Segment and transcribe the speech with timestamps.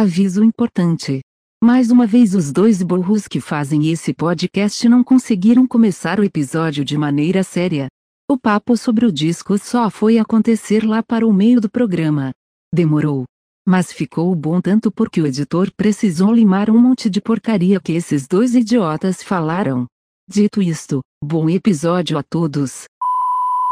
[0.00, 1.22] Aviso importante.
[1.60, 6.84] Mais uma vez, os dois burros que fazem esse podcast não conseguiram começar o episódio
[6.84, 7.88] de maneira séria.
[8.30, 12.30] O papo sobre o disco só foi acontecer lá para o meio do programa.
[12.72, 13.24] Demorou.
[13.66, 18.28] Mas ficou bom tanto porque o editor precisou limar um monte de porcaria que esses
[18.28, 19.84] dois idiotas falaram.
[20.30, 22.84] Dito isto, bom episódio a todos.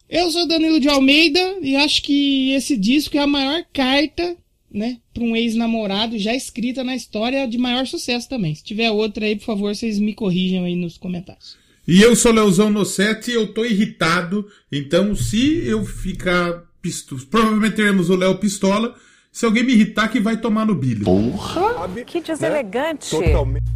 [0.09, 4.37] Eu sou Danilo de Almeida e acho que esse disco é a maior carta
[4.71, 8.55] né, para um ex-namorado já escrita na história de maior sucesso também.
[8.55, 11.57] Se tiver outra aí, por favor, vocês me corrijam aí nos comentários.
[11.87, 17.21] E eu sou Leozão no set e eu tô irritado, então se eu ficar pistola,
[17.31, 18.95] provavelmente teremos o Léo Pistola,
[19.31, 21.05] se alguém me irritar que vai tomar no bilho.
[21.05, 21.89] Porra!
[22.05, 23.17] Que deselegante!
[23.17, 23.27] Né?
[23.27, 23.76] Totalmente.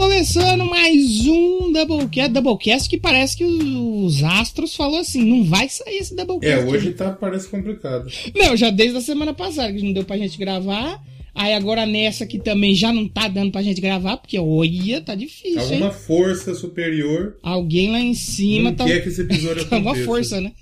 [0.00, 2.32] Começando mais um Doublecast.
[2.32, 6.58] Doublecast que parece que os astros falou assim: não vai sair esse Doublecast.
[6.58, 8.10] É, hoje tá, parece complicado.
[8.34, 11.04] Não, já desde a semana passada que não deu pra gente gravar.
[11.34, 15.14] Aí agora nessa que também já não tá dando pra gente gravar, porque olha, tá
[15.14, 15.60] difícil.
[15.60, 15.92] Alguma hein?
[15.92, 17.36] força superior.
[17.42, 18.84] Alguém lá em cima não tá.
[18.86, 20.52] Quer que esse episódio Alguma força, né?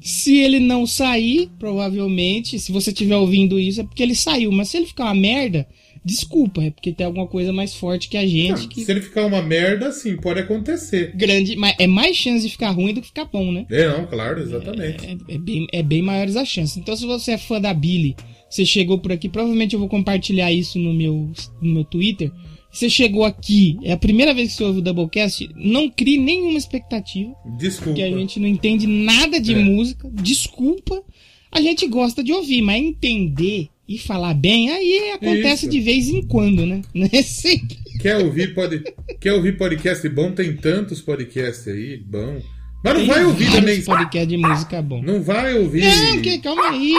[0.00, 4.50] se ele não sair, provavelmente, se você estiver ouvindo isso, é porque ele saiu.
[4.50, 5.64] Mas se ele ficar uma merda,
[6.04, 8.62] desculpa, é porque tem alguma coisa mais forte que a gente.
[8.62, 8.84] Não, que...
[8.84, 11.12] Se ele ficar uma merda, sim, pode acontecer.
[11.14, 13.66] Grande, mas é mais chance de ficar ruim do que ficar bom, né?
[13.70, 15.06] É, não, claro, exatamente.
[15.06, 16.76] É, é, bem, é bem maiores as chances.
[16.76, 18.16] Então, se você é fã da Billy,
[18.48, 22.30] você chegou por aqui, provavelmente eu vou compartilhar isso no meu, no meu Twitter.
[22.70, 26.58] Você chegou aqui, é a primeira vez que você ouve o Doublecast, não crie nenhuma
[26.58, 27.34] expectativa.
[27.58, 27.90] Desculpa.
[27.90, 29.58] Porque a gente não entende nada de é.
[29.58, 30.08] música.
[30.12, 31.02] Desculpa.
[31.50, 35.70] A gente gosta de ouvir, mas entender e falar bem, aí acontece Isso.
[35.70, 36.82] de vez em quando, né?
[36.92, 37.78] Não é sempre.
[38.00, 38.84] Quer ouvir, pode,
[39.18, 40.30] quer ouvir podcast bom?
[40.30, 42.40] Tem tantos podcasts aí, bom.
[42.84, 43.82] Mas não Tem vai ouvir também.
[43.82, 45.02] podcast de música bom.
[45.02, 45.82] Não vai ouvir.
[45.82, 46.94] Não, que, calma aí.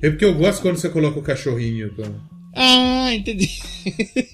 [0.00, 1.90] É porque eu gosto quando você coloca o cachorrinho.
[1.92, 2.14] Então.
[2.54, 3.50] Ah, entendi.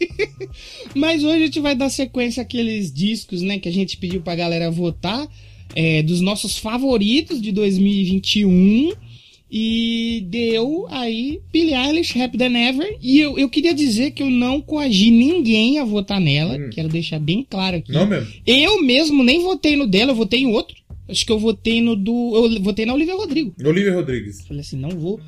[0.95, 4.37] Mas hoje a gente vai dar sequência àqueles discos, né, que a gente pediu pra
[4.37, 5.27] galera votar,
[5.75, 8.93] é, dos nossos favoritos de 2021
[9.51, 12.97] e deu aí Billie Eilish, Happy Than Ever.
[13.03, 16.57] E eu, eu queria dizer que eu não coagi ninguém a votar nela.
[16.57, 16.71] Hum.
[16.71, 17.91] Quero deixar bem claro aqui.
[17.91, 18.33] Não mesmo?
[18.47, 20.77] Eu mesmo nem votei no dela, eu votei em outro.
[21.09, 22.55] Acho que eu votei no do.
[22.55, 23.53] Eu votei na Olivia Rodrigo.
[23.65, 24.43] Olivia Rodrigues.
[24.47, 25.21] Falei assim, não vou.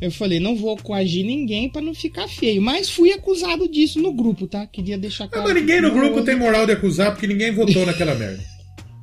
[0.00, 2.60] Eu falei, não vou coagir ninguém para não ficar feio.
[2.60, 4.66] Mas fui acusado disso no grupo, tá?
[4.66, 5.46] Queria deixar claro.
[5.46, 8.42] Não, mas ninguém no grupo tem moral de acusar porque ninguém votou naquela merda.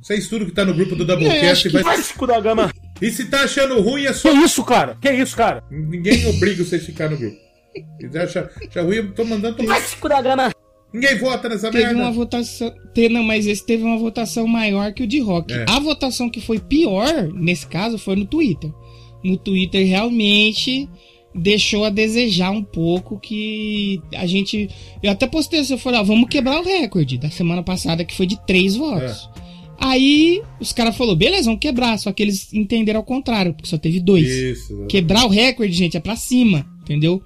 [0.02, 1.82] Vocês tudo que tá no grupo do Doublecast vai.
[1.82, 2.72] Vai se da gama!
[3.00, 4.30] E se tá achando ruim é só.
[4.30, 4.96] Que isso, cara?
[5.00, 5.62] Que isso, cara?
[5.70, 7.36] Ninguém obriga vocês a ficar no grupo.
[8.00, 9.64] Se acha, acha ruim, eu tô mandando.
[9.66, 10.50] Vai se da gama!
[10.92, 12.00] Ninguém vota nessa teve merda.
[12.00, 12.72] uma votação.
[13.10, 15.52] Não, mas esse teve uma votação maior que o de rock.
[15.52, 15.66] É.
[15.68, 18.70] A votação que foi pior, nesse caso, foi no Twitter.
[19.22, 20.88] No Twitter, realmente
[21.34, 24.70] deixou a desejar um pouco que a gente.
[25.02, 28.16] Eu até postei assim, eu falei, ó, vamos quebrar o recorde da semana passada, que
[28.16, 29.28] foi de três votos.
[29.42, 29.45] É.
[29.78, 31.98] Aí os caras falaram, beleza, vamos quebrar.
[31.98, 34.26] Só que eles entenderam ao contrário, porque só teve dois.
[34.26, 37.22] Isso, quebrar o recorde, gente, é pra cima, entendeu?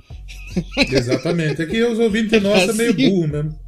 [0.77, 1.63] Exatamente.
[1.63, 3.59] É que os ouvintes é nossos é meio burro mesmo.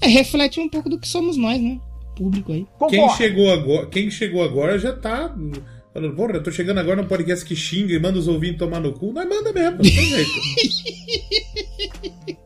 [0.00, 1.78] É, reflete um pouco do que somos nós, né?
[2.16, 2.66] Público aí.
[2.88, 5.34] Quem chegou agora, quem chegou agora já tá
[5.92, 8.80] falando, porra, eu tô chegando agora no podcast que xinga e manda os ouvintes tomar
[8.80, 9.12] no cu.
[9.12, 10.30] Nós manda mesmo, não tem jeito.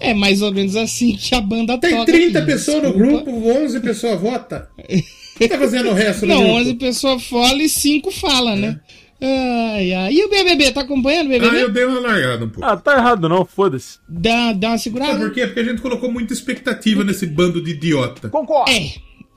[0.00, 2.06] É mais ou menos assim que a banda Tem toca.
[2.06, 3.04] Tem 30 aqui, pessoas desculpa.
[3.04, 4.62] no grupo, 11 pessoas votam.
[4.78, 6.54] O que tá fazendo o resto Não, grupo?
[6.54, 8.56] 11 pessoas falam e 5 falam, é.
[8.56, 8.80] né?
[9.20, 10.12] Ai, ai.
[10.12, 11.56] E o BBB, tá acompanhando o BBB?
[11.56, 12.68] Ah, eu dei uma largada um pouco.
[12.68, 13.98] Ah, tá errado não, foda-se.
[14.08, 15.12] Dá, dá uma segurada.
[15.12, 15.46] Sabe por quê?
[15.46, 18.28] Porque a gente colocou muita expectativa nesse bando de idiota.
[18.28, 18.70] Concordo.
[18.70, 18.86] É,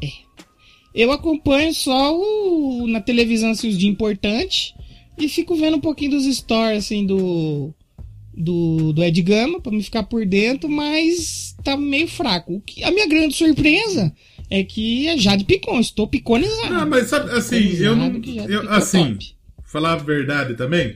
[0.04, 0.10] é.
[0.94, 4.74] Eu acompanho só o, na televisão assim, os de importante
[5.18, 7.74] e fico vendo um pouquinho dos stories, assim, do
[8.40, 12.64] do, do Ed Gama para me ficar por dentro, mas tá meio fraco.
[12.84, 14.14] A minha grande surpresa
[14.50, 16.74] é que é Jade Picon, estou piconizado.
[16.74, 18.20] Não, mas sabe, assim, eu não.
[18.48, 19.36] Eu, assim, top.
[19.66, 20.96] falar a verdade também.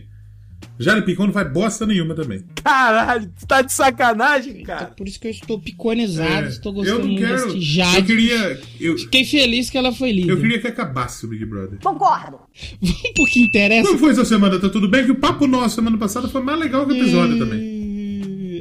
[0.83, 2.43] Jade Picon não faz bosta nenhuma também.
[2.63, 4.83] Caralho, tu tá de sacanagem, então, cara.
[4.83, 7.97] Então, por isso que eu estou piconizado, é, estou gostando eu não quero, desse Jade.
[7.97, 8.61] Eu queria.
[8.79, 10.31] Eu, Fiquei feliz que ela foi líder.
[10.31, 11.79] Eu queria que acabasse o Big Brother.
[11.81, 12.39] Concordo.
[12.81, 13.87] Vamos pro que interessa.
[13.87, 14.59] Como foi essa semana?
[14.59, 15.05] Tá tudo bem?
[15.05, 17.73] Que o papo nosso semana passada foi mais legal que o episódio também.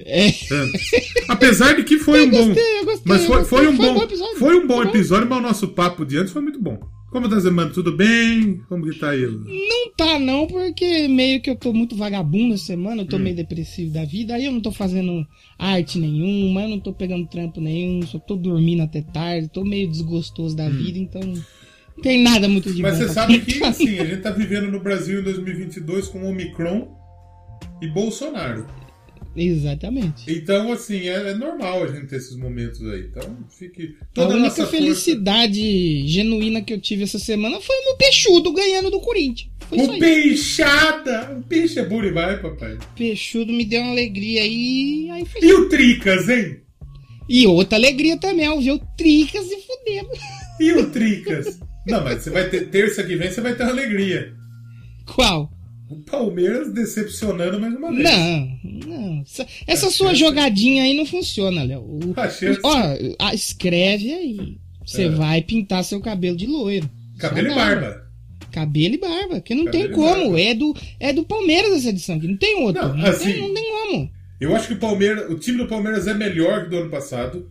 [0.04, 0.32] É.
[1.28, 2.60] Apesar de que foi eu um gostei, bom.
[2.60, 3.98] Eu gostei, mas foi, foi, foi um foi bom.
[3.98, 4.38] um episódio.
[4.38, 6.80] Foi um bom episódio, mas o nosso papo de antes foi muito bom.
[7.12, 7.70] Como tá semana?
[7.70, 8.62] Tudo bem?
[8.70, 9.26] Como que tá aí?
[9.26, 13.20] Não tá não, porque meio que eu tô muito vagabundo essa semana, eu tô hum.
[13.20, 15.26] meio depressivo da vida, aí eu não tô fazendo
[15.58, 19.90] arte nenhuma, eu não tô pegando trampo nenhum, só tô dormindo até tarde, tô meio
[19.90, 20.70] desgostoso da hum.
[20.70, 24.30] vida, então não tem nada muito de Mas você sabe que, assim, a gente tá
[24.30, 26.88] vivendo no Brasil em 2022 com Omicron
[27.82, 28.66] e Bolsonaro.
[29.34, 30.24] Exatamente.
[30.28, 33.08] Então, assim, é, é, normal a gente ter esses momentos aí.
[33.10, 33.96] Então, fique.
[34.12, 36.08] Toda a única felicidade força...
[36.08, 39.50] genuína que eu tive essa semana foi no Peixudo ganhando do Corinthians.
[39.68, 41.36] Foi o Peixada!
[41.38, 42.76] O Peixe é bom vai, papai.
[42.94, 45.08] Peixudo me deu uma alegria aí.
[45.10, 45.40] aí foi...
[45.42, 46.60] E o Tricas, hein?
[47.28, 50.10] E outra alegria também, ao ver o Tricas e fudendo.
[50.60, 51.58] E o Tricas?
[51.86, 52.68] Não, mas você vai ter.
[52.68, 54.34] Terça que vem você vai ter uma alegria.
[55.06, 55.50] Qual?
[55.92, 58.02] O Palmeiras decepcionando mais uma vez.
[58.02, 59.24] Não, não.
[59.66, 62.00] Essa, sua jogadinha aí não funciona, Léo.
[62.62, 64.58] Ó, escreve aí.
[64.86, 65.08] Você é.
[65.10, 66.88] vai pintar seu cabelo de loiro.
[67.18, 68.06] Cabelo e barba.
[68.50, 70.38] Cabelo e barba, que não cabelo tem como.
[70.38, 72.88] É do, é do Palmeiras essa edição, que não tem outro.
[72.88, 74.10] Não, não, assim, tem, não tem como.
[74.40, 77.50] Eu acho que o Palmeiras, o time do Palmeiras é melhor que do ano passado.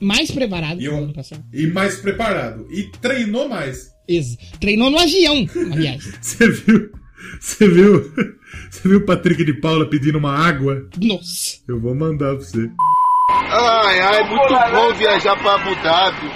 [0.00, 1.42] Mais preparado que do ano passado.
[1.52, 2.66] E mais preparado.
[2.70, 3.90] E treinou mais.
[4.06, 4.36] Isso.
[4.60, 6.04] Treinou no avião, aliás.
[6.20, 6.92] Você viu?
[7.40, 8.12] Você viu?
[8.70, 10.86] Você viu o Patrick de Paula pedindo uma água?
[11.00, 11.58] Nossa.
[11.68, 12.70] Eu vou mandar pra você.
[13.30, 16.30] Ai, ai, é muito bom viajar pra Abu Dhabi.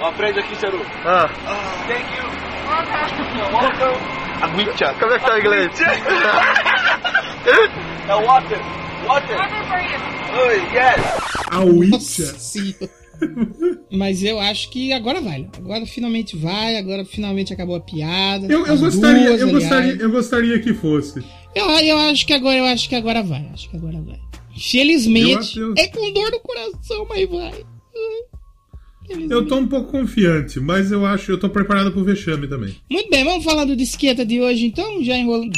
[0.00, 0.80] Aprende aqui, Ceru.
[1.04, 1.28] Ah.
[1.86, 2.24] Thank you.
[4.42, 4.94] Aguicha.
[5.00, 5.80] Como é que tá o inglês?
[8.08, 8.60] é water.
[9.06, 9.36] Water.
[9.36, 9.98] Water for you.
[10.46, 11.00] Oi, yes.
[11.50, 12.94] Aguicha.
[13.90, 15.48] Mas eu acho que agora vai.
[15.56, 18.46] Agora finalmente vai, agora finalmente acabou a piada.
[18.46, 21.22] Eu, eu gostaria, duas, eu, gostaria eu gostaria que fosse.
[21.54, 23.48] Eu, eu acho que agora, eu acho que agora vai.
[23.52, 24.20] Acho que agora vai.
[24.56, 25.58] Felizmente.
[25.58, 27.64] Eu, é com dor no coração, mas vai.
[29.28, 32.74] Eu tô um pouco confiante, mas eu acho, eu tô preparado pro vexame também.
[32.90, 35.52] Muito bem, vamos falar do disqueta de hoje então, já enrolando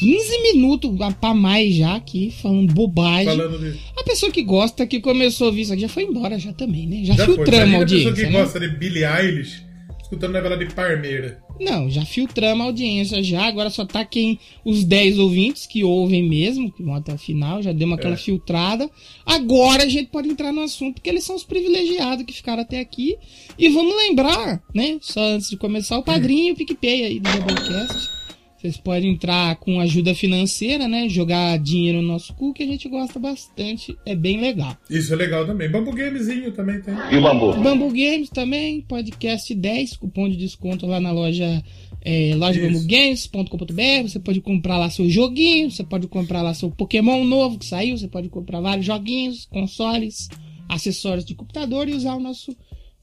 [0.00, 3.26] 15 minutos pra mais já aqui, falando bobagem.
[3.26, 3.78] Falando de...
[3.98, 6.86] A pessoa que gosta, que começou a ouvir isso aqui, já foi embora já também,
[6.86, 7.04] né?
[7.04, 8.08] Já, já filtramos a audiência.
[8.08, 8.42] A pessoa que né?
[8.42, 9.62] gosta de Billie Eilish,
[10.00, 11.38] escutando novela de Parmeira.
[11.60, 16.26] Não, já filtramos a audiência já, agora só tá quem, os 10 ouvintes que ouvem
[16.26, 18.16] mesmo, que vão até o final, já deu uma aquela é.
[18.16, 18.90] filtrada.
[19.26, 22.80] Agora a gente pode entrar no assunto, porque eles são os privilegiados que ficaram até
[22.80, 23.18] aqui.
[23.58, 28.19] E vamos lembrar, né, só antes de começar, o padrinho o PicPay aí do Doublecast
[28.60, 31.08] vocês podem entrar com ajuda financeira, né?
[31.08, 33.96] Jogar dinheiro no nosso cu, que a gente gosta bastante.
[34.04, 34.76] É bem legal.
[34.90, 35.70] Isso é legal também.
[35.70, 36.94] Bambu Gamezinho também tem.
[37.10, 37.54] E o Bambu?
[37.54, 38.82] Bambu Games também.
[38.82, 41.64] Podcast 10, cupom de desconto lá na loja
[42.04, 44.02] é, lojabambugames.com.br.
[44.02, 45.70] Você pode comprar lá seu joguinho.
[45.70, 47.96] Você pode comprar lá seu Pokémon novo que saiu.
[47.96, 50.28] Você pode comprar vários joguinhos, consoles,
[50.68, 52.54] acessórios de computador e usar o nosso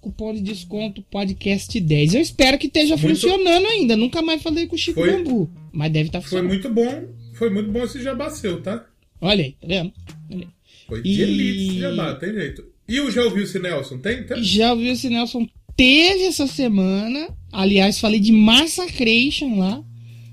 [0.08, 2.16] cupom de desconto podcast 10.
[2.16, 3.10] Eu espero que esteja muito...
[3.10, 3.98] funcionando ainda.
[3.98, 5.12] Nunca mais falei com o Chico foi...
[5.12, 5.50] Bambu.
[5.72, 6.50] Mas deve estar tá funcionando.
[6.50, 7.08] Foi muito bom.
[7.34, 8.86] Foi muito bom esse jabá seu, tá?
[9.22, 9.94] Olha aí, tá vendo?
[10.32, 10.48] Aí.
[10.88, 11.22] Foi de e...
[11.22, 12.66] elite esse jabá, tem jeito.
[12.88, 13.98] E o Já Ouviu esse Nelson?
[13.98, 14.26] Tem?
[14.26, 14.42] tem?
[14.42, 15.48] Já Ouviu esse Nelson?
[15.76, 17.30] Teve essa semana.
[17.52, 19.84] Aliás, falei de Massacration lá.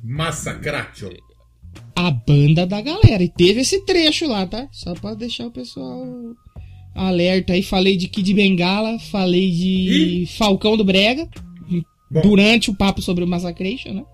[0.02, 1.10] Massacration.
[1.96, 3.22] A banda da galera.
[3.22, 4.68] E teve esse trecho lá, tá?
[4.72, 6.04] Só pra deixar o pessoal
[6.94, 7.62] alerta aí.
[7.62, 10.26] Falei de Kid Bengala, falei de e?
[10.26, 11.28] Falcão do Brega.
[12.10, 12.20] Bom.
[12.20, 14.04] Durante o papo sobre o Massacration, né?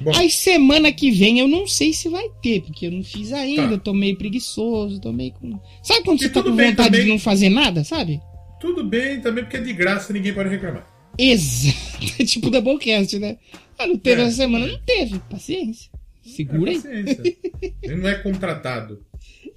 [0.00, 0.12] Bom.
[0.16, 3.68] Aí semana que vem eu não sei se vai ter, porque eu não fiz ainda,
[3.68, 3.72] tá.
[3.72, 5.60] eu tô meio preguiçoso, tô meio com.
[5.82, 7.04] Sabe quando e você tá com vontade também...
[7.04, 8.20] de não fazer nada, sabe?
[8.60, 10.86] Tudo bem também, porque é de graça ninguém pode reclamar.
[11.18, 11.76] Exato.
[12.18, 13.36] É tipo Doublecast, né?
[13.78, 14.24] Ah, não teve é.
[14.24, 15.18] essa semana, não teve.
[15.30, 15.90] Paciência.
[16.22, 17.22] Segura é, paciência.
[17.22, 17.74] aí.
[17.82, 19.04] Ele não é contratado.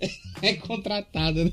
[0.42, 1.46] é contratada.
[1.46, 1.52] Né?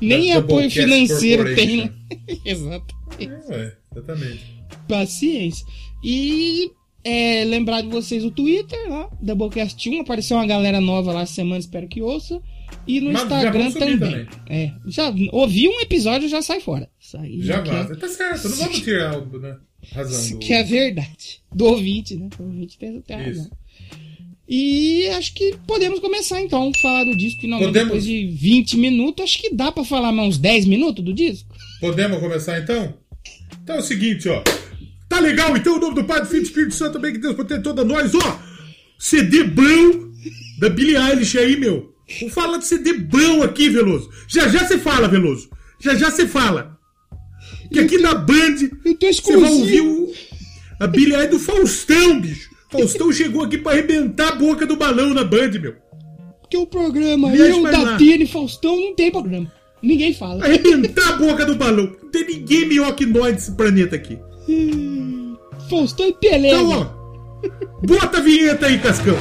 [0.00, 1.90] Nem apoio financeiro tem.
[2.44, 2.94] Exato.
[3.18, 4.60] É, exatamente.
[4.88, 5.66] Paciência.
[6.02, 6.70] E
[7.04, 11.58] é, lembrar de vocês o Twitter, lá, Doublecast 1, apareceu uma galera nova lá semana,
[11.58, 12.40] espero que ouça.
[12.86, 13.98] E no Mas Instagram também.
[13.98, 14.28] também.
[14.48, 16.88] É, já ouvi um episódio já sai fora.
[16.98, 17.94] Sai, já vaza.
[17.94, 17.96] É...
[17.96, 19.56] Tá certo, não vamos tirar a né,
[19.92, 20.32] razão.
[20.32, 20.38] Do...
[20.38, 21.42] Que é verdade.
[21.52, 22.28] Do ouvinte, né?
[22.38, 23.50] O ouvinte tem, tem razão.
[24.52, 27.88] E acho que podemos começar então falar do disco finalmente podemos...
[27.88, 29.22] depois de 20 minutos.
[29.22, 31.48] Acho que dá para falar mais uns 10 minutos do disco.
[31.80, 32.92] Podemos começar então?
[33.62, 34.42] Então é o seguinte, ó.
[35.08, 37.18] Tá legal então o nome do Pai, do Filho e do Espírito Santo também, que
[37.18, 38.42] Deus proteja toda nós, ó.
[38.98, 40.10] CD bom
[40.58, 41.94] da Billie Eilish aí, meu.
[42.18, 44.10] Vamos falar de CD bom aqui, Veloso.
[44.26, 45.48] Já já você fala, Veloso.
[45.78, 46.76] Já já você fala.
[47.72, 48.56] Que aqui na Band
[49.00, 50.12] você vai ouvir o,
[50.80, 52.49] a Billie Eilish do Faustão, bicho.
[52.70, 55.74] Faustão chegou aqui pra arrebentar a boca do balão na Band, meu.
[56.40, 59.50] Porque o programa Eu, Datena e Faustão não tem programa.
[59.82, 60.44] Ninguém fala.
[60.44, 61.92] Arrebentar a boca do balão.
[62.02, 64.18] Não tem ninguém melhor que nós desse planeta aqui.
[65.68, 66.48] Faustão e Pelé.
[66.48, 67.00] Então, ó.
[67.86, 69.16] Bota a vinheta aí, Cascão.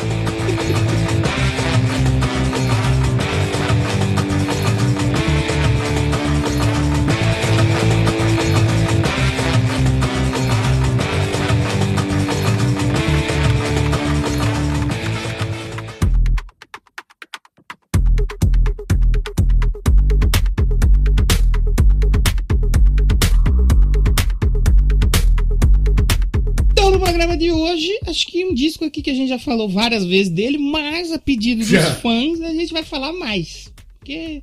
[28.59, 31.83] Disco aqui que a gente já falou várias vezes dele, mas a pedido dos Já.
[31.95, 33.71] fãs, a gente vai falar mais.
[33.99, 34.41] Porque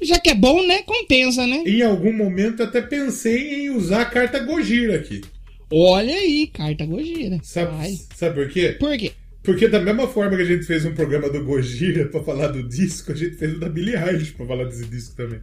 [0.00, 0.82] já que é bom, né?
[0.82, 1.62] Compensa, né?
[1.66, 5.22] Em algum momento até pensei em usar a carta Gojira aqui.
[5.70, 7.38] Olha aí, carta Gojira.
[7.42, 8.76] Sabe, sabe por quê?
[8.78, 9.12] Por quê?
[9.42, 12.62] Porque da mesma forma que a gente fez um programa do Gojira pra falar do
[12.62, 15.40] disco, a gente fez o da Billie Eilish pra falar desse disco também.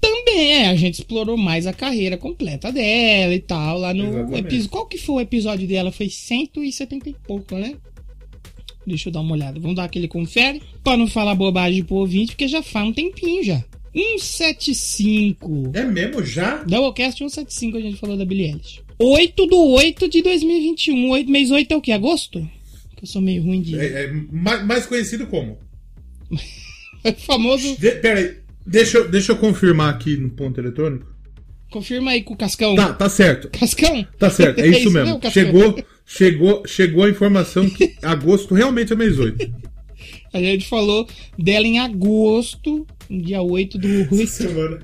[0.00, 4.38] Também é, a gente explorou mais a carreira completa dela e tal, lá no Exatamente.
[4.40, 4.68] episódio.
[4.70, 5.90] Qual que foi o episódio dela?
[5.92, 7.74] Foi 170 e pouco, né?
[8.86, 9.58] Deixa eu dar uma olhada.
[9.58, 10.60] Vamos dar aquele confere.
[10.82, 13.64] Pra não falar bobagem pro ouvinte, porque já faz um tempinho já.
[13.94, 15.70] 175.
[15.72, 16.22] É mesmo?
[16.24, 16.56] Já?
[16.64, 18.82] Doublecast 175 a gente falou da Billie Eilish.
[18.98, 21.08] 8 do 8 de 2021.
[21.10, 21.92] 8, mês 8 é o quê?
[21.92, 22.40] Agosto?
[22.96, 23.78] Que eu sou meio ruim de.
[23.78, 25.56] É, é ma- mais conhecido como?
[27.18, 27.76] famoso.
[27.78, 31.12] De, pera aí, deixa, eu- deixa eu confirmar aqui no ponto eletrônico.
[31.70, 32.74] Confirma aí com o Cascão.
[32.76, 33.48] Tá, tá certo.
[33.50, 34.06] Cascão?
[34.18, 35.18] Tá certo, é isso mesmo.
[35.18, 35.30] Cascão?
[35.44, 39.52] Chegou, chegou, chegou a informação que agosto realmente é mês 8.
[40.32, 44.14] A gente falou dela em agosto, dia 8 do 8.
[44.22, 44.78] Essa semana,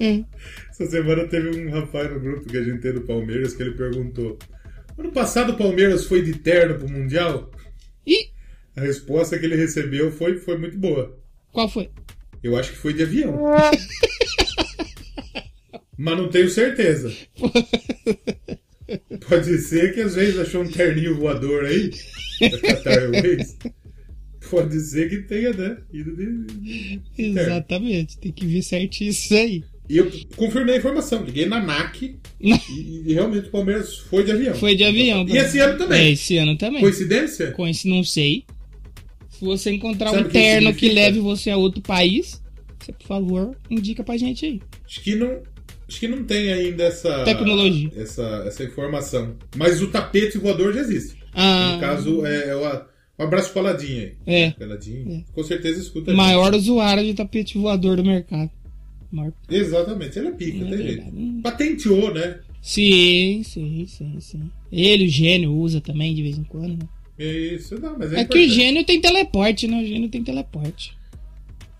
[0.00, 0.24] É.
[0.70, 3.72] essa semana teve um rapaz no grupo que a gente tem do Palmeiras que ele
[3.72, 4.36] perguntou:
[4.98, 7.50] Ano passado o Palmeiras foi de terno pro Mundial?
[8.06, 8.30] E
[8.76, 11.16] A resposta que ele recebeu foi, foi muito boa.
[11.52, 11.88] qual foi?
[12.42, 13.38] Eu acho que foi de avião.
[15.96, 17.12] Mas não tenho certeza.
[19.28, 21.90] Pode ser que às vezes achou um terninho voador aí,
[22.40, 23.56] da Qatar Airways.
[24.50, 25.78] Pode ser que tenha, né?
[25.92, 27.22] Ido de, de- de.
[27.38, 29.62] Exatamente, tem que ver certinho isso aí.
[29.88, 32.52] E eu confirmei a informação, liguei na NAC e,
[33.06, 34.54] e realmente o Palmeiras foi de avião.
[34.54, 35.26] Foi de avião.
[35.28, 36.12] E esse ano É, também.
[36.12, 36.80] esse ano também.
[36.80, 37.54] Coincidência?
[37.68, 38.44] Esse, não sei.
[39.42, 41.00] Se você encontrar Sabe um que terno que significa?
[41.00, 42.40] leve você a outro país,
[42.78, 44.60] você, por favor, indica pra gente aí.
[44.86, 45.40] Acho que não.
[45.88, 47.24] Acho que não tem ainda essa.
[47.24, 47.90] Tecnologia.
[47.96, 49.34] Essa, essa informação.
[49.56, 51.16] Mas o tapete voador já existe.
[51.34, 54.42] Ah, No caso, é, é o, o abraço pra Ladinha aí.
[54.44, 54.50] É.
[54.52, 55.24] Pra Ladinha.
[55.32, 56.14] Com certeza escuta.
[56.14, 58.48] maior usuário de tapete voador do mercado.
[59.10, 59.32] Maior.
[59.50, 61.02] Exatamente, ele é pica, É tem jeito.
[61.42, 62.38] Patenteou, né?
[62.62, 64.50] Sim, sim, sim, sim.
[64.70, 66.78] Ele, o gênio, usa também de vez em quando.
[66.78, 66.88] né?
[67.22, 69.82] Isso, não, mas é, É que o gênio tem teleporte, né?
[69.82, 70.92] O gênio tem teleporte.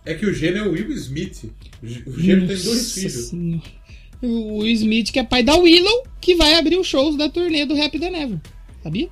[0.04, 1.44] É que o gênio é o Will Smith.
[1.82, 3.12] O gê- o gênio tem dois Nossa filhos.
[3.28, 3.62] Senhora.
[4.22, 7.64] O Will Smith, que é pai da Willow, que vai abrir os shows da turnê
[7.66, 8.38] do Rap da Never.
[8.82, 9.08] Sabia?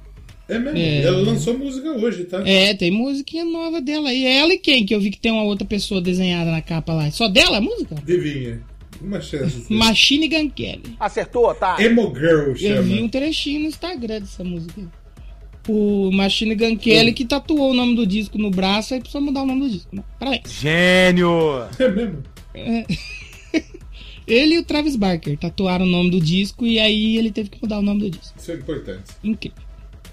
[0.48, 0.78] É mesmo.
[0.78, 1.02] É.
[1.02, 2.42] Ela lançou música hoje, tá?
[2.48, 4.24] É, tem musiquinha nova dela aí.
[4.24, 4.84] É ela e quem?
[4.84, 7.10] Que eu vi que tem uma outra pessoa desenhada na capa lá.
[7.12, 7.94] Só dela a música?
[7.96, 8.60] Adivinha.
[9.00, 9.64] Uma chance.
[9.72, 10.82] Machine Gun Kelly.
[10.98, 11.76] Acertou, tá?
[11.82, 12.82] Emo Girl Eu chama.
[12.82, 14.82] vi um trechinho no Instagram dessa música.
[15.68, 19.42] O Machine Gun Kelly que tatuou o nome do disco no braço, aí precisa mudar
[19.42, 19.94] o nome do disco.
[19.94, 20.02] Né?
[20.18, 20.50] Parabéns.
[20.52, 21.30] Gênio!
[21.78, 22.22] É mesmo?
[24.26, 27.58] Ele e o Travis Barker tatuaram o nome do disco e aí ele teve que
[27.60, 28.38] mudar o nome do disco.
[28.38, 29.02] Isso é importante.
[29.24, 29.58] Incrível.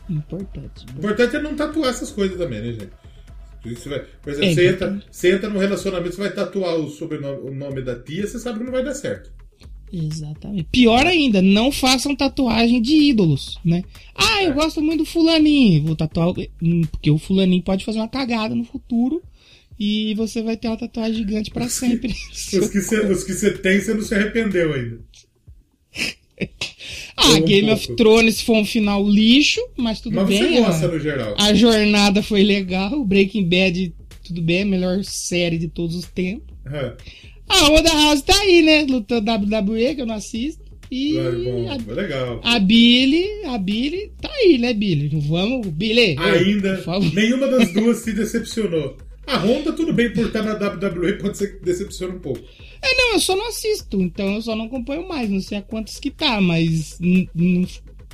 [0.10, 0.86] Importante.
[0.96, 2.89] O importante é não tatuar essas coisas também, né, gente?
[3.66, 6.89] Isso vai- por exemplo, É, você, entra, você entra num relacionamento, você vai tatuar o
[6.89, 9.30] sobrenome, o nome da tia, você sabe que não vai dar certo.
[9.91, 10.67] Exatamente.
[10.72, 13.84] Pior ainda, não façam tatuagem de ídolos, né?
[14.13, 15.84] Ah, eu gosto muito do fulaninho.
[15.84, 16.29] Vou tatuar.
[16.62, 19.22] Hum, Porque o fulaninho pode fazer uma cagada no futuro
[19.79, 22.13] e você vai ter uma tatuagem gigante pra sempre.
[22.34, 25.00] Os que você, os que você tem, você não se arrependeu ainda.
[27.15, 27.96] ah, Um Game of pouco.
[28.03, 30.39] Thrones foi um final lixo, mas tudo Mas bem.
[30.39, 31.36] você gosta a, no geral.
[31.38, 33.03] a jornada foi legal.
[33.06, 36.56] Breaking Bad, tudo bem, a melhor série de todos os tempos.
[36.65, 36.96] Aham.
[37.48, 38.86] A Onda House tá aí, né?
[38.89, 40.68] Lutando WWE, que eu não assisto.
[40.89, 42.42] E Vai, bom, a foi legal.
[42.44, 45.10] A Billy, a Billy tá aí, né, Billy?
[45.12, 46.16] Não vamos, Billy.
[46.18, 46.82] Ainda,
[47.13, 48.96] nenhuma das duas se decepcionou.
[49.25, 52.39] A Honda, tudo bem, por estar na WWE, pode ser que decepcione um pouco.
[52.82, 55.62] É, não, eu só não assisto, então eu só não acompanho mais, não sei a
[55.62, 56.98] quantos que tá, mas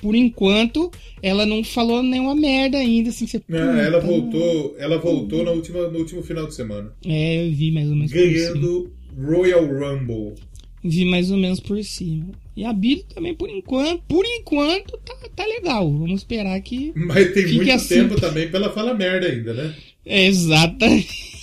[0.02, 0.90] por enquanto
[1.22, 3.38] ela não falou nenhuma merda ainda, assim, você.
[3.38, 6.92] É, ela voltou, ela voltou na última, no último final de semana.
[7.06, 8.12] É, eu vi mais ou menos.
[8.12, 10.36] Ganhando Royal Rumble.
[10.84, 12.28] Vi mais ou menos por cima.
[12.56, 15.90] E a Billy também, por enquanto, por enquanto, tá, tá legal.
[15.92, 16.92] Vamos esperar que.
[16.96, 17.96] Mas tem muito assim.
[17.96, 19.76] tempo também pra ela falar merda ainda, né?
[20.06, 21.34] É, exatamente.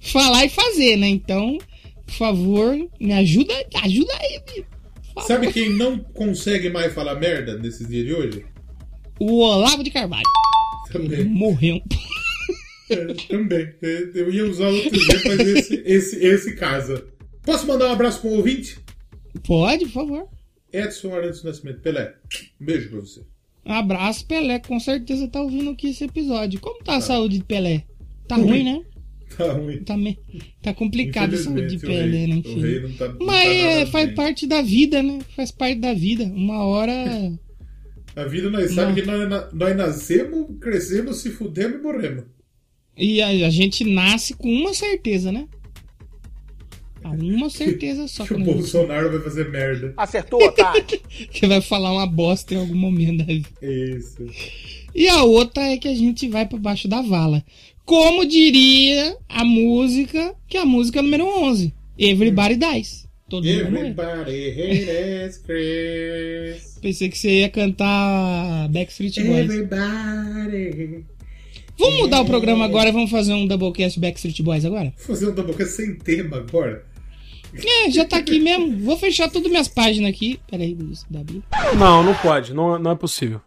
[0.00, 1.08] Falar e fazer, né?
[1.08, 1.58] Então,
[2.06, 4.66] por favor, me ajuda, ajuda aí, Billy.
[5.26, 8.44] Sabe quem não consegue mais falar merda nesses dias de hoje?
[9.18, 10.22] O Olavo de Carvalho.
[10.90, 11.24] Também.
[11.24, 11.82] Morreu.
[12.90, 13.68] É, também.
[13.82, 17.04] É, Eu ia usar outro dia, mas esse, esse, esse casa.
[17.42, 18.78] Posso mandar um abraço para o ouvinte?
[19.46, 20.28] Pode, por favor.
[20.72, 21.80] Edson Arantes Nascimento.
[21.80, 22.14] Pelé.
[22.60, 23.20] Um beijo pra você.
[23.66, 24.58] Um abraço, Pelé.
[24.58, 26.60] Com certeza tá ouvindo aqui esse episódio.
[26.60, 27.84] Como tá a saúde de Pelé?
[28.28, 28.82] Tá ruim, né?
[29.36, 29.82] Tá ruim.
[29.84, 30.18] Tá, me...
[30.62, 32.34] tá complicado a saúde de Pelé, rei- né?
[32.44, 32.94] Enfim.
[32.96, 34.14] tá- Mas tá é, faz bem.
[34.14, 35.18] parte da vida, né?
[35.36, 36.24] Faz parte da vida.
[36.24, 36.92] Uma hora.
[38.16, 38.94] A vida nós sabe Não.
[38.96, 42.24] que nós, nós nascemos, crescemos, se fudemos e morremos.
[42.96, 45.46] E a, a gente nasce com uma certeza, né?
[47.02, 49.94] Há uma certeza só Que que o Bolsonaro vai fazer merda.
[49.96, 50.84] Acertou, otário.
[51.30, 53.48] que vai falar uma bosta em algum momento da vida.
[53.62, 54.26] Isso.
[54.94, 57.44] E a outra é que a gente vai pra baixo da vala.
[57.84, 61.72] Como diria a música, que é a música número 11.
[61.98, 63.08] Everybody Dies.
[63.28, 63.46] Todo.
[63.46, 66.78] Everybody hates Chris.
[66.82, 69.44] Pensei que você ia cantar Backstreet Boys.
[69.44, 71.04] Everybody.
[71.80, 74.92] Vamos mudar o programa agora, vamos fazer um Doublecast Backstreet Boys agora?
[74.98, 76.84] Vou fazer um Doublecast sem tema agora.
[77.54, 78.84] É, já tá aqui mesmo.
[78.84, 80.38] Vou fechar todas minhas páginas aqui.
[80.48, 81.42] Peraí, Luiz, Davi.
[81.78, 82.52] Não, não pode.
[82.52, 83.40] Não, não é possível.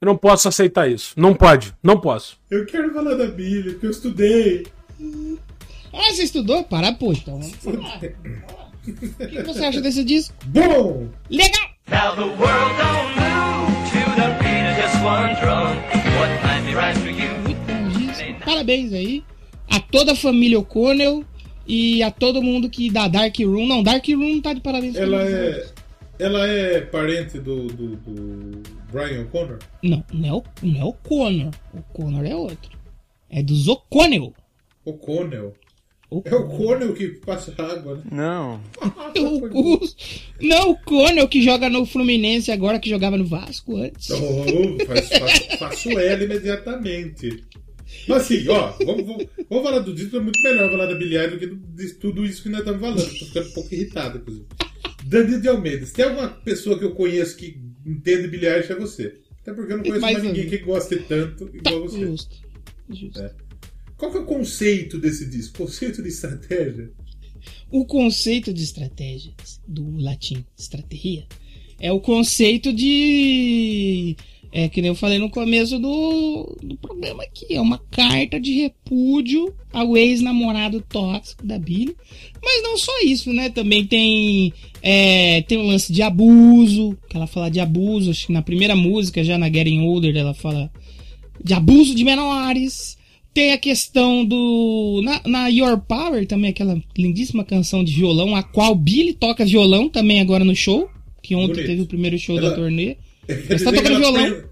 [0.00, 1.12] Eu não posso aceitar isso.
[1.16, 1.74] Não pode.
[1.82, 2.38] Não posso.
[2.48, 4.66] Eu quero falar da Bíblia, porque eu estudei.
[5.92, 6.62] Ah, você estudou?
[6.62, 7.38] Para, pô, então.
[7.38, 10.32] O que você acha desse disco?
[10.46, 11.08] Bom!
[11.28, 11.68] Legal!
[11.88, 15.76] Now the world don't move to the beat of just one drum.
[16.16, 16.96] What might be right
[18.54, 19.22] Parabéns aí
[19.68, 21.24] a toda a família O'Connell
[21.68, 23.64] e a todo mundo que dá Dark Room.
[23.68, 24.96] Não, Dark Room não tá de parabéns.
[24.96, 25.66] Ela é.
[26.18, 29.58] Ela é parente do, do, do Brian O'Connor?
[29.82, 31.50] Não, não é, o, não é o Connor.
[31.72, 32.72] O Connor é outro.
[33.30, 34.34] É dos O'Connell.
[34.84, 35.54] O'Connell.
[36.10, 38.02] O- É o Connell que passa água, né?
[38.10, 38.60] Não.
[39.16, 39.80] o- o-
[40.42, 44.10] não, o Connell que joga no Fluminense agora, que jogava no Vasco antes.
[44.10, 47.44] Oh, faz, faço, faço ela imediatamente.
[48.08, 51.16] Mas assim, ó, vamos, vamos, vamos falar do disco, é muito melhor falar da Billie
[51.18, 53.02] Eilish do que de tudo isso que nós estamos falando.
[53.18, 54.46] Tô ficando um pouco irritado, inclusive.
[55.04, 58.76] Danilo de Almeida, se tem alguma pessoa que eu conheço que entende Billie Eilish é
[58.76, 59.20] você.
[59.42, 61.98] Até porque eu não conheço Mais mais, ninguém que goste tanto Tá, igual você.
[62.00, 62.36] justo.
[62.90, 63.20] Justo.
[63.20, 63.32] É.
[63.96, 65.58] Qual que é o conceito desse disco?
[65.58, 66.90] Conceito de estratégia?
[67.70, 69.32] O conceito de estratégia,
[69.66, 71.26] do latim estratégia,
[71.78, 74.16] é o conceito de.
[74.52, 77.54] É que nem eu falei no começo do, do programa aqui.
[77.54, 81.94] É uma carta de repúdio ao ex-namorado tóxico da Billy.
[82.42, 83.48] Mas não só isso, né?
[83.48, 84.52] Também tem.
[84.82, 86.98] É, tem o lance de abuso.
[87.08, 88.10] Que ela fala de abuso.
[88.10, 90.70] Acho que na primeira música, já na Getting Older, ela fala
[91.44, 92.98] de abuso de menores.
[93.32, 95.00] Tem a questão do.
[95.04, 99.88] Na, na Your Power também, aquela lindíssima canção de violão, a qual Billy toca violão
[99.88, 100.88] também agora no show.
[101.22, 101.66] Que ontem Bonito.
[101.66, 102.96] teve o primeiro show Ela- da turnê.
[103.34, 104.44] Tá dizer que tocando ela violão.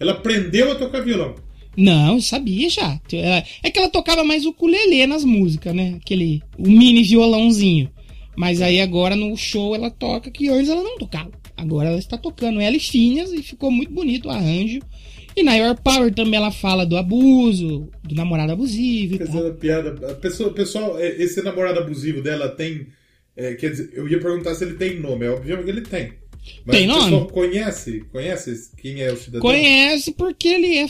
[0.00, 1.34] Ela aprendeu a tocar violão.
[1.76, 3.00] Não, sabia já.
[3.12, 5.94] Ela- É que ela tocava mais o ukulele nas músicas, né?
[6.00, 6.42] Aquele.
[6.58, 7.90] O mini violãozinho.
[8.36, 11.30] Mas aí agora no show ela toca, que antes ela não tocava.
[11.56, 14.80] Agora ela está tocando ela e Finhas e ficou muito bonito o arranjo.
[15.36, 19.18] E na Your Power também ela fala do abuso, do namorado abusivo e
[19.48, 19.92] a piada.
[20.16, 22.86] Pessoa, pessoal, é, esse namorado abusivo dela tem.
[23.36, 25.24] é, quer dizer, eu ia perguntar se ele tem nome.
[25.24, 26.12] É óbvio que ele tem.
[26.64, 27.28] Mas Tem nome?
[27.30, 28.04] conhece?
[28.12, 29.40] Conhece quem é o cidadão?
[29.40, 30.86] Conhece porque ele é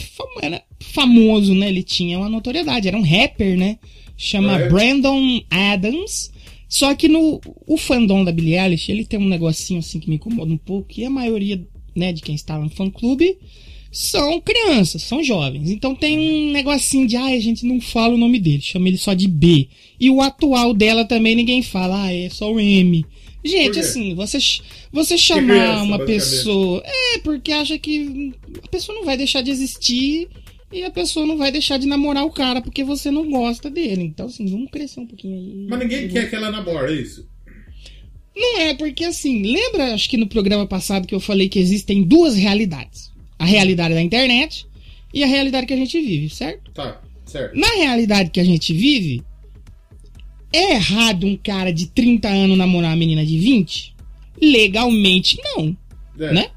[0.80, 1.68] famoso, né?
[1.68, 3.78] Ele tinha uma notoriedade, era um rapper, né?
[4.16, 4.68] Chama Ah, é?
[4.68, 6.30] Brandon Adams.
[6.68, 10.16] Só que no o fandom da Billie Eilish, ele tem um negocinho assim que me
[10.16, 11.62] incomoda um pouco, que a maioria,
[11.94, 13.36] né, de quem está no fã clube
[13.90, 15.70] são crianças, são jovens.
[15.70, 18.96] Então tem um negocinho de, ai, a gente não fala o nome dele, chama ele
[18.96, 19.68] só de B.
[20.00, 23.04] E o atual dela também ninguém fala, ah, é só o M.
[23.44, 24.38] Gente, assim, você,
[24.92, 26.82] você chamar criança, uma pessoa.
[26.84, 30.28] É, porque acha que a pessoa não vai deixar de existir
[30.72, 34.02] e a pessoa não vai deixar de namorar o cara porque você não gosta dele.
[34.02, 35.66] Então, assim, vamos crescer um pouquinho aí.
[35.68, 37.28] Mas ninguém quer que ela namore, é isso?
[38.34, 42.02] Não é, porque assim, lembra, acho que no programa passado que eu falei que existem
[42.02, 44.66] duas realidades: a realidade da internet
[45.12, 46.70] e a realidade que a gente vive, certo?
[46.72, 47.58] Tá, certo.
[47.58, 49.22] Na realidade que a gente vive,
[50.52, 53.94] é errado um cara de 30 anos namorar uma menina de 20?
[54.40, 55.76] Legalmente, não,
[56.20, 56.32] É.
[56.32, 56.50] né?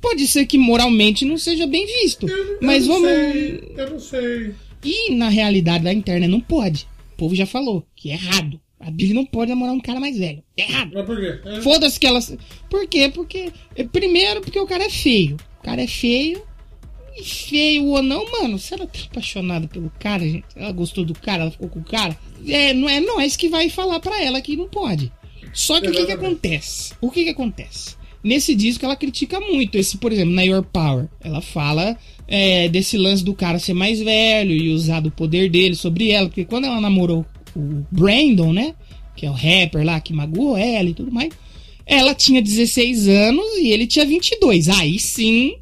[0.00, 3.10] Pode ser que moralmente não seja bem visto, Eu, eu mas não vamos.
[3.10, 4.54] sei, eu não sei.
[4.82, 6.86] E na realidade da internet não pode.
[7.12, 8.58] O povo já falou que é errado.
[8.78, 10.42] A Billy não pode namorar um cara mais velho.
[10.56, 10.92] É errado.
[10.94, 11.38] Mas por quê?
[11.44, 11.60] É.
[11.60, 12.34] Foda-se que elas.
[12.70, 13.10] Por quê?
[13.14, 13.52] Porque.
[13.76, 15.36] é, Primeiro, porque o cara é feio.
[15.60, 16.42] O cara é feio.
[17.22, 21.42] Feio ou não, mano, se ela tá apaixonada pelo cara, gente, ela gostou do cara,
[21.42, 24.56] ela ficou com o cara, é, não é nós que vai falar pra ela que
[24.56, 25.12] não pode.
[25.52, 26.94] Só que o que, que acontece?
[27.00, 27.96] O que, que acontece?
[28.22, 31.08] Nesse disco ela critica muito esse, por exemplo, na Your Power.
[31.20, 31.96] Ela fala
[32.28, 36.28] é, desse lance do cara ser mais velho e usar do poder dele sobre ela.
[36.28, 37.24] Porque quando ela namorou
[37.56, 38.74] o Brandon, né?
[39.16, 41.30] Que é o rapper lá que magoou ela e tudo mais.
[41.86, 44.68] Ela tinha 16 anos e ele tinha 22.
[44.68, 45.56] Aí sim,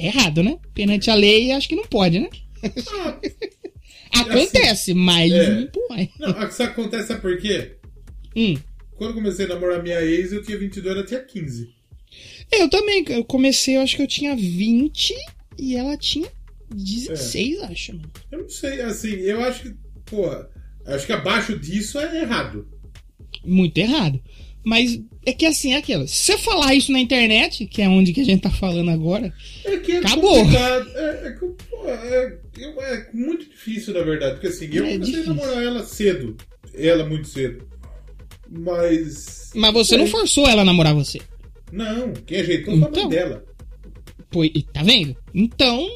[0.00, 0.58] é errado, né?
[0.74, 2.28] Perante a lei, acho que não pode, né?
[4.12, 5.50] Acontece, mas é.
[5.50, 6.10] não pode.
[6.18, 7.76] Não, isso acontece sabe por quê?
[8.34, 8.56] Hum.
[8.96, 11.74] Quando eu comecei a namorar minha ex, eu tinha 22, ela tinha 15.
[12.52, 15.14] Eu também, eu comecei, eu acho que eu tinha 20
[15.58, 16.28] e ela tinha
[16.74, 17.92] 16, acho.
[17.94, 18.10] mano.
[18.30, 20.26] Eu não sei, assim, eu acho que, pô,
[20.86, 22.68] acho que abaixo disso é errado.
[23.44, 24.20] Muito errado.
[24.64, 26.06] Mas é que assim, é aquela.
[26.06, 29.32] Se você falar isso na internet, que é onde que a gente tá falando agora,
[29.64, 30.36] É que é Acabou.
[30.36, 31.36] É, é,
[31.86, 36.36] é, é muito difícil, na verdade, porque assim, eu É comecei a namorar ela cedo.
[36.74, 37.66] Ela muito cedo.
[38.48, 39.50] Mas.
[39.54, 40.12] mas você não sei.
[40.12, 41.20] forçou ela a namorar você.
[41.72, 43.02] Não, quem ajeitou foi a Então.
[43.04, 43.44] mãe dela.
[44.30, 45.16] Pô, e tá vendo?
[45.34, 45.88] Então,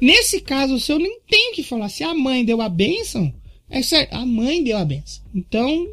[0.00, 3.32] nesse caso, se eu nem tenho que falar se a mãe deu a benção,
[3.68, 5.22] é certo, a mãe deu a benção.
[5.34, 5.86] Então,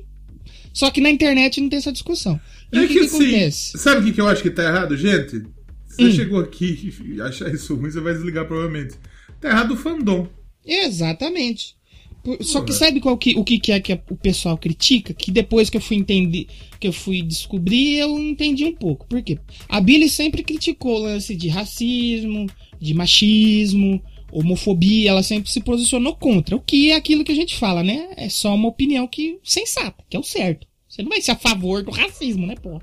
[0.74, 2.40] só que na internet não tem essa discussão.
[2.72, 3.78] E É o que, que assim, acontece?
[3.78, 5.44] sabe o que, que eu acho que tá errado, gente?
[5.88, 6.12] Você Hum.
[6.12, 8.96] chegou aqui e achar isso ruim, você vai desligar provavelmente.
[9.42, 10.28] Tá errado o fandom.
[10.66, 11.76] Exatamente.
[12.24, 15.14] Por- Só que sabe qual que, o que, que é que o pessoal critica?
[15.14, 16.48] Que depois que eu fui entender,
[16.80, 19.08] que eu fui descobrir, eu entendi um pouco.
[19.08, 19.40] Por quê?
[19.70, 22.46] A Billy sempre criticou o lance de racismo,
[22.80, 24.02] de machismo,
[24.32, 26.56] homofobia, ela sempre se posicionou contra.
[26.56, 28.10] O que é aquilo que a gente fala, né?
[28.18, 30.68] É só uma opinião que sensata, que é o certo.
[30.88, 32.82] Você não vai ser a favor do racismo, né, pô?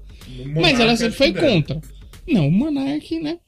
[0.60, 1.80] Mas ela sempre foi contra.
[2.26, 3.38] Não, o Monark, né?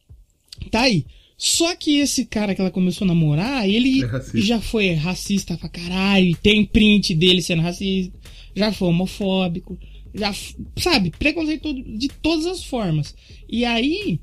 [0.70, 1.04] Tá aí.
[1.36, 5.68] Só que esse cara que ela começou a namorar, ele É já foi racista pra
[5.68, 8.18] caralho, tem print dele sendo racista,
[8.56, 9.78] já foi homofóbico,
[10.12, 10.34] já,
[10.76, 13.14] sabe, preconceito de todas as formas.
[13.48, 14.20] E aí,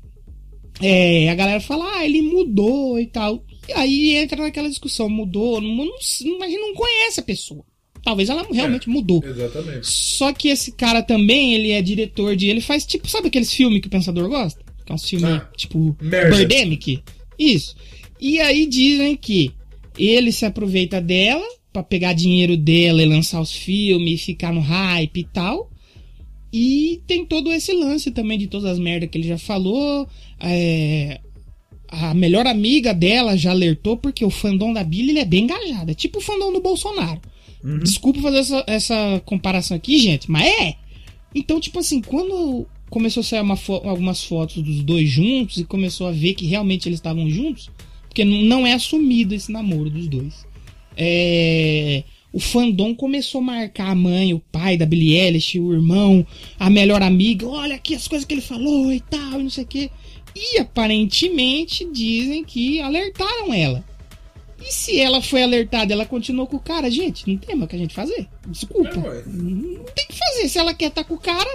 [0.82, 3.42] é, a galera fala, ah, ele mudou e tal.
[3.68, 7.64] E aí entra naquela discussão, mudou, não, não, não, a gente não conhece a pessoa.
[8.04, 9.20] Talvez ela realmente mudou.
[9.24, 9.86] Exatamente.
[9.86, 12.46] Só que esse cara também, ele é diretor de.
[12.46, 14.64] Ele faz tipo, sabe aqueles filmes que o pensador gosta?
[14.84, 15.96] Que é uns filmes Ah, tipo.
[16.00, 16.36] merda.
[16.36, 17.02] Birdemic?
[17.36, 17.74] Isso.
[18.20, 19.50] E aí dizem que
[19.98, 25.18] ele se aproveita dela pra pegar dinheiro dela e lançar os filmes, ficar no hype
[25.18, 25.68] e tal.
[26.52, 30.08] E tem todo esse lance também de todas as merdas que ele já falou.
[30.40, 31.20] É,
[31.88, 35.90] a melhor amiga dela já alertou, porque o fandom da Billy ele é bem engajado.
[35.90, 37.20] É tipo o fandom do Bolsonaro.
[37.82, 40.74] Desculpa fazer essa, essa comparação aqui, gente, mas é.
[41.34, 45.64] Então, tipo assim, quando começou a sair uma fo- algumas fotos dos dois juntos e
[45.64, 47.68] começou a ver que realmente eles estavam juntos,
[48.08, 50.46] porque não é assumido esse namoro dos dois.
[50.96, 56.26] É, o fandom começou a marcar a mãe, o pai da Billie Eilish, o irmão,
[56.58, 57.46] a melhor amiga.
[57.46, 59.90] Olha aqui as coisas que ele falou e tal, e não sei o quê.
[60.36, 63.82] E aparentemente dizem que alertaram ela.
[64.60, 67.68] E se ela foi alertada, ela continuou com o cara, gente, não tem mais o
[67.70, 68.28] que a gente fazer.
[68.46, 68.98] Desculpa.
[68.98, 70.48] É, não tem que fazer.
[70.50, 71.48] Se ela quer estar com o cara,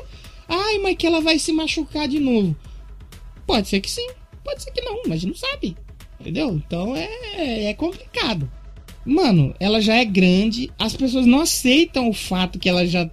[0.47, 2.55] ai, mas que ela vai se machucar de novo.
[3.45, 4.07] Pode ser que sim,
[4.43, 5.77] pode ser que não, mas não sabe.
[6.19, 6.49] Entendeu?
[6.55, 8.49] Então é, é complicado.
[9.05, 13.07] Mano, ela já é grande, as pessoas não aceitam o fato que ela já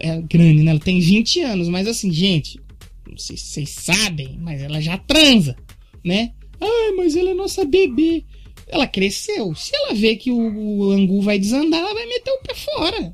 [0.00, 0.72] é grande, né?
[0.72, 2.60] Ela tem 20 anos, mas assim, gente,
[3.08, 5.56] não sei se vocês sabem, mas ela já transa,
[6.04, 6.32] né?
[6.60, 8.24] Ai, mas ela é nossa bebê.
[8.66, 9.54] Ela cresceu.
[9.54, 13.12] Se ela vê que o, o angu vai desandar, ela vai meter o pé fora.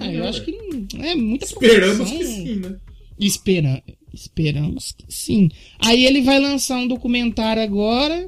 [0.00, 2.76] Ah, eu É, acho que não- é muita Esperamos que sim, né?
[3.18, 3.82] Espera...
[4.12, 5.50] Esperamos que sim.
[5.78, 8.24] Aí ele vai lançar um documentário agora.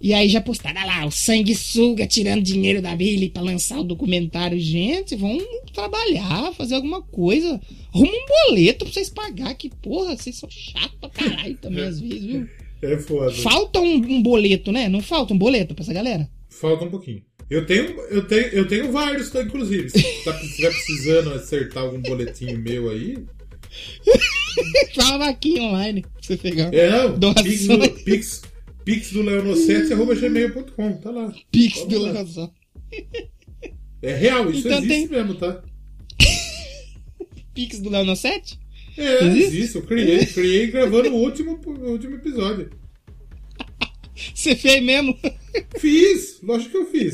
[0.00, 3.84] E aí já postaram "Ah lá, o sanguessuga tirando dinheiro da Billy pra lançar o
[3.84, 4.58] documentário.
[4.58, 7.60] Gente, vamos trabalhar, fazer alguma coisa.
[7.94, 9.54] Arruma um boleto pra vocês pagar.
[9.54, 12.48] Que porra, vocês são chatos pra caralho também às vezes, viu?
[12.82, 13.30] É foda.
[13.30, 14.88] Falta um, um boleto, né?
[14.88, 16.26] Não falta um boleto pra essa galera?
[16.48, 17.22] Falta um pouquinho.
[17.50, 19.90] Eu tenho, eu tenho, eu tenho vários, tá, inclusive.
[19.90, 23.18] Se tá, tiver precisando acertar algum boletinho meu aí.
[24.94, 26.72] Fala aqui online pra você pegar.
[26.72, 27.34] É, não.
[27.34, 27.66] Pix
[28.04, 28.42] pix,
[28.84, 30.92] pix do leono7 arroba gmail.com.
[30.98, 31.32] Tá lá.
[31.50, 32.02] Pix Pode do.
[32.02, 32.52] Leozão.
[34.02, 35.62] É real, isso Então existe tem- mesmo, tá?
[37.54, 38.58] Pix do Leono 7?
[38.96, 39.56] É, Existe?
[39.56, 39.76] existe.
[39.76, 42.70] Eu criei, criei gravando o último, o último episódio.
[44.34, 45.16] Você fez mesmo?
[45.78, 47.12] Fiz, lógico que eu fiz.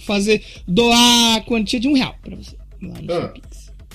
[0.00, 0.44] Fazer.
[0.66, 2.56] Doar a quantia de um real pra você.
[2.82, 3.32] Lá no Ah.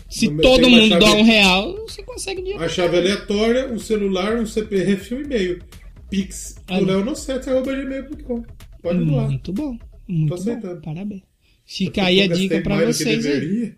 [0.09, 2.63] Se No todo mundo chave- doar um real, você consegue dinheiro.
[2.63, 5.61] A chave aleatória, um celular, um CPF e um e-mail.
[6.09, 8.43] Pix Ah, do leono7 arroba gmail.com.
[8.81, 9.27] Pode doar.
[9.29, 9.77] Muito bom.
[10.07, 10.35] Muito bom.
[10.35, 10.81] aceitando.
[10.81, 11.21] Parabéns.
[11.65, 13.73] Fica aí a dica que vocês aí.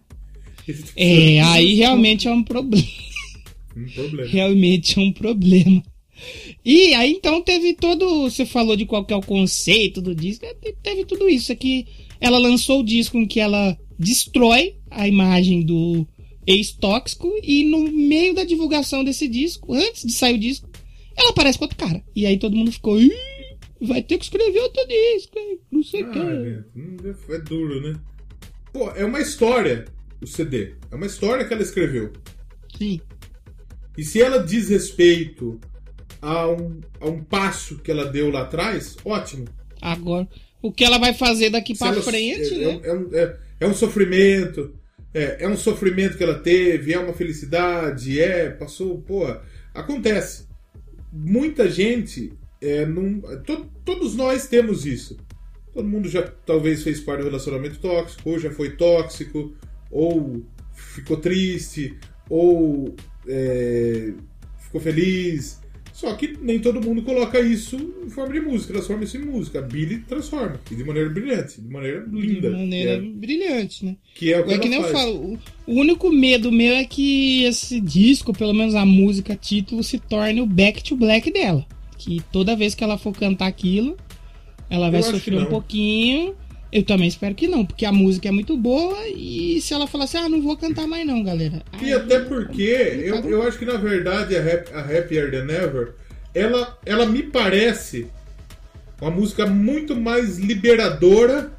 [0.96, 2.86] É, aí realmente é um problema.
[3.76, 4.30] Um problema.
[4.30, 5.82] Realmente é um problema.
[6.64, 8.30] E aí então teve todo.
[8.30, 10.46] Você falou de qual que é o conceito do disco.
[10.46, 11.88] é, te- Teve tudo isso aqui.
[12.22, 16.06] Ela lançou o disco em que ela destrói a imagem do
[16.52, 17.32] ex-tóxico.
[17.44, 20.70] E no meio da divulgação desse disco, antes de sair o disco,
[21.16, 22.04] ela aparece com outro cara.
[22.16, 23.00] E aí todo mundo ficou.
[23.00, 23.12] "Ih,
[23.82, 25.60] vai ter que escrever outro disco, hein?
[25.72, 26.20] Não sei o Ah, que.
[26.80, 26.98] Hum,
[27.30, 28.00] é duro, né?
[28.74, 29.86] Pô, é uma história
[30.22, 30.74] o CD.
[30.92, 32.12] É uma história que ela escreveu.
[32.78, 33.00] Sim.
[33.98, 35.60] E se ela diz respeito
[36.22, 39.46] a um, a um passo que ela deu lá atrás, ótimo.
[39.82, 40.28] Agora,
[40.62, 42.82] o que ela vai fazer daqui ela- frente, é, né?
[42.84, 44.74] é, um- é- é um sofrimento.
[45.14, 49.26] É, é um sofrimento que ela teve, é uma felicidade, é, passou, pô,
[49.74, 50.48] acontece.
[51.12, 55.18] Muita gente, é, não, to- todos nós temos isso.
[55.74, 59.56] Todo mundo já talvez fez parte do relacionamento tóxico, ou já foi tóxico,
[59.90, 61.98] ou ficou triste,
[62.30, 62.96] ou
[63.28, 64.14] é,
[64.60, 65.59] ficou feliz.
[66.00, 69.60] Só que nem todo mundo coloca isso em forma de música, transforma isso em música.
[69.60, 72.50] A Billy transforma, e de maneira brilhante, de maneira linda.
[72.50, 73.98] De maneira é- brilhante, né?
[74.16, 74.94] que é o que, É que nem eu faz.
[74.94, 80.00] falo, o- único medo meu é que esse disco, pelo menos a música título, se
[80.00, 81.66] torne o Back to Black dela.
[81.98, 83.98] Que toda vez que ela for cantar aquilo,
[84.70, 86.34] ela vai Eu sofrer um pouquinho.
[86.72, 90.04] Eu também espero que não, porque a música é muito boa e se ela falar
[90.04, 91.64] assim, ah, não vou cantar mais não, galera.
[91.82, 92.62] E Aí- até porque
[93.04, 95.94] eu, eu acho que na verdade a, Hap- a Happier Than Ever
[96.34, 98.08] ela, ela me parece
[99.02, 101.52] uma música muito mais liberadora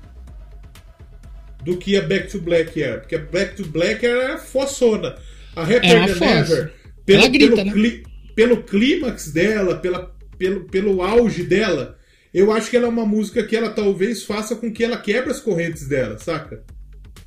[1.65, 2.99] do que a Back to Black era.
[3.01, 5.17] Porque a Back to Black era fossona.
[5.57, 6.39] A É Happier uma Than.
[6.39, 6.73] Ever,
[7.05, 7.73] pelo, grita, pelo, né?
[7.73, 8.03] cli-
[8.35, 11.99] pelo clímax dela, pela, pelo, pelo auge dela,
[12.33, 15.31] eu acho que ela é uma música que ela talvez faça com que ela quebre
[15.31, 16.63] as correntes dela, saca?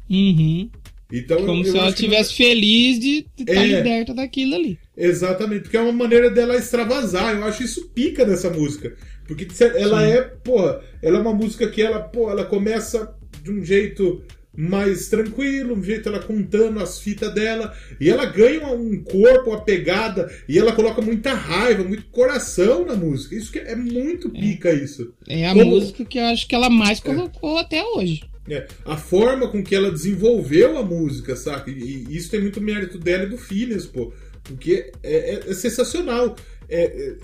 [0.10, 0.70] Uhum.
[1.12, 3.66] Então, Como eu se ela estivesse feliz de estar É.
[3.68, 4.80] liberta daquilo ali.
[4.98, 7.36] Exatamente, porque é uma maneira dela extravasar.
[7.36, 8.96] Eu acho isso pica nessa música.
[9.28, 13.64] Porque ela é, porra, ela é uma música que ela, pô, ela começa de um
[13.64, 14.24] jeito
[14.56, 19.62] mais tranquilo, um jeito ela contando as fitas dela, e ela ganha um corpo, uma
[19.64, 23.36] pegada, e ela coloca muita raiva, muito coração na música.
[23.36, 25.14] Isso que é muito pica isso.
[25.28, 28.24] É a Como- música que eu acho que ela mais colocou até hoje.
[28.50, 31.72] É, a forma com que ela desenvolveu a música, saca?
[31.72, 34.14] E, e isso tem muito mérito dela e do Phineas, pô.
[34.44, 36.36] Porque é, é- é sensacional.
[36.70, 37.16] É, é,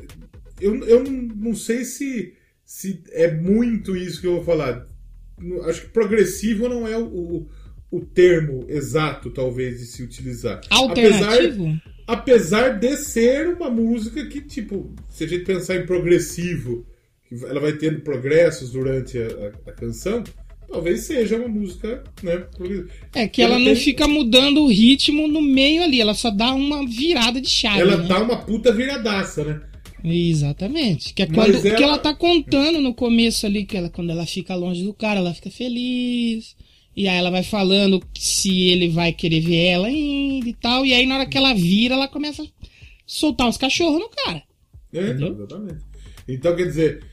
[0.61, 2.33] eu eu não, não sei se,
[2.65, 4.87] se é muito isso que eu vou falar.
[5.67, 7.49] Acho que progressivo não é o, o,
[7.91, 10.61] o termo exato, talvez, de se utilizar.
[10.69, 11.79] Alternativo?
[12.07, 16.85] Apesar, apesar de ser uma música que, tipo, se a gente pensar em progressivo,
[17.27, 20.23] que ela vai tendo progressos durante a, a- a canção,
[20.69, 22.43] talvez seja uma música, né?
[23.13, 26.53] É que ela, não tem- fica mudando o ritmo no meio ali, ela só dá
[26.53, 27.81] uma virada de chave.
[27.81, 28.07] Ela né?
[28.07, 29.61] dá uma puta viradaça, né?
[30.03, 31.13] Exatamente.
[31.13, 34.25] Que é quando ela- que ela tá contando no começo ali, que ela, quando ela
[34.25, 36.55] fica longe do cara, ela fica feliz.
[36.95, 40.85] E aí ela vai falando se ele vai querer ver ela ainda e tal.
[40.85, 42.47] E aí na hora que ela vira, ela começa a
[43.05, 44.43] soltar os cachorros no cara.
[44.93, 45.79] É, exatamente.
[46.27, 47.03] Então, quer dizer,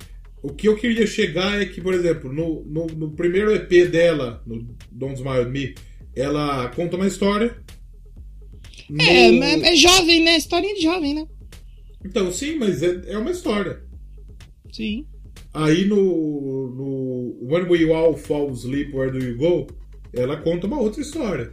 [0.42, 4.42] o que eu queria chegar é que, por exemplo, no, no, no primeiro EP dela,
[4.46, 5.74] no Don't Smile at Me,
[6.14, 7.56] ela conta uma história.
[8.88, 10.36] No- É, é, é jovem, né?
[10.36, 11.26] Historinha de jovem, né?
[12.06, 13.80] Então, sim, mas é, é uma história.
[14.72, 15.04] Sim.
[15.52, 19.66] Aí no, no When We All Fall Asleep, Where Do You Go?
[20.12, 21.52] Ela conta uma outra história.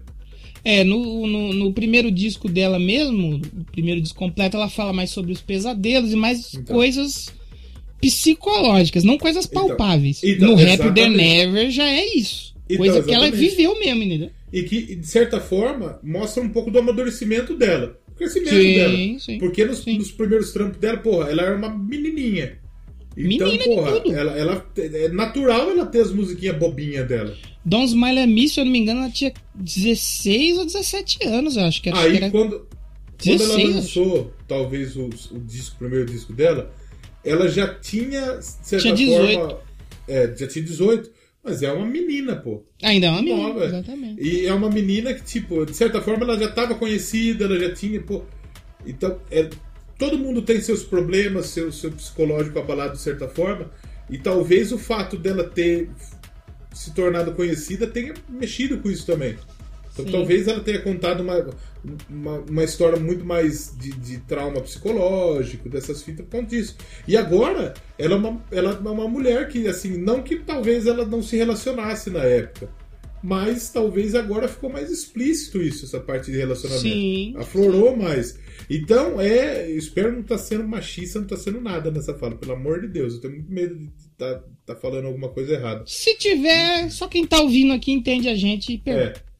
[0.66, 5.10] É, no, no, no primeiro disco dela mesmo, no primeiro disco completo, ela fala mais
[5.10, 6.76] sobre os pesadelos e mais Então.
[6.76, 7.34] coisas
[8.02, 10.22] psicológicas, não coisas Então, palpáveis.
[10.24, 11.18] então, no Rap The exatamente.
[11.18, 12.54] Never já é isso.
[12.66, 13.50] Então, coisa que ela exatamente.
[13.56, 14.30] viveu mesmo, entendeu?
[14.52, 18.00] E que, de certa forma, mostra um pouco do amadurecimento dela.
[18.24, 19.20] Crescimento Sim, dela.
[19.20, 19.98] sim, Porque nos, sim.
[19.98, 22.58] nos primeiros trampos dela, porra, ela era uma menininha.
[23.16, 27.36] Então, Menina porra, ela, ela é natural ela ter as musiquinhas bobinhas dela.
[27.64, 31.56] Don't Smile at Me, se eu não me engano, ela tinha 16 ou 17 anos,
[31.56, 32.00] eu acho que era.
[32.00, 32.32] Aí, era...
[32.32, 32.68] quando,
[33.24, 36.74] quando ela 16, lançou, talvez, o, o disco, o primeiro disco dela,
[37.24, 39.40] ela já tinha, de certa Tinha 18.
[39.40, 39.60] forma...
[40.08, 41.12] É, já tinha 18,
[41.44, 42.64] mas é uma menina, pô.
[42.82, 43.66] Ainda é uma menina, nova.
[43.66, 44.22] exatamente.
[44.22, 47.74] E é uma menina que, tipo, de certa forma ela já estava conhecida, ela já
[47.74, 48.24] tinha, pô.
[48.86, 49.50] Então, é,
[49.98, 53.70] todo mundo tem seus problemas, seu, seu psicológico abalado de certa forma,
[54.10, 55.90] e talvez o fato dela ter
[56.74, 59.38] se tornado conhecida tenha mexido com isso também.
[59.92, 60.12] Então, Sim.
[60.12, 61.50] talvez ela tenha contado uma,
[62.10, 66.76] uma, uma história muito mais de, de trauma psicológico, dessas fitas, por conta disso.
[67.08, 71.06] E agora, ela é, uma, ela é uma mulher que, assim, não que talvez ela
[71.06, 72.70] não se relacionasse na época,
[73.24, 76.84] mas talvez agora ficou mais explícito isso, essa parte de relacionamento.
[76.84, 77.34] Sim.
[77.38, 78.38] Aflorou mais.
[78.70, 79.70] Então, é.
[79.70, 82.88] eu Espero não estar sendo machista, não estar sendo nada nessa fala, pelo amor de
[82.88, 83.14] Deus.
[83.14, 85.84] Eu tenho muito medo de estar tá, falando alguma coisa errada.
[85.88, 89.04] Se tiver, só quem tá ouvindo aqui entende a gente e perdoa.
[89.04, 89.34] É.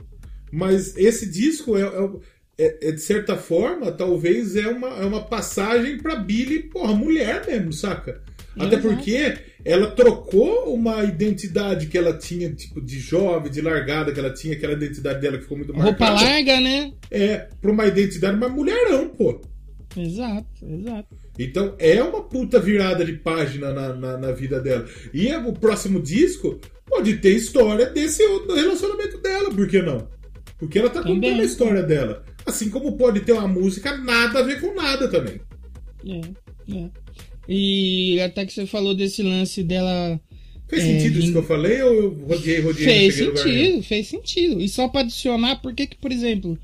[0.56, 2.12] Mas esse disco é, é-
[2.58, 7.46] é- é, de certa forma, talvez é uma, é uma passagem pra Billy, porra, mulher
[7.48, 8.22] mesmo, saca?
[8.56, 8.88] Até Exato.
[8.88, 9.34] porque
[9.66, 14.54] ela trocou uma identidade que ela tinha, tipo, de jovem, de largada que ela tinha,
[14.54, 16.22] aquela identidade dela que ficou muito Roupa marcada.
[16.30, 16.92] larga, né?
[17.10, 19.42] É, pra uma identidade, uma mulherão, pô.
[19.96, 21.16] Exato, exato.
[21.38, 24.86] Então é uma puta virada de página na, na, na vida dela.
[25.14, 30.08] E é- o próximo disco pode ter história desse relacionamento dela, por que não?
[30.58, 31.16] Porque ela tá Também.
[31.22, 32.24] contando a história dela.
[32.46, 35.40] Assim como pode ter uma música nada a ver com nada também.
[36.06, 36.90] É, é.
[37.48, 40.20] E até que você falou desse lance dela.
[40.68, 43.84] Fez É, sentido isso vim- que eu falei ou eu rodeei, rodeei Fez em sentido,
[43.84, 44.62] fez sentido.
[44.62, 46.58] E só pra adicionar, por que que, por exemplo,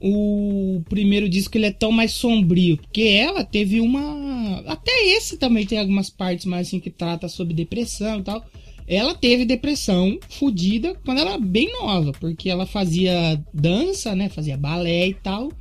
[0.00, 2.76] o primeiro disco ele é tão mais sombrio?
[2.78, 4.60] Porque ela teve uma...
[4.66, 8.44] Até esse também tem algumas partes mais assim que trata sobre depressão e tal.
[8.90, 14.28] Ela teve depressão fodida quando ela era bem nova, porque ela fazia dança, né?
[14.28, 15.52] Fazia balé e tal.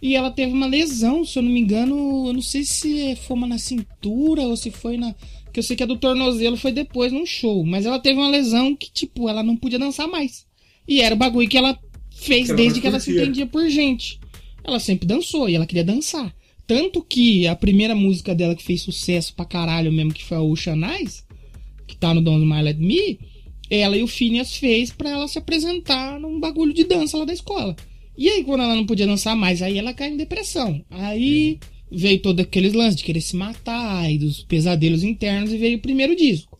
[0.00, 3.36] E ela teve uma lesão, se eu não me engano, eu não sei se foi
[3.36, 5.12] uma na cintura ou se foi na.
[5.52, 7.66] Que eu sei que a do tornozelo foi depois num show.
[7.66, 10.46] Mas ela teve uma lesão que, tipo, ela não podia dançar mais.
[10.86, 11.76] E era o bagulho que ela
[12.14, 14.20] fez ela desde que ela se entendia por gente.
[14.62, 16.32] Ela sempre dançou e ela queria dançar.
[16.68, 20.42] Tanto que a primeira música dela que fez sucesso pra caralho mesmo, que foi a
[20.42, 21.25] Ocean Eyes,
[21.96, 23.18] tá no Don't Smile Let Me,
[23.70, 27.32] ela e o Phineas fez pra ela se apresentar num bagulho de dança lá da
[27.32, 27.74] escola.
[28.16, 30.82] E aí, quando ela não podia dançar mais, aí ela caiu em depressão.
[30.90, 31.58] Aí
[31.90, 35.82] veio todo aqueles lances de querer se matar e dos pesadelos internos e veio o
[35.82, 36.56] primeiro disco.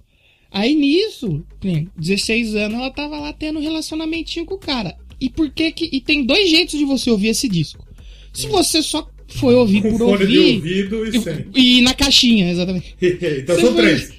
[0.50, 4.96] Aí nisso, né, 16 anos, ela tava lá tendo um relacionamentinho com o cara.
[5.20, 5.88] E por que que.
[5.92, 7.84] E tem dois jeitos de você ouvir esse disco.
[8.32, 10.56] Se você só foi ouvir Com por fone de ouvir.
[10.56, 11.46] ouvido e sem.
[11.54, 12.94] E, e na caixinha, exatamente.
[13.00, 14.12] então Você são foi- três.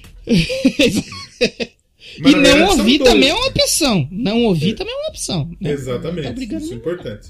[2.24, 4.08] E na não ouvir também é uma opção.
[4.10, 5.50] Não ouvir também é uma opção.
[5.60, 6.46] Exatamente.
[6.48, 7.28] Tá isso é importante.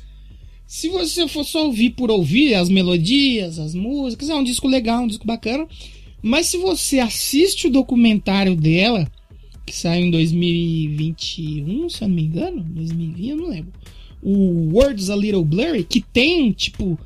[0.67, 5.03] Se você for só ouvir por ouvir as melodias, as músicas, é um disco legal,
[5.03, 5.67] um disco bacana.
[6.23, 9.11] Mas se você assiste o documentário dela,
[9.65, 13.73] que saiu em 2021, se eu não me engano, 2020, eu não lembro.
[14.23, 16.99] O Words a Little Blurry, que tem, tipo,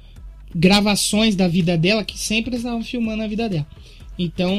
[0.55, 3.67] gravações da vida dela, que sempre estavam filmando a vida dela.
[4.19, 4.53] Então,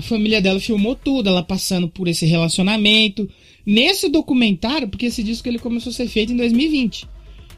[0.00, 3.28] a família dela filmou tudo, ela passando por esse relacionamento.
[3.64, 7.06] Nesse documentário, porque esse disco ele começou a ser feito em 2020.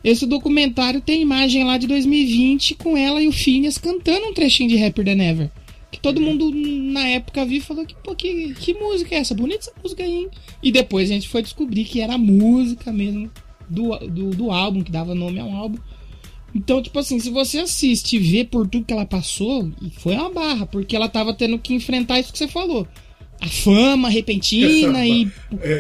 [0.03, 4.69] Esse documentário tem imagem lá de 2020 com ela e o Phineas cantando um trechinho
[4.69, 5.51] de Happier Than Ever.
[5.93, 9.35] Que todo mundo na época viu e falou que, pô, que, que música é essa?
[9.35, 10.29] Bonita essa música aí, hein?
[10.61, 13.31] E depois a gente foi descobrir que era a música mesmo
[13.71, 15.79] do, do, do álbum, que dava nome ao álbum.
[16.55, 20.15] Então, tipo assim, se você assiste e vê por tudo que ela passou, e foi
[20.15, 22.87] uma barra, porque ela tava tendo que enfrentar isso que você falou.
[23.41, 25.25] A fama repentina e.
[25.25, 25.73] ba- é,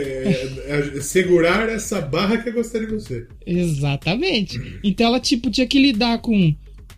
[0.66, 3.26] é, é, segurar essa barra que eu gostaria de você.
[3.46, 4.60] Exatamente.
[4.82, 6.54] Então ela, tipo, tinha que lidar com um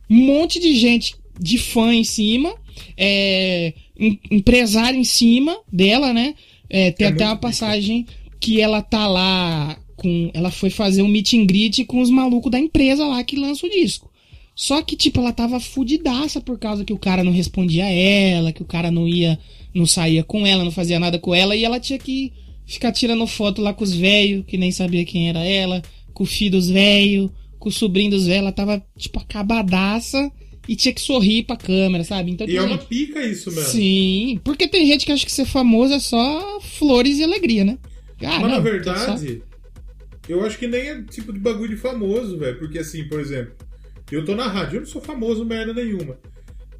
[0.09, 2.55] monte de gente de fã em cima,
[2.97, 6.35] é, em- empresário em cima dela, né?
[6.71, 8.07] É, tem É até uma passagem
[8.41, 10.31] que ela tá lá com.
[10.35, 13.67] Ela foi fazer um meet and greet com os malucos da empresa lá que lança
[13.67, 14.13] o disco.
[14.55, 18.53] Só que, tipo, ela tava fudidaça por causa que o cara não respondia a ela,
[18.53, 19.39] que o cara não ia,
[19.75, 22.33] não saía com ela, não fazia nada com ela, e ela tinha que
[22.65, 26.27] ficar tirando foto lá com os velhos, que nem sabia quem era ela, com o
[26.27, 30.31] filho dos velhos, com o sobrinho dos velhos, ela tava, tipo, acabadaça
[30.69, 32.31] e tinha que sorrir pra câmera, sabe?
[32.31, 33.71] Então, E é uma pica isso mesmo.
[33.71, 37.77] Sim, porque tem gente que acha que ser famoso é só flores e alegria, né?
[38.21, 39.43] Mas na verdade,
[40.29, 42.59] eu acho que nem é tipo de bagulho de famoso, velho.
[42.59, 43.55] Porque assim, por exemplo,
[44.11, 46.19] eu tô na rádio, eu não sou famoso merda nenhuma.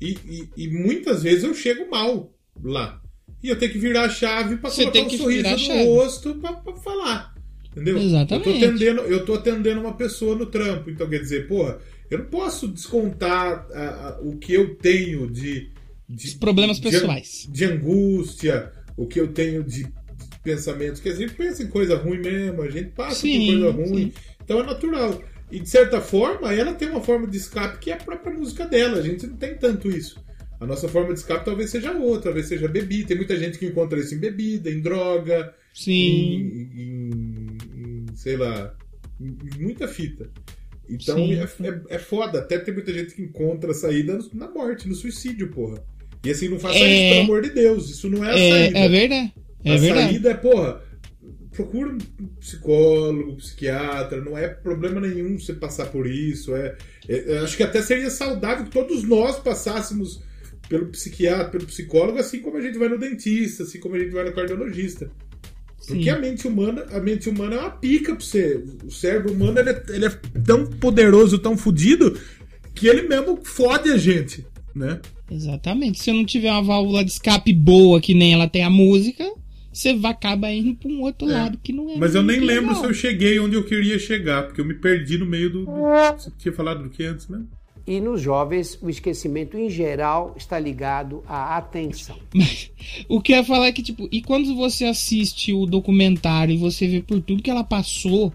[0.01, 3.01] E, e- e muitas vezes eu chego mal lá.
[3.43, 6.53] E eu tenho que virar a chave pra Você colocar um sorriso no rosto pra,
[6.55, 7.35] pra falar.
[7.71, 7.99] Entendeu?
[7.99, 8.49] Exatamente.
[8.49, 10.89] Eu tô, atendendo, eu tô atendendo uma pessoa no trampo.
[10.91, 11.79] Então quer dizer, porra,
[12.11, 15.71] eu não posso descontar a- a- o que eu tenho de.
[16.09, 17.47] de Os problemas de- pessoais.
[17.51, 19.87] de angústia, o que eu tenho de
[20.45, 23.71] pensamentos, que a gente pensa em coisa ruim mesmo, a gente passa Sim, por coisa
[23.71, 24.13] ruim, sim.
[24.45, 25.23] então é natural.
[25.51, 28.67] E de certa forma, ela tem uma forma de escape que é a própria música
[28.67, 30.23] dela, a gente não tem tanto isso.
[30.61, 33.09] A nossa forma de escape talvez seja outra, talvez seja bebida.
[33.09, 35.93] Tem muita gente que encontra isso em bebida, em droga, Sim.
[35.93, 38.75] em, em- em, sei lá,
[39.21, 40.31] em, muita fita.
[40.89, 42.39] Então é, é, é foda.
[42.39, 45.83] Até tem muita gente que encontra a saída na morte, no suicídio, porra.
[46.25, 46.79] E assim, não faça É.
[46.89, 47.91] isso, pelo amor de Deus.
[47.91, 48.79] Isso não é a É, saída.
[48.79, 49.35] é verdade.
[49.65, 50.09] É a verdade.
[50.09, 50.83] saída é, porra,
[51.51, 51.99] procura um
[52.41, 56.55] psicólogo, psiquiatra, não é problema nenhum você passar por isso.
[56.55, 56.77] É,
[57.09, 60.23] é- acho que até seria saudável que todos nós passássemos
[60.69, 64.13] pelo psiquiatra, pelo psicólogo, assim como a gente vai no dentista, assim como a gente
[64.13, 65.11] vai no cardiologista.
[65.87, 68.63] Porque a mente humana, a mente humana é uma pica pra você.
[68.85, 70.11] O cérebro humano ele é, ele é
[70.45, 72.19] tão poderoso, tão fodido,
[72.75, 75.01] que ele mesmo fode a gente, né?
[75.31, 76.03] Exatamente.
[76.03, 79.31] Se eu não tiver uma válvula de escape boa, que nem ela tem a música,
[79.75, 81.97] você acaba indo pra um outro lado que não é.
[81.99, 82.81] Mas eu nem muito lembro legal.
[82.83, 85.65] se eu cheguei onde eu queria chegar, porque eu me perdi no meio do.
[85.67, 85.73] do-
[86.19, 87.49] Você tinha falado do que antes mesmo?
[87.87, 92.17] E nos jovens, o esquecimento em geral está ligado à atenção.
[93.09, 96.59] O que eu ia falar é que, tipo, e quando você assiste o documentário e
[96.59, 98.33] você vê por tudo que ela passou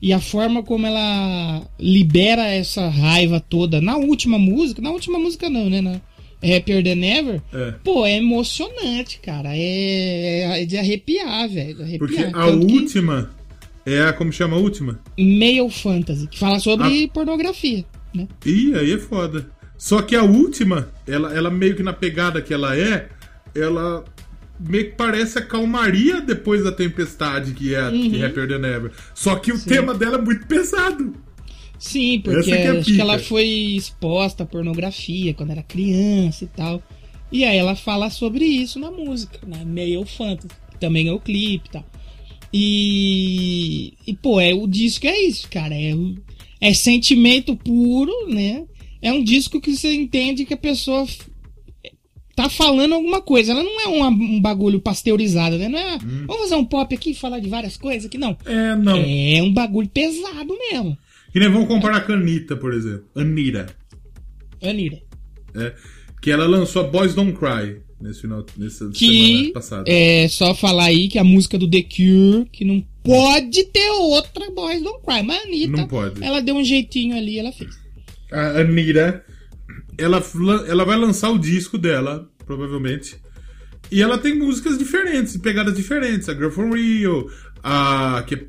[0.00, 5.48] e a forma como ela libera essa raiva toda na última música, na última música
[5.50, 5.80] não, né?
[5.80, 6.00] Na
[6.42, 7.74] Happier Than Ever, É.
[7.82, 9.50] pô, é emocionante, cara.
[9.56, 11.82] É, é de arrepiar, velho.
[11.82, 11.98] Arrepiar.
[11.98, 13.30] Porque a Tanto que- última
[13.84, 14.12] é a.
[14.12, 15.00] Como chama a última?
[15.18, 17.08] Male Fantasy, que fala sobre Ah.
[17.12, 17.84] pornografia,
[18.14, 18.28] né?
[18.46, 19.50] Ih, aí é foda.
[19.76, 23.08] Só que a última, ela, ela meio que na pegada que ela é,
[23.54, 24.04] ela
[24.60, 28.10] meio que parece a calmaria depois da tempestade que é a Uhum.
[28.10, 28.90] que é Happier Than Ever.
[29.14, 31.14] Só que o tema dela é muito pesado.
[31.78, 36.82] Sim, porque é acho que ela foi exposta à pornografia quando era criança e tal.
[37.30, 39.64] E aí ela fala sobre isso na música, né?
[39.64, 40.48] Male Fantasy.
[40.72, 41.84] que Também é o clipe e tal.
[42.52, 45.74] E, e pô, é, o disco é isso, cara.
[45.74, 45.92] É,
[46.60, 48.64] é sentimento puro, né?
[49.00, 51.06] É um disco que você entende que a pessoa
[52.34, 53.52] tá falando alguma coisa.
[53.52, 55.68] Ela não é uma- um bagulho pasteurizado, né?
[55.68, 56.24] Não é, Hum.
[56.26, 58.36] vamos fazer um pop aqui e falar de várias coisas aqui, não.
[58.44, 58.96] É, não.
[58.98, 60.96] É um bagulho pesado mesmo.
[61.38, 63.04] Que nem vamos comparar com a Anitta, por exemplo.
[63.14, 63.66] Anita.
[64.60, 64.98] Anira.
[65.54, 65.72] É,
[66.20, 69.84] que ela lançou a Boys Don't Cry nesse final, nessa semana Que passada.
[69.86, 74.50] é só falar aí que a música do The Cure, que não pode ter outra
[74.50, 75.22] Boys Don't Cry.
[75.22, 76.24] Mas a Anitta, Não pode.
[76.24, 77.78] ela deu um jeitinho ali ela fez.
[78.32, 79.24] A Anira,
[79.96, 80.20] ela,
[80.66, 83.14] ela vai lançar o disco dela, provavelmente.
[83.92, 86.28] E ela tem músicas diferentes, pegadas diferentes.
[86.28, 87.30] A Girl From Rio,
[87.62, 88.24] a.
[88.26, 88.48] Que,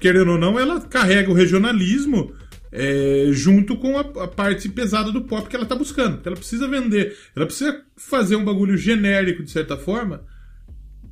[0.00, 2.32] querendo ou não, ela carrega o regionalismo
[2.70, 6.14] é, junto com a, a parte pesada do pop que ela tá buscando.
[6.14, 7.16] Porque ela precisa vender.
[7.34, 10.22] Ela precisa fazer um bagulho genérico, de certa forma,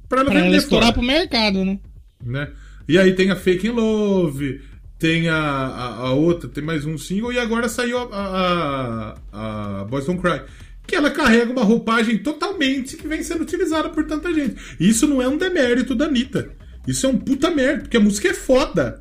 [0.09, 1.79] pra ela Pra vender ela estourar fora pro mercado, né?
[2.23, 2.51] né?
[2.89, 4.61] E aí tem a Fake in Love,
[4.99, 9.85] tem a, a, a outra, tem mais um single, e agora saiu a, a, a
[9.85, 10.43] Boys Don't Cry.
[10.87, 14.55] Que ela carrega uma roupagem totalmente que vem sendo utilizada por tanta gente.
[14.79, 16.55] Isso não é um demérito da Anitta.
[16.87, 19.01] Isso é um puta mérito, porque a música é foda.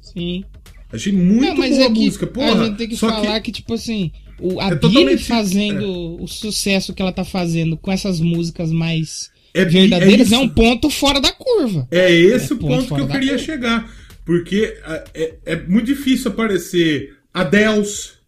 [0.00, 0.44] Sim.
[0.92, 2.60] Achei muito Não, mas boa é a que música, porra.
[2.60, 3.50] a gente tem que só falar que...
[3.50, 8.20] tipo assim, o, a É Billie fazendo o sucesso que ela tá fazendo com essas
[8.20, 11.88] músicas mais É- verdadeiras é é, um ponto fora da curva.
[11.90, 13.44] É esse É o ponto ponto que eu queria curva.
[13.44, 13.92] chegar.
[14.24, 18.18] Porque é, é, é muito difícil aparecer Adels,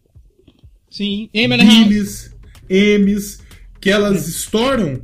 [0.89, 1.29] Sim.
[1.33, 2.33] Billies,
[2.69, 3.39] M's,
[3.79, 5.01] que elas estouram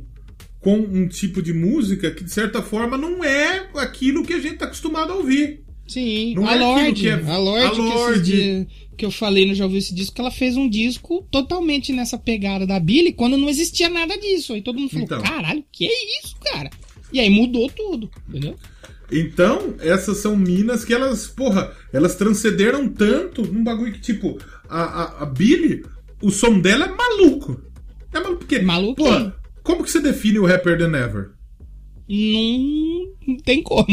[0.62, 4.56] com um tipo de música que, de certa forma, não é aquilo que a gente
[4.56, 5.60] tá acostumado a ouvir.
[5.86, 8.32] Sim, Não a é Lorde, que é- a Lorde, a que, Lorde.
[8.32, 11.92] dias que eu falei no Já Ouviu Esse Disco, que ela fez um disco totalmente
[11.92, 14.52] nessa pegada da Billy, quando não existia nada disso.
[14.54, 15.20] Aí todo mundo falou, Então.
[15.22, 16.70] caralho, que é isso, cara?
[17.12, 18.56] E aí mudou tudo, entendeu?
[19.10, 24.38] Então, essas são minas que elas, porra, elas transcenderam tanto num bagulho que, tipo,
[24.68, 25.84] a, a, a Billy,
[26.22, 27.60] o som dela é maluco.
[28.14, 29.36] É maluco, porque, Maluco, porra?
[29.62, 31.30] Como que você define o Rapper Than Ever?
[32.08, 33.86] Não, não tem como.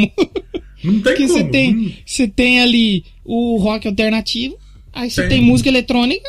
[0.84, 1.34] Não tem Porque como.
[1.40, 4.58] você tem, você tem ali o rock alternativo,
[4.94, 5.30] aí você Tem.
[5.30, 6.28] tem, música eletrônica,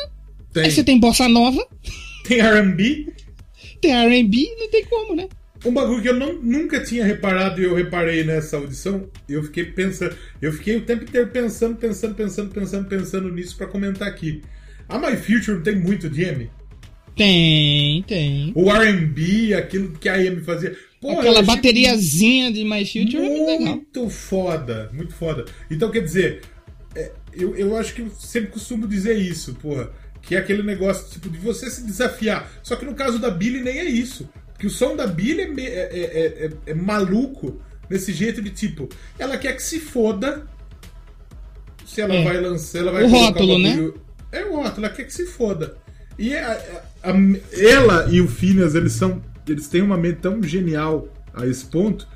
[0.53, 1.65] tem, aí você tem bossa nova,
[2.27, 3.07] tem R&B,
[3.81, 5.27] tem R&B, não tem como, né?
[5.63, 9.65] Um bagulho que eu não, nunca tinha reparado e eu reparei nessa audição, eu fiquei
[9.65, 14.41] pensando, eu fiquei o tempo inteiro pensando, pensando, pensando, pensando, pensando nisso pra comentar aqui.
[14.89, 16.49] A My Future tem muito de M.
[17.15, 18.51] Tem, tem.
[18.55, 20.75] O R&B, aquilo que a Amy fazia.
[20.99, 23.75] Porra, Aquela bateriazinha de My Future é muito legal.
[23.75, 25.45] Muito foda, muito foda.
[25.69, 26.41] Então, quer dizer,
[26.95, 29.89] é, eu, eu acho que eu sempre costumo dizer isso, porra.
[30.21, 32.51] Que é aquele negócio, tipo, de você se desafiar.
[32.61, 34.29] Só que no caso da Billy nem é isso.
[34.53, 37.59] Porque o som da Billy é, me- é- é- é- é maluco
[37.89, 38.87] nesse jeito de tipo,
[39.17, 40.45] ela quer que se foda
[41.85, 42.23] se ela É.
[42.23, 43.69] vai lançar, ela vai O colocar rótulo, né?
[43.71, 44.01] bagulho-
[44.31, 45.75] É o rótulo, ela quer que se foda.
[46.17, 47.13] E a- a-
[47.57, 49.21] ela e o Phineas, eles são.
[49.47, 52.07] Eles têm uma mente tão genial a esse ponto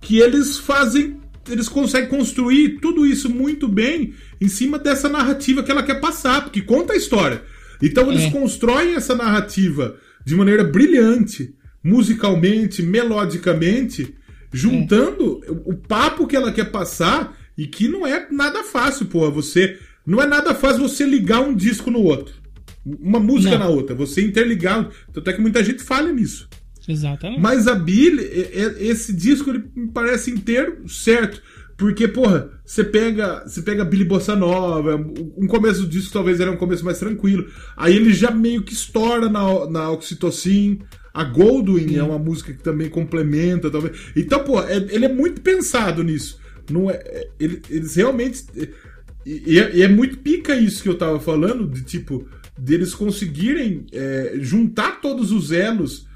[0.00, 1.18] que eles fazem.
[1.48, 6.42] Eles conseguem construir tudo isso muito bem em cima dessa narrativa que ela quer passar,
[6.44, 7.42] porque conta a história.
[7.82, 8.30] Então eles É.
[8.30, 14.14] constroem essa narrativa de maneira brilhante, musicalmente, melodicamente,
[14.52, 19.30] juntando o, o papo que ela quer passar e que não é nada fácil, porra.
[19.30, 19.78] Você.
[20.06, 22.34] Não é nada fácil você ligar um disco no outro.
[22.84, 23.66] Uma música Não.
[23.66, 23.94] na outra.
[23.94, 24.88] Você interligar.
[25.12, 26.48] Tanto é que muita gente falha nisso.
[26.88, 27.40] Exatamente.
[27.40, 31.40] Mas a Billy, é- é- esse disco ele me parece inteiro certo.
[31.76, 34.96] Porque, porra, você pega, você pega Billy Bossa Nova,
[35.36, 37.46] um começo do disco talvez era um começo mais tranquilo.
[37.76, 40.80] Aí ele já meio que estoura na, na Oxytocin.
[41.12, 43.98] A Goldwyn é uma música que também complementa, talvez.
[44.14, 46.38] Então, pô, é- ele é muito pensado nisso.
[46.70, 48.44] Não é, é- ele- eles realmente.
[49.24, 52.26] E, é, e é muito pica isso que eu tava falando, de tipo,
[52.58, 56.06] deles conseguirem é, juntar todos os elos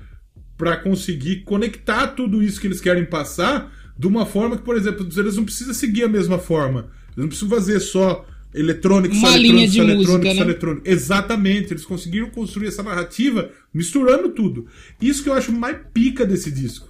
[0.56, 5.08] para conseguir conectar tudo isso que eles querem passar de uma forma que, por exemplo,
[5.16, 6.90] eles não precisam seguir a mesma forma.
[7.08, 10.40] Eles não precisam fazer só eletrônico, só eletrônico, só eletrônico, música, só né?
[10.40, 10.88] eletrônico.
[10.88, 14.66] Exatamente, eles conseguiram construir essa narrativa misturando tudo.
[15.00, 16.88] Isso que eu acho mais pica desse disco.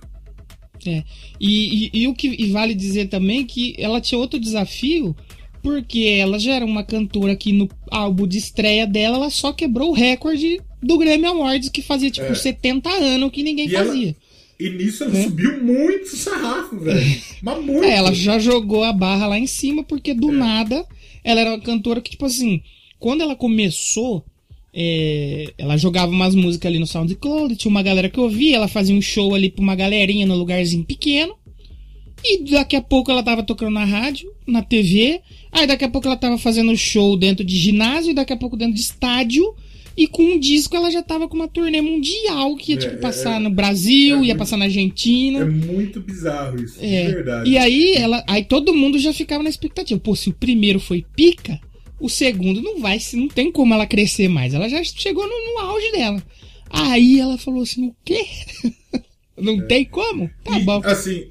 [0.87, 1.03] É.
[1.41, 5.17] E, e- e o que e vale dizer também que ela tinha outro desafio,
[5.65, 9.89] porque ela já era uma cantora que no álbum de estreia dela, ela só quebrou
[9.91, 12.35] o recorde do Grammy Awards, que fazia tipo É.
[12.35, 14.15] 70 anos que ninguém E ela- fazia.
[14.61, 15.23] E nisso ela É.
[15.25, 17.23] subiu muito o sarrafo, velho.
[17.43, 17.83] Mas muito.
[17.85, 20.87] É, ela já jogou a barra lá em cima, porque do nada
[21.25, 22.61] ela era uma cantora que, tipo assim,
[23.01, 24.23] quando ela começou,
[24.73, 28.95] é, ela jogava umas músicas ali no SoundCloud, tinha uma galera que ouvia, ela fazia
[28.95, 31.35] um show ali pra uma galerinha no lugarzinho pequeno.
[32.27, 35.21] E daqui a pouco ela tava tocando na rádio, na TV,
[35.55, 38.57] aí daqui a pouco ela tava fazendo show dentro de ginásio, e daqui a pouco
[38.57, 39.55] dentro de estádio.
[39.97, 42.99] E com um disco ela já tava com uma turnê mundial que ia tipo, É,
[42.99, 45.39] passar é, no Brasil, é ia muito- passar na Argentina.
[45.39, 47.07] É muito bizarro isso, É.
[47.07, 47.49] de verdade.
[47.51, 50.01] E aí, ela, aí todo mundo já ficava na expectativa.
[50.01, 51.61] Pô, se o primeiro foi pica,
[52.01, 54.53] o segundo não vai, não tem como ela crescer mais.
[54.53, 56.21] Ela já chegou no, no auge dela.
[56.69, 58.25] Aí ela falou assim: o quê?
[59.39, 60.29] não tem como?
[60.43, 60.81] Tá E, bom.
[60.85, 61.27] Assim,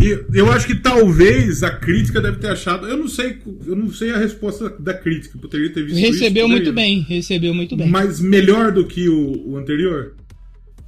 [0.00, 2.86] eu, eu acho que talvez a crítica deve ter achado.
[2.86, 5.38] Eu não sei, eu não sei a resposta da crítica.
[5.38, 7.88] Poderia ter visto Recebeu muito bem, recebeu muito bem.
[7.88, 10.14] Mas melhor do que o, o anterior?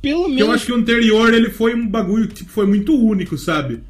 [0.02, 0.48] Pelo Porque menos.
[0.48, 3.80] eu acho que o anterior ele foi um bagulho que tipo, foi muito único, sabe?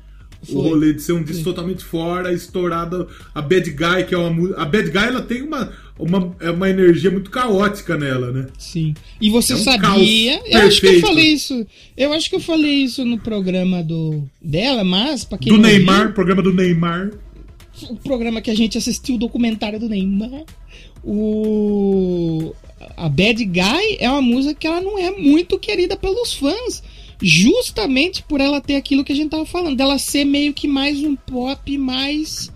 [0.42, 0.62] O Foi.
[0.62, 3.08] rolê de ser um disco totalmente fora, estourado.
[3.34, 4.60] A Bad Guy, que é uma música.
[4.60, 8.46] A Bad Guy ela tem uma, uma, é uma energia muito caótica nela, né?
[8.58, 8.94] Sim.
[9.20, 10.42] E você É um sabia?
[10.46, 11.66] Eu acho que eu falei isso.
[11.96, 16.06] Eu acho que eu falei isso no programa do dela, mas para quem Do Neymar,
[16.06, 17.10] viu, programa do Neymar.
[17.88, 20.44] o programa que a gente assistiu o documentário do Neymar,
[21.02, 22.54] o
[22.96, 26.82] a Bad Guy é uma música que ela não é muito querida pelos fãs,
[27.22, 31.00] justamente por ela ter aquilo que a gente tava falando, dela ser meio que mais
[31.00, 32.52] um pop mais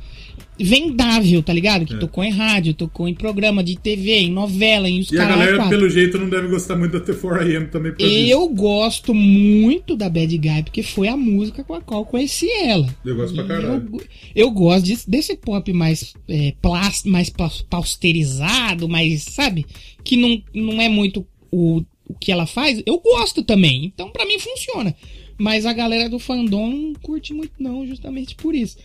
[0.62, 1.84] vendável, tá ligado?
[1.86, 1.98] Que É.
[1.98, 5.56] tocou em rádio, tocou em programa de TV, em novela, em os E a galera,
[5.56, 5.70] quatro.
[5.70, 7.92] pelo jeito, não deve gostar muito da T4AM também.
[8.28, 12.50] Eu gosto muito da Bad Guy, porque foi a música com a qual eu conheci
[12.50, 12.86] ela.
[13.04, 13.88] Eu gosto pra caralho.
[13.92, 14.02] Eu,
[14.34, 19.66] eu gosto desse, desse pop mais, é, plás- mais pa- pausterizado, mais, sabe?
[20.04, 22.82] Que não, não é muito o, o que ela faz.
[22.86, 24.94] Eu gosto também, então pra mim funciona.
[25.38, 28.76] Mas a galera do fandom não curte muito não, justamente por isso.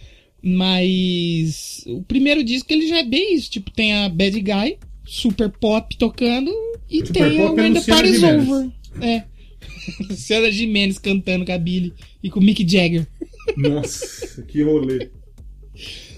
[0.47, 5.49] Mas o primeiro disco ele já é bem isso, tipo, tem a Bad Guy, super
[5.49, 6.51] pop tocando
[6.89, 8.23] e Super tem pop o é When the Luciana Party's.
[8.23, 8.69] Over.
[9.01, 9.23] É.
[10.09, 11.93] Luciana Gimenez cantando com a Billy
[12.23, 13.07] e com o Mick Jagger.
[13.57, 15.09] Nossa, que rolê.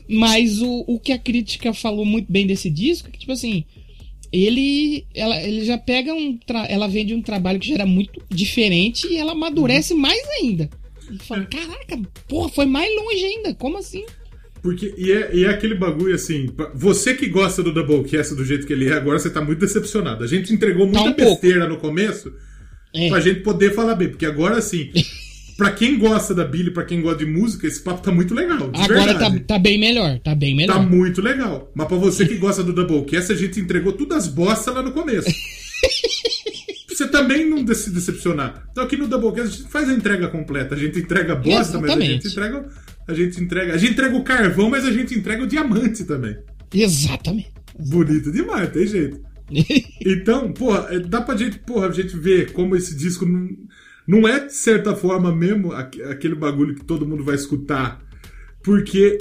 [0.10, 3.66] Mas o, o que a crítica falou muito bem desse disco é que, tipo assim,
[4.32, 6.38] ele, ela, ele já pega um.
[6.38, 10.00] tra- Ela vem de um trabalho que já era muito diferente e ela amadurece Uhum.
[10.00, 10.70] mais ainda.
[11.28, 13.54] Fala, caraca, porra, foi mais longe ainda.
[13.56, 14.06] Como assim?
[14.62, 18.66] Porque, e é, e é aquele bagulho assim, você que gosta do Doublecast do jeito
[18.66, 20.24] que ele é, agora você tá muito decepcionado.
[20.24, 21.42] A gente entregou muita um pouco.
[21.42, 22.34] besteira no começo
[22.94, 23.08] É.
[23.08, 24.92] pra gente poder falar bem, porque agora assim,
[25.56, 28.70] pra quem gosta da Billy, pra quem gosta de música, esse papo tá muito legal.
[28.74, 30.76] Agora tá, tá bem melhor, tá bem melhor.
[30.76, 31.72] Tá muito legal.
[31.74, 34.92] Mas pra você que gosta do Doublecast, a gente entregou todas as bostas lá no
[34.92, 35.30] começo.
[37.22, 38.68] Também não se decepcionar.
[38.72, 40.76] Então aqui no Doublecast a gente faz a entrega completa.
[40.76, 42.12] A gente entrega bosta, mas a Exatamente.
[42.24, 42.68] gente entrega.
[43.08, 43.74] A gente entrega.
[43.74, 46.38] A gente entrega o carvão, mas a gente entrega o diamante também.
[46.74, 47.52] Exatamente.
[47.80, 49.22] Bonito demais, tem jeito.
[50.06, 53.48] Então, porra, é, dá pra gente, porra, a gente ver como esse disco não,
[54.08, 58.00] não é, de certa forma, mesmo aque- aquele bagulho que todo mundo vai escutar.
[58.64, 59.18] Porque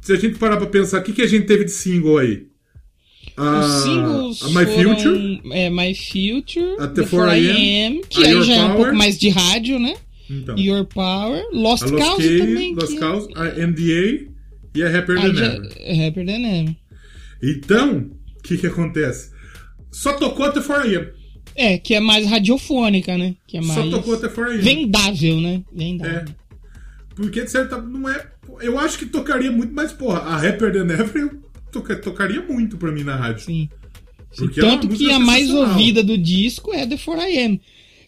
[0.00, 2.46] se a gente parar pra pensar, o que, que a gente teve de single aí?
[3.36, 8.22] A, Os singles Ah, My foram, Future, É, My Future, A The T4AM, 4AM, que
[8.24, 8.76] a aí Your já é um Power.
[8.82, 9.94] pouco mais de rádio, né?
[10.30, 12.74] então, Your Power, Lost Cause também.
[12.74, 14.26] Lost que Cause, a NDA
[14.74, 15.72] e a Happier aí Than Ever.
[15.78, 16.76] é Rapper Than Ever.
[17.42, 19.30] Então, o que que acontece?
[19.92, 21.08] Só tocou a T4AM.
[21.54, 23.34] É, que é mais radiofônica, né?
[23.46, 24.58] Que é Só mais tocou a T4AM.
[24.60, 25.62] vendável, né?
[25.72, 26.18] Vendável.
[26.20, 26.24] É.
[27.14, 28.26] Porque de certa não é.
[28.60, 30.20] Eu acho que tocaria muito mais, porra.
[30.20, 31.30] A Rapper Than Ever
[31.80, 33.44] toca- tocaria muito pra mim na rádio.
[33.44, 33.68] Sim.
[34.36, 37.60] Porque é Tanto que a mais ouvida do disco é The 4AM.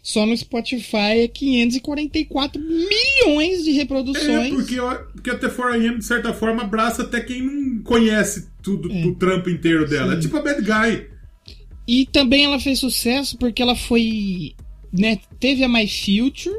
[0.02, 4.54] Só no Spotify é 544 milhões de É, reproduções.
[4.54, 9.14] porque, eu- porque a T4AM, de certa forma, abraça até quem não conhece tudo do
[9.16, 10.14] trampo inteiro dela.
[10.14, 11.06] É tipo a Bad Guy.
[11.86, 14.54] E também ela fez sucesso porque ela foi.
[14.92, 16.56] Né, teve a My Future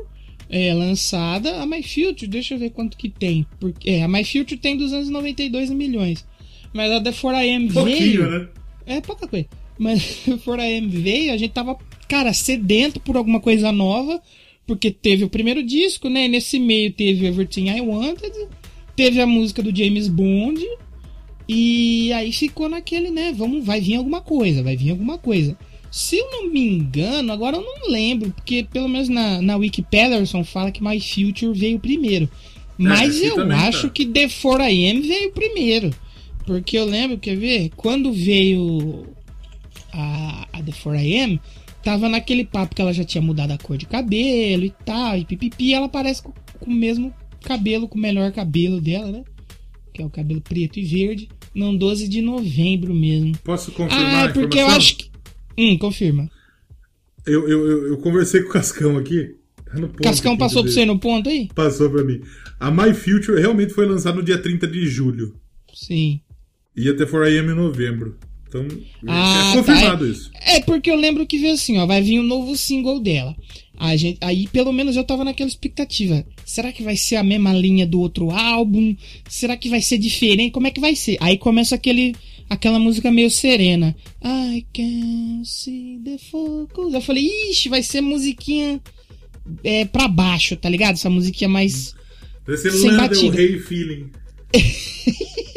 [0.50, 1.62] é, lançada.
[1.62, 3.46] A My Future, deixa eu ver quanto que tem.
[3.60, 6.26] Porque, é, a My Future tem 292 milhões.
[6.74, 8.30] Mas a The 4AM Pouquinho, veio.
[8.30, 8.48] né?
[8.86, 9.48] É pouca coisa.
[9.78, 14.22] Mas a 4AM veio, a gente tava, cara, sedento por alguma coisa nova.
[14.68, 16.26] Porque teve o primeiro disco, né?
[16.26, 18.32] E nesse meio teve Everything I Wanted.
[18.96, 20.64] Teve a música do James Bond.
[21.48, 23.34] E aí ficou naquele, né?
[23.36, 25.58] Vamos, vai vir alguma coisa, vai vir alguma coisa.
[25.92, 30.24] Se eu não me engano, agora eu não lembro, porque pelo menos na, na Wikipedia
[30.46, 32.30] fala que My Future veio primeiro.
[32.78, 33.90] Mas aqui eu acho tá.
[33.90, 35.90] que The 4AM veio primeiro.
[36.50, 37.70] Porque eu lembro, quer ver?
[37.76, 39.06] Quando veio
[39.94, 41.40] a, a The 4AM,
[41.84, 45.26] tava naquele papo que ela já tinha mudado a cor de cabelo e tal, e
[45.26, 49.24] pipipi, ela parece com, com o mesmo cabelo, com o melhor cabelo dela, né?
[49.94, 51.30] Que é o cabelo preto e verde.
[51.54, 53.38] Não, 12 de novembro mesmo.
[53.44, 55.12] Posso confirmar Ah, é porque eu acho que.
[55.56, 56.32] Hum, confirma.
[57.28, 59.36] Eu, eu, eu, eu conversei com o Cascão aqui.
[59.68, 61.48] Tá ponto Cascão passou pra você no ponto aí?
[61.54, 62.22] Passou pra mim.
[62.60, 65.36] A My Future realmente foi lançada no dia 30 de julho.
[65.72, 66.22] Sim.
[66.82, 68.18] E a T4AM em novembro.
[68.48, 68.66] Então,
[69.08, 70.12] Ah, é confirmado tá.
[70.12, 70.32] isso.
[70.34, 73.36] É porque eu lembro que veio assim, ó, vai vir um novo single dela.
[73.78, 76.26] A gente, aí pelo menos eu tava naquela expectativa.
[76.46, 78.96] Será que vai ser a mesma linha do outro álbum?
[79.30, 80.52] Será que vai ser diferente?
[80.52, 81.18] Como é que vai ser?
[81.20, 82.16] Aí começa aquele
[82.50, 83.96] aquela música meio serena.
[84.24, 86.94] I can see the focus.
[86.94, 88.82] Eu falei, ixi, vai ser musiquinha
[89.64, 90.96] é, pra baixo, tá ligado?
[90.96, 91.94] Essa musiquinha mais.
[92.48, 93.38] Deve ser Sem Lana Del batida.
[93.38, 94.10] Rey Feeling.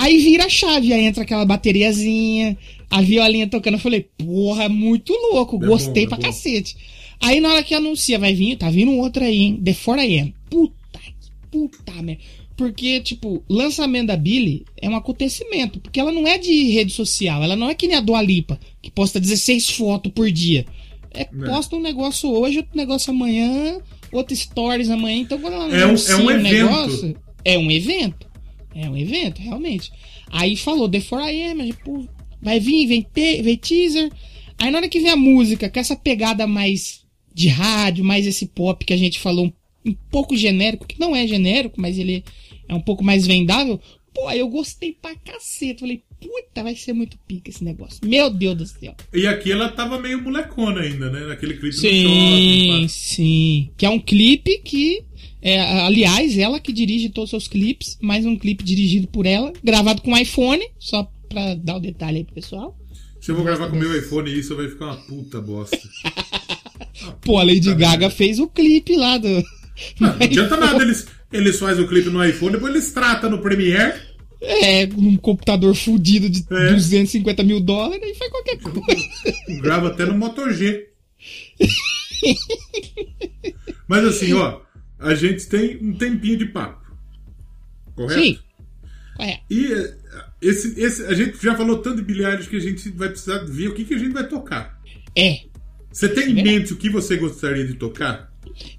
[0.00, 2.56] Aí vira a chave, aí entra aquela bateriazinha,
[2.88, 3.74] a violinha tocando.
[3.74, 6.22] Eu falei, porra, é muito louco, É gostei bom, é pra bom.
[6.22, 6.76] cacete.
[7.20, 9.60] Aí na hora que anuncia, vai vir, tá vindo outra aí, hein?
[9.64, 10.32] The 4AM.
[10.48, 12.22] Puta que puta merda.
[12.56, 15.80] Porque, tipo, lançamento da Billy é um acontecimento.
[15.80, 18.58] Porque ela não é de rede social, ela não é que nem a Dua Lipa,
[18.82, 20.64] que posta 16 fotos por dia.
[21.12, 23.78] É, posta um negócio hoje, outro negócio amanhã,
[24.12, 25.18] outro stories amanhã.
[25.22, 26.52] Então quando ela É um- anuncia é um evento.
[26.52, 28.27] negócio, é um evento.
[28.80, 29.90] É um evento, realmente.
[30.30, 32.06] Aí falou, The 4AM, mas, pô,
[32.40, 34.08] vai vir, vem, te, vem teaser.
[34.56, 37.04] Aí na hora que vem a música, com essa pegada mais
[37.34, 41.14] de rádio, mais esse pop que a gente falou, um, um pouco genérico, que não
[41.14, 42.22] é genérico, mas ele
[42.68, 43.80] é um pouco mais vendável.
[44.14, 45.80] Pô, eu gostei pra cacete.
[45.80, 48.00] Falei, puta, vai ser muito pica esse negócio.
[48.04, 48.94] Meu Deus do céu.
[49.12, 51.20] E aqui ela tava meio molecona ainda, né?
[51.26, 52.82] Naquele clipe do Sim, shopping.
[52.82, 52.88] pá.
[52.88, 53.70] sim.
[53.76, 55.02] Que é um clipe que.
[55.40, 59.52] É, aliás, ela que dirige todos os seus clipes, mais um clipe dirigido por ela,
[59.62, 62.76] gravado com iPhone, só pra dar o detalhe aí pro pessoal.
[63.20, 65.78] Se eu vou gravar com o meu iPhone isso, vai ficar uma puta bosta.
[67.22, 69.28] Pô, a Lady Gaga fez o clipe lá do.
[70.00, 73.40] Não, não adianta nada, eles, eles fazem o clipe no iPhone, depois eles tratam no
[73.40, 74.08] Premiere.
[74.40, 76.72] É, um computador fudido de É.
[76.72, 79.60] 250 mil dólares e faz qualquer coisa.
[79.60, 80.86] Grava até no Moto G.
[83.88, 84.60] Mas assim, ó,
[84.98, 86.86] a gente tem um tempinho de papo.
[87.94, 88.20] Correto?
[88.22, 88.38] Sim.
[89.20, 89.94] É, E eh,
[90.40, 93.68] esse, esse, a gente já falou tanto de Eilish que a gente vai precisar ver
[93.68, 94.80] o que, que a gente vai tocar.
[95.16, 95.40] é.
[95.90, 98.30] Você tem em mente o que você gostaria de tocar?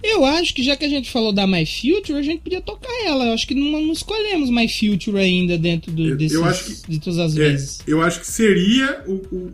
[0.02, 2.88] Eu acho que já que a gente falou da My Future, a gente podia tocar
[3.04, 3.26] ela.
[3.26, 6.82] Eu acho que não, não escolhemos My Future ainda dentro do, Eu- eu desses, acho
[6.84, 7.80] que- de todas as É, vezes.
[7.88, 9.54] eu acho que seria o, o-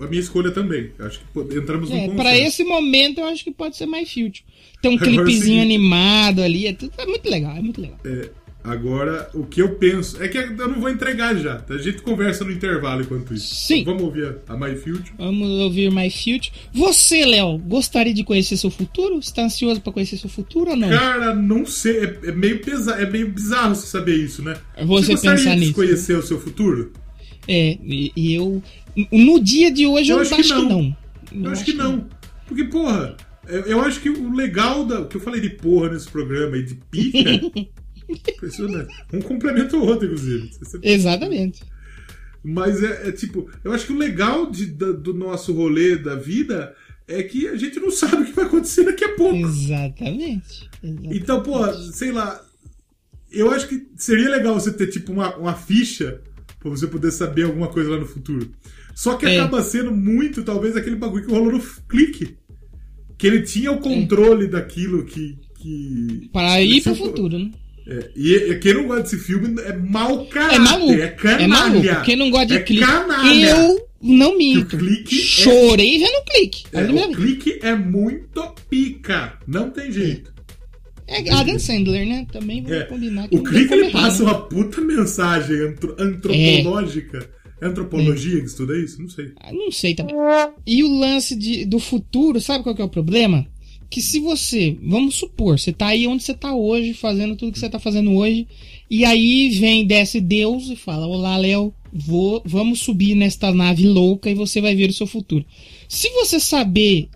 [0.00, 0.90] o- a minha escolha também.
[0.98, 2.16] Eu Acho que entramos É, consenso.
[2.16, 4.42] pra esse momento eu acho que pode ser My Future.
[4.88, 7.98] Tem um é clipezinho animado ali, é, tudo- é muito legal, é muito legal.
[8.04, 8.30] É,
[8.64, 11.56] agora, o que eu penso é que eu não vou entregar já.
[11.56, 11.74] tá?
[11.74, 13.54] A gente conversa no intervalo enquanto isso.
[13.54, 13.80] Sim.
[13.80, 15.12] Então, vamos ouvir a, a My Future.
[15.18, 16.50] Vamos ouvir My Future.
[16.72, 19.22] Você, Léo, gostaria de conhecer seu futuro?
[19.22, 20.88] Você tá ansioso pra conhecer seu futuro ou não?
[20.88, 21.98] Cara, não sei.
[22.04, 24.56] É, é meio pesado, é meio bizarro você saber isso, né?
[24.84, 25.72] Você gostaria pensar de nisso.
[25.74, 26.92] conhecer o seu futuro?
[27.48, 28.60] É, e, e eu.
[29.12, 30.96] No dia de hoje eu, Eu acho, acho que que não.
[31.32, 31.44] não.
[31.44, 32.04] Eu acho que não.
[32.48, 33.16] Porque, porra,
[33.48, 35.04] eu, acho que o legal da.
[35.04, 37.18] que eu falei de porra nesse programa e de pica.
[38.08, 38.94] impressionante.
[39.12, 40.50] Um complementa o outro, inclusive.
[40.82, 41.62] Exatamente.
[42.42, 46.14] Mas é, é tipo, eu acho que o legal de- da- do nosso rolê da
[46.14, 46.74] vida
[47.08, 49.34] é que a gente não sabe o que vai acontecer daqui a pouco.
[49.36, 50.68] Exatamente.
[50.82, 51.18] Exatamente.
[51.18, 52.40] Então, pô, sei lá.
[53.32, 56.20] Eu acho que seria legal você ter, tipo, uma, uma ficha
[56.60, 58.50] pra você poder saber alguma coisa lá no futuro.
[58.94, 59.40] Só que É.
[59.40, 62.36] acaba sendo muito, talvez, aquele bagulho que rolou no clique.
[63.18, 66.28] Que ele tinha o controle daquilo que, que.
[66.32, 67.50] Para ir pro futuro, né?
[67.88, 70.56] É, e e quem não gosta desse filme é mau caráter.
[70.56, 70.92] É maluco.
[70.92, 71.42] É canalha.
[71.42, 72.02] É maluco.
[72.04, 72.84] Quem não gosta de é clique.
[72.84, 73.46] Canalha.
[73.50, 74.74] Eu não minto.
[74.76, 76.64] O clique é- Chorei vendo clique.
[76.72, 79.38] É, o clique é muito pica.
[79.46, 80.34] Não tem jeito.
[81.08, 82.26] É Adam Sandler, né?
[82.32, 82.82] Também vou É.
[82.82, 87.30] combinar O clique ele errar, passa uma puta mensagem antro- antropológica.
[87.60, 89.00] É antropologia que estuda isso?
[89.00, 89.32] Não sei.
[89.40, 90.14] Ah, Não sei também.
[90.66, 93.46] E o lance de, do futuro, sabe qual que é o problema?
[93.88, 97.58] Que se você, vamos supor, você tá aí onde você tá hoje, fazendo tudo que
[97.58, 98.46] você tá fazendo hoje,
[98.90, 104.28] e aí vem, desce Deus e fala: Olá, Léo, vou, vamos subir nesta nave louca
[104.28, 105.44] e você vai ver o seu futuro.
[105.88, 107.08] Se você saber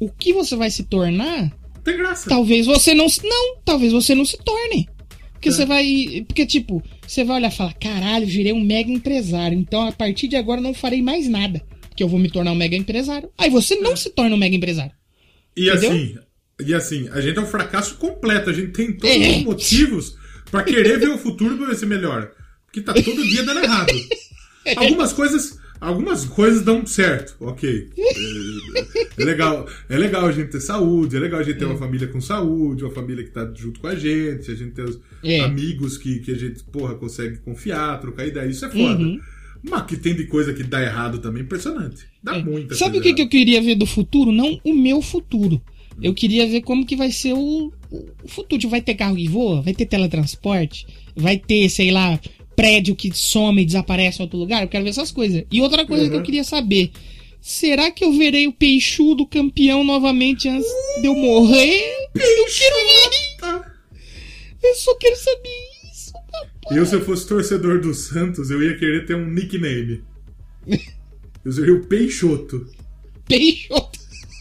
[0.00, 1.52] o que você vai se tornar,
[1.84, 2.28] Tem graça.
[2.28, 3.22] talvez você não se.
[3.26, 4.88] Não, talvez você não se torne.
[5.44, 5.52] Porque É.
[5.52, 6.24] você vai.
[6.26, 9.58] Porque, tipo, você vai olhar e falar: caralho, virei um mega empresário.
[9.58, 11.62] Então, a partir de agora, não farei mais nada.
[11.88, 13.30] Porque eu vou me tornar um mega empresário.
[13.36, 14.92] Aí você não se torna um mega empresário.
[15.56, 15.90] E Entendeu?
[15.92, 16.18] assim,
[16.66, 18.48] e assim, a gente é um fracasso completo.
[18.50, 19.30] A gente tem todos É.
[19.38, 20.16] os motivos
[20.50, 22.32] pra querer ver o futuro pra ver se melhora.
[22.66, 23.92] Porque tá todo dia dando errado.
[24.76, 25.58] Algumas coisas.
[25.84, 27.88] Algumas coisas dão certo, ok.
[29.16, 31.76] É, é legal, é legal a gente ter saúde, é legal a gente ter uma
[31.76, 34.98] família com saúde, uma família que tá junto com a gente, a gente ter os
[35.22, 35.40] É.
[35.40, 39.02] amigos que, que a gente, porra, consegue confiar, trocar ideia, isso é foda.
[39.02, 39.20] Uhum.
[39.62, 42.04] Mas que tem de coisa que dá errado também, impressionante.
[42.22, 42.76] Dá muita É.
[42.76, 44.32] Sabe o que, que eu queria ver do futuro?
[44.32, 45.60] Não o meu futuro.
[46.02, 48.68] Eu queria ver como que vai ser o, o futuro.
[48.68, 49.62] Vai ter carro que voa?
[49.62, 50.86] Vai ter teletransporte?
[51.16, 52.18] Vai ter, sei lá,
[52.54, 54.62] prédio que some e desaparece em outro lugar?
[54.62, 55.44] Eu quero ver essas coisas.
[55.50, 56.22] E outra coisa que eu Uhum.
[56.24, 56.90] queria saber.
[57.40, 60.66] Será que eu verei o peixudo campeão novamente antes
[61.00, 61.82] de eu morrer?
[62.14, 63.64] Eu quero ver.
[64.62, 66.78] Eu só quero saber isso, papai.
[66.78, 70.02] Eu, se eu fosse torcedor do Santos, eu ia querer ter um nickname.
[71.44, 72.66] Eu seria o Peixoto.
[73.28, 73.98] Peixoto.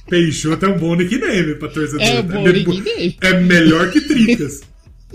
[0.09, 2.01] Peixoto é um bom nickname pra torcedor.
[2.01, 3.17] É um bom me- nickname.
[3.21, 4.61] É melhor que Tricas.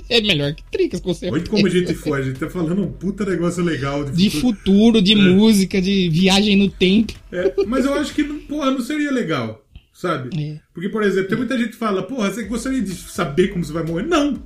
[0.09, 1.33] É melhor que Tricas, com certeza.
[1.41, 2.21] Olha como a gente foi.
[2.21, 4.57] A gente tá falando um puta negócio legal de, De futuro.
[4.57, 5.17] futuro, de É.
[5.17, 7.13] música, de viagem no tempo.
[7.33, 9.65] É, mas eu acho que, não- porra, não seria legal.
[9.93, 10.31] Sabe?
[10.41, 10.59] É.
[10.73, 13.73] Porque, por exemplo, tem muita gente que fala, porra, você gostaria de saber como você
[13.73, 14.05] vai morrer?
[14.07, 14.39] Não!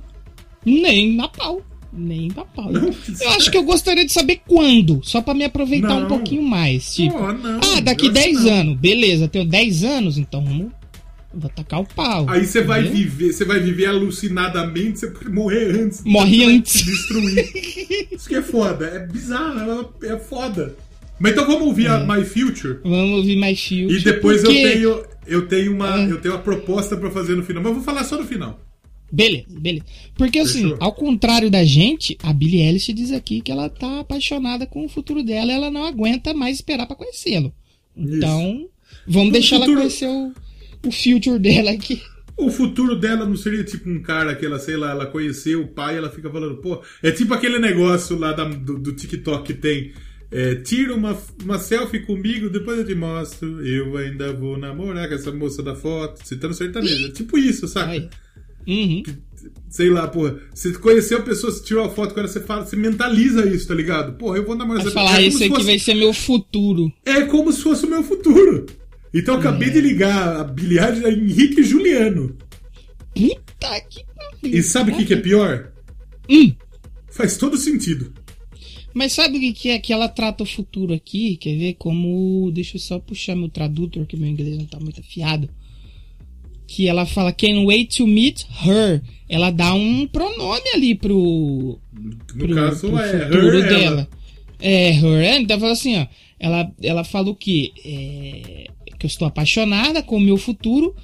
[0.65, 1.61] Nem na pau.
[1.95, 2.71] Nem na pau.
[2.71, 2.85] Não.
[3.21, 6.05] Eu acho que eu gostaria de saber quando, só pra me aproveitar Não.
[6.05, 6.95] um pouquinho mais.
[6.95, 8.51] Tipo, não, ah, daqui eu acho 10 que não.
[8.53, 8.79] anos.
[8.79, 10.71] Beleza, tenho 10 anos, então vamos.
[11.33, 12.25] Vou tacar o pau.
[12.29, 16.03] Aí você vai viver, você vai viver alucinadamente, você pode morrer antes.
[16.03, 16.83] Morre vai antes.
[16.85, 17.49] destruir.
[18.11, 20.75] Isso que é foda, é bizarro, é, é foda.
[21.19, 22.79] Mas então vamos ouvir a My Future.
[22.83, 23.93] Vamos ouvir mais Shield.
[23.95, 24.57] E depois porque...
[24.57, 25.99] eu tenho eu tenho uma Ah.
[26.07, 28.59] eu tenho uma proposta pra fazer no final, mas eu vou falar só no final.
[29.11, 29.85] Beleza, beleza.
[30.15, 30.77] Porque assim, Fechou.
[30.79, 34.89] ao contrário da gente, a Billie Eilish diz aqui que ela tá apaixonada com o
[34.89, 37.53] futuro dela ela não aguenta mais esperar pra conhecê-lo.
[37.95, 38.67] Então,
[39.07, 40.33] vamos O deixar futuro- ela conhecer o,
[40.85, 42.01] o future dela aqui.
[42.35, 45.67] O futuro dela não seria tipo um cara que ela, sei lá, ela conheceu o
[45.67, 49.43] pai e ela fica falando, pô, é tipo aquele negócio lá da- do, do TikTok
[49.45, 49.91] que tem.
[50.31, 53.63] é, tira uma, uma selfie comigo, depois eu te mostro.
[53.63, 57.05] Eu ainda vou namorar com essa moça da foto, citando sertanejo.
[57.07, 57.67] É tipo isso?
[57.77, 58.09] Aí.
[58.65, 59.03] Uhum.
[59.69, 60.37] Sei lá, porra.
[60.53, 63.67] Você conheceu a pessoa, você tirou a foto com ela, você fala, você mentaliza isso,
[63.67, 64.13] tá ligado?
[64.17, 66.13] Porra, eu vou namorar essa falar, é como esse se aqui fosse- vai ser meu
[66.13, 66.91] futuro.
[67.05, 68.65] É como se fosse o meu futuro.
[69.13, 69.71] Então eu acabei É.
[69.71, 72.35] de ligar a bilhagem a Henrique Juliano.
[73.13, 74.57] Puta que pariu.
[74.59, 75.71] E sabe o que, que é pior?
[76.29, 76.53] Hum.
[77.11, 78.11] Faz todo sentido.
[78.93, 81.37] Mas sabe o que é que ela trata o futuro aqui?
[81.37, 82.51] Quer ver como.
[82.51, 85.49] Deixa eu só puxar meu tradutor, que meu inglês não tá muito afiado.
[86.67, 89.01] Que ela fala, can't wait to meet her.
[89.29, 91.79] Ela dá um pronome ali pro.
[91.93, 93.85] No pro, caso, pro é futuro her, dela.
[93.85, 94.09] ela.
[94.59, 95.41] É, her.
[95.41, 96.07] Então fala assim, ó.
[96.39, 97.71] Ela, ela fala o quê?
[97.85, 98.67] É,
[99.03, 100.95] que eu estou apaixonada com o meu futuro.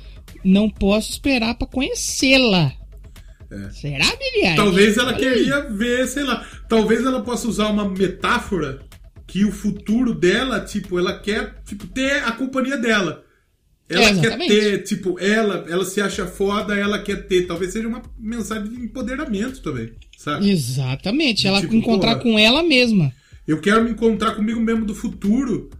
[0.41, 2.71] Não posso esperar pra conhecê-la.
[3.73, 4.55] Será, Billy?
[4.55, 5.33] Talvez ela Olha aí.
[5.39, 6.45] queria ver, sei lá.
[6.69, 8.79] Talvez ela possa usar uma metáfora
[9.27, 13.23] que o futuro dela, tipo, ela quer tipo, ter a companhia dela.
[13.89, 17.47] Ela É, quer ter, tipo, ela, ela se acha foda, ela quer ter.
[17.47, 20.49] Talvez seja uma mensagem de empoderamento também, sabe?
[20.49, 21.47] Exatamente.
[21.47, 22.21] Ela Tipo, encontrar porra.
[22.23, 23.11] com ela mesma.
[23.47, 25.71] Eu quero me encontrar comigo mesmo do futuro,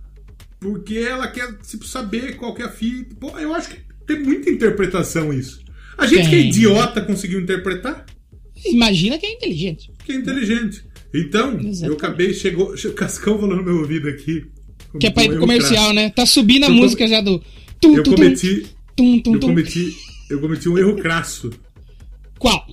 [0.59, 3.15] porque ela quer tipo, saber qual que é a fita.
[3.15, 5.59] Pô, eu acho que tem muita interpretação isso.
[5.97, 6.49] A gente que é Tem.
[6.49, 8.05] idiota conseguiu interpretar,
[8.65, 9.91] Imagina quem é inteligente.
[10.05, 10.83] que é inteligente.
[11.13, 11.97] Então, eu Exatamente.
[11.97, 14.45] acabei, chegou, che- Cascão falou no meu ouvido aqui.
[14.99, 15.93] Que é pra ir pro comercial, crasso.
[15.93, 16.09] né?
[16.09, 17.41] Tá subindo a Eu música já do.
[17.79, 19.95] Tum, Eu tum, cometi, tum, tum, eu cometi,
[20.29, 21.49] eu cometi um erro crasso.
[22.37, 22.65] Qual?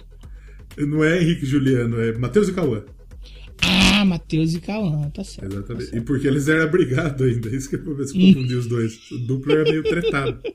[0.77, 2.83] Não é Henrique e Juliano, é Matheus e Cauã.
[3.63, 5.53] Ah, Matheus e Cauã, tá certo.
[5.53, 5.97] Exatamente.
[5.97, 7.49] E porque eles eram brigados ainda.
[7.49, 9.11] Isso que eu vou ver se confundi os dois.
[9.11, 10.39] O duplo era meio tretado.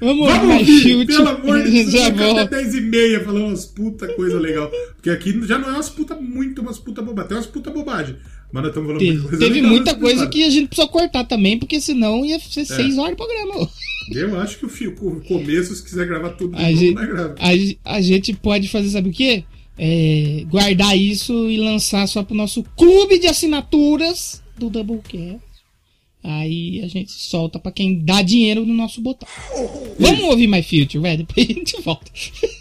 [0.00, 1.06] Vamos, Vamos ouvir, chute.
[1.06, 2.40] pelo amor de Deus, Já volto.
[2.40, 4.70] até 10 e meia falando umas puta coisa legal.
[4.94, 7.28] Porque aqui já não é umas puta muito, umas puta bobagem.
[7.28, 8.16] Tem umas puta bobagem.
[8.52, 10.88] Mas nós estamos falando Teve, muita coisa teve legal muita coisa que a gente precisou
[10.90, 12.38] cortar também, porque senão ia É.
[12.38, 13.68] ser seis horas de programa.
[14.12, 14.92] Eu acho que o, fi- o
[15.22, 17.34] começo, se quiser gravar tudo A gente, grava.
[17.38, 19.42] a, a gente pode fazer, sabe o quê?
[19.78, 25.40] É, guardar isso e lançar só pro nosso clube de assinaturas do Doublecast.
[26.24, 29.28] Aí a gente solta pra quem dá dinheiro no nosso botão.
[29.98, 31.24] Vamos ouvir My Future, velho?
[31.24, 32.10] Depois a gente volta.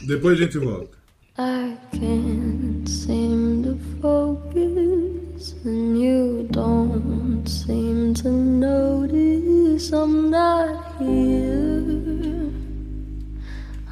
[0.05, 0.95] Depois a gente volta.
[1.38, 12.35] I can't seem to focus, and you don't seem to notice I'm not here.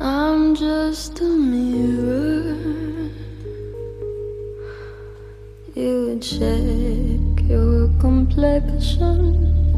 [0.06, 2.58] I'm just a mirror.
[5.74, 9.73] You check your complexion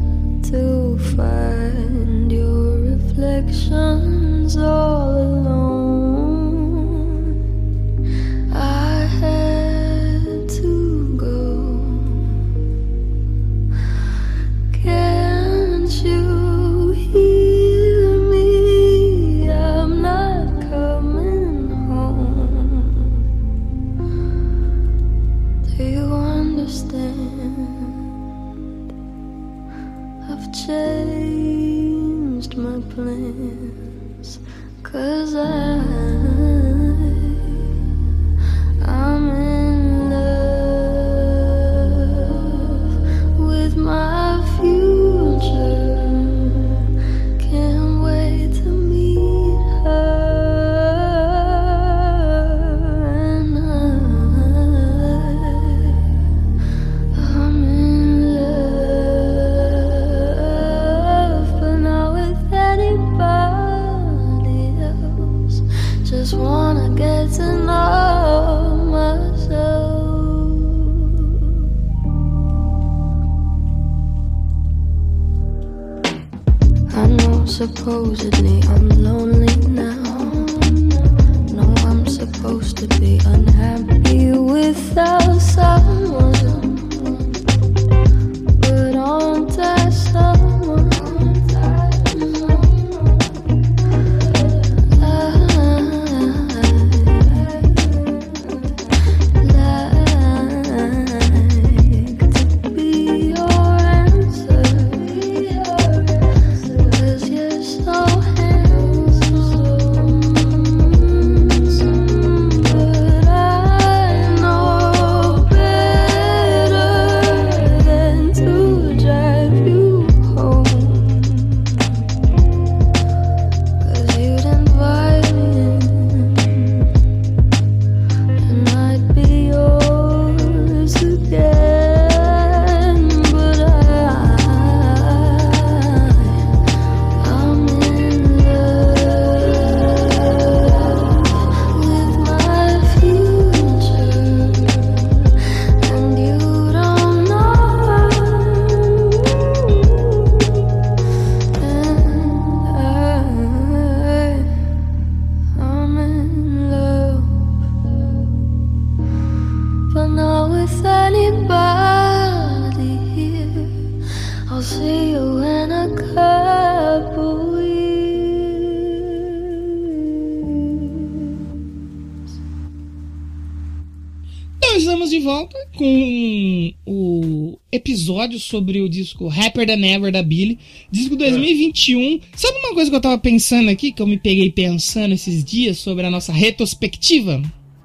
[177.96, 180.58] episódio sobre o disco Rapper Than Ever da Billy,
[180.90, 182.20] disco 2021.
[182.34, 185.78] Sabe uma coisa que eu tava pensando aqui, que eu me peguei pensando esses dias
[185.78, 187.40] sobre a nossa retrospectiva?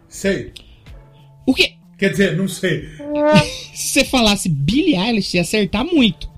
[0.09, 0.51] Sei.
[1.47, 1.75] O que?
[1.97, 2.83] Quer dizer, não sei.
[3.73, 6.29] Se você falasse Billie Eilish, ia acertar muito.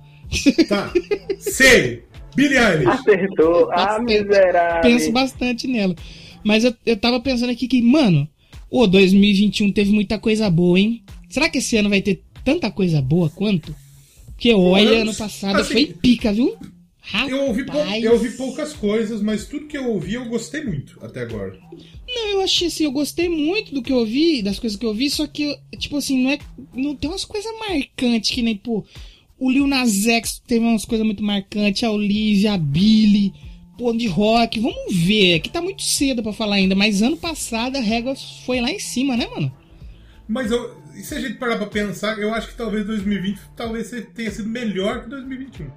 [0.70, 0.94] Tá.
[1.40, 2.04] Sei.
[2.36, 2.88] Billie Eilish.
[2.88, 3.72] Acertou.
[3.72, 4.82] Ah, miserável.
[4.84, 5.96] Penso bastante nela.
[6.44, 8.28] Mas eu, eu tava pensando aqui que, mano,
[8.70, 11.04] o 2021 teve muita coisa boa, hein?
[11.28, 13.76] Será que esse ano vai ter tanta coisa boa quanto?
[14.28, 16.58] Porque olha, ano passado assim, foi pica, viu?
[17.06, 17.32] Rapaz.
[17.32, 17.66] Eu ouvi,
[18.02, 21.60] eu ouvi poucas coisas, mas tudo que eu ouvi eu gostei muito até agora.
[22.08, 24.90] Não, eu achei assim, eu gostei muito do que eu ouvi, das coisas que eu
[24.90, 26.40] ouvi, só que, tipo assim, não é.
[26.74, 28.86] Não tem umas coisas marcantes que nem, pô.
[29.38, 33.34] O Lil Nas X teve umas coisas muito marcantes, a Olivia, a Billy,
[33.78, 34.60] pô, de rock.
[34.60, 38.16] Vamos ver, que tá muito cedo pra falar ainda, mas ano passado a régua
[38.46, 39.52] foi lá em cima, né, mano?
[40.28, 43.92] Mas eu, e se a gente parar pra pensar, eu acho que talvez 2020 talvez
[44.14, 45.68] tenha sido melhor que 2021.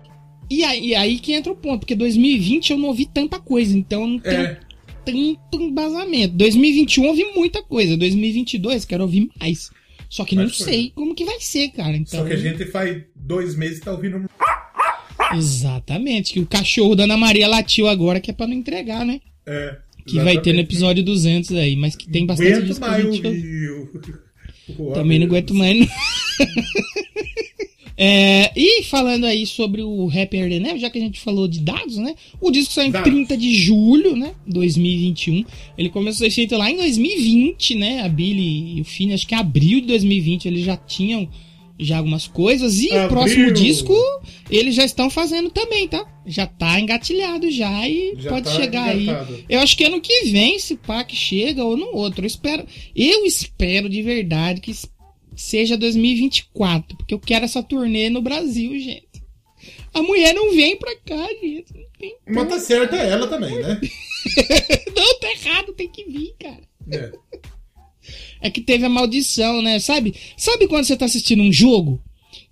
[0.51, 3.77] E aí, e aí que entra o ponto, porque 2020 eu não ouvi tanta coisa,
[3.77, 4.61] então eu não tenho É.
[5.05, 6.35] tanto embasamento.
[6.37, 9.71] 2021 eu ouvi muita coisa, 2022 quero ouvir mais.
[10.09, 10.71] Só que não Mais coisa.
[10.73, 11.97] sei como que vai ser, cara.
[11.97, 14.25] Então, Só que a gente faz dois meses e tá ouvindo.
[15.35, 19.21] Exatamente, que o cachorro da Ana Maria latiu agora, que é pra não entregar, né?
[19.45, 24.21] É, Que vai ter no episódio 200 aí, mas que tem bastante Aguento mais ouvir
[24.95, 25.79] Também não aguento mais.
[25.79, 25.87] Não.
[27.99, 31.61] É, e falando aí sobre o Rapper The Neve, já que a gente falou de
[31.61, 32.15] dados, né?
[32.39, 33.11] O disco saiu em Dados.
[33.11, 34.35] 30 de julho, né?
[34.47, 35.45] 2021.
[35.79, 38.03] Ele começou a ser feito lá em 2020, né?
[38.03, 41.27] A Billy e o Fini, acho que em abril de 2020 eles já tinham
[41.79, 42.79] já algumas coisas.
[42.81, 43.09] E o Abril.
[43.09, 43.95] próximo disco
[44.51, 46.07] eles já estão fazendo também, tá?
[46.27, 49.35] Já tá engatilhado já e Já pode tá chegar engatado.
[49.35, 49.45] aí.
[49.49, 52.23] Eu acho que ano que vem, se pá, que chega ou no outro.
[52.23, 54.73] Eu espero, eu espero de verdade que
[55.35, 59.07] seja 2024, porque eu quero essa turnê no Brasil, gente.
[59.93, 61.73] A mulher não vem pra cá, gente.
[61.75, 63.81] Não, tem Mas tá certa ela também, né?
[64.95, 66.63] não, tá errado, tem que vir, cara.
[66.91, 67.13] É.
[68.41, 69.79] É que teve a maldição, né?
[69.79, 70.15] Sabe?
[70.37, 72.01] Sabe quando você tá assistindo um jogo?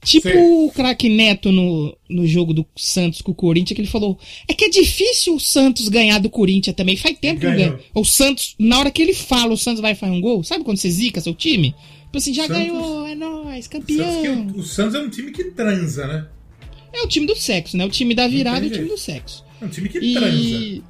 [0.05, 0.37] Tipo Sei.
[0.39, 4.53] o craque Neto no, no jogo do Santos com o Corinthians, que ele falou: é
[4.53, 6.97] que é difícil o Santos ganhar do Corinthians também.
[6.97, 7.79] Faz tempo que não ganha.
[7.95, 10.45] O Santos, na hora que ele fala, o Santos vai fazer um gol.
[10.45, 11.75] Sabe quando você zica seu time?
[12.05, 14.23] Tipo assim, já Santos- ganhou, é nóis, Santos campeão.
[14.47, 16.27] que o, o Santos é um time que transa, né?
[16.93, 17.85] É o time do sexo, né?
[17.85, 19.45] O time da virada e tem o time do sexo.
[19.61, 20.83] É um time que transa.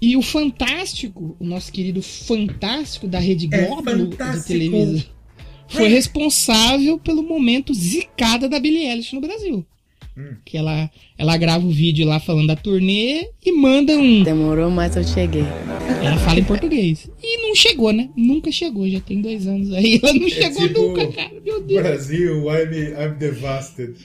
[0.00, 4.46] E, o Fantástico, o nosso querido Fantástico da Rede É Globo de fantástico.
[4.48, 5.02] televisão,
[5.68, 9.64] foi responsável pelo momento zicada da Billie Eilish no Brasil.
[10.16, 10.34] Hum.
[10.44, 14.22] Que ela, ela grava o vídeo lá falando da turnê e manda um.
[14.24, 15.44] Demorou, mas eu cheguei.
[16.02, 17.08] Ela fala em português.
[17.22, 18.10] E não chegou, né?
[18.16, 20.00] Nunca chegou, já tem dois anos aí.
[20.02, 21.30] Ela não chegou tipo, nunca, cara.
[21.44, 21.82] Meu Deus.
[21.82, 23.96] Brasil, I'm, I'm devastated.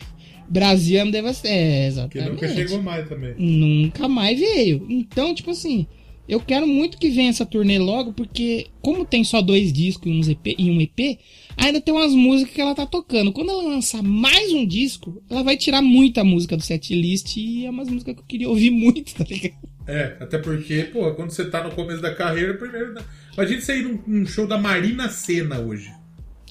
[0.47, 1.53] Brasil é um devastado.
[1.53, 2.29] É, Que exatamente.
[2.31, 3.33] nunca chegou mais também.
[3.37, 4.85] Nunca mais veio.
[4.89, 5.87] Então, tipo assim,
[6.27, 10.31] eu quero muito que venha essa turnê logo, porque como tem só dois discos e,
[10.31, 11.19] EP, e um EP,
[11.55, 13.31] ainda tem umas músicas que ela tá tocando.
[13.31, 17.69] Quando ela lançar mais um disco, ela vai tirar muita música do setlist e é
[17.69, 19.55] umas músicas que eu queria ouvir muito, tá ligado?
[19.87, 22.95] É, até porque, pô, quando você tá no começo da carreira, primeiro.
[23.33, 25.91] Imagina você ir num, num show da Marina Senna hoje.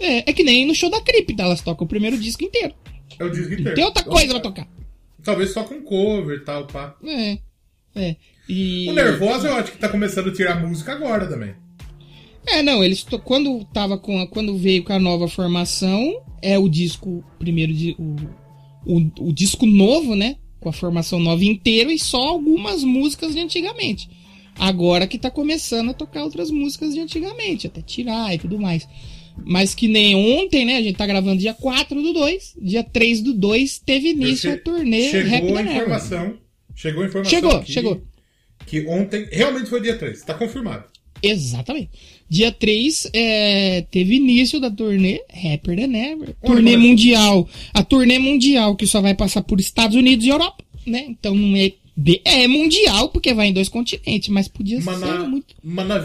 [0.00, 2.74] É, é que nem no show da Cripta, elas tocam o primeiro disco inteiro.
[3.18, 3.74] É o disco inteiro.
[3.74, 4.68] tem outra coisa pra tocar.
[5.22, 6.96] Talvez só com cover e tal, pá.
[7.04, 7.38] É.
[7.94, 8.16] É.
[8.48, 8.86] E...
[8.88, 11.54] O Nervosa eu acho que tá começando a tirar música agora também.
[12.46, 16.68] É, não, eles quando tava com a- quando veio com a nova formação, é o
[16.68, 18.16] disco primeiro de o,
[18.84, 23.40] o, o disco novo, né, com a formação nova inteira e só algumas músicas de
[23.40, 24.10] antigamente.
[24.58, 28.86] Agora que tá começando a tocar outras músicas de antigamente, até tirar e tudo mais.
[29.44, 33.20] Mas que nem ontem, né, a gente tá gravando dia 4 do 2, dia 3
[33.20, 36.38] do 2 teve início a Che- turnê Rap Chegou a informação.
[36.74, 37.30] Chegou a informação.
[37.38, 38.02] Chegou, aqui chegou.
[38.66, 40.22] Que ontem realmente foi dia 3.
[40.22, 40.84] Tá confirmado.
[41.22, 41.90] Exatamente.
[42.28, 46.34] Dia 3 é, teve início da turnê Rapper Than Ever.
[46.44, 47.48] Turnê mundial.
[47.72, 51.06] A turnê mundial que só vai passar por Estados Unidos e Europa, né?
[51.08, 51.72] Então não é.
[51.96, 55.54] De- É mundial porque vai em dois continentes, mas podia Mas ser na, muito,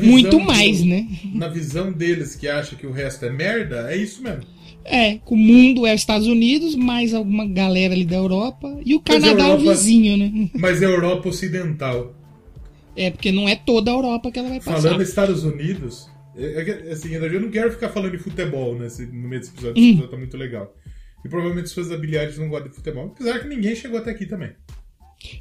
[0.03, 1.07] muito mais, do- né?
[1.33, 4.43] Na visão deles que acha que o resto é merda, é isso mesmo.
[4.85, 8.99] É, o mundo é os Estados Unidos, mais alguma galera ali da Europa e o
[8.99, 10.49] Canadá é o Europa- vizinho, né?
[10.55, 12.15] Mas a Europa Ocidental.
[12.95, 14.81] É, porque não é toda a Europa que ela vai passar.
[14.81, 19.27] Falando Estados Unidos, é, é assim, eu não quero ficar falando de futebol nesse, no
[19.27, 19.85] meio desse episódio, Hum.
[19.85, 20.75] esse episódio tá muito legal.
[21.23, 24.25] E provavelmente os Billie Eilish não gostam de futebol, apesar que ninguém chegou até aqui
[24.25, 24.51] também.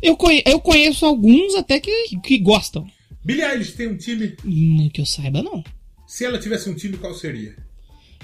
[0.03, 2.87] Eu, conhe- eu conheço alguns até que, que gostam.
[3.25, 4.35] Billie Eilish tem um time.
[4.45, 5.63] Hum, que eu saiba, não.
[6.07, 7.55] Se ela tivesse um time, qual seria?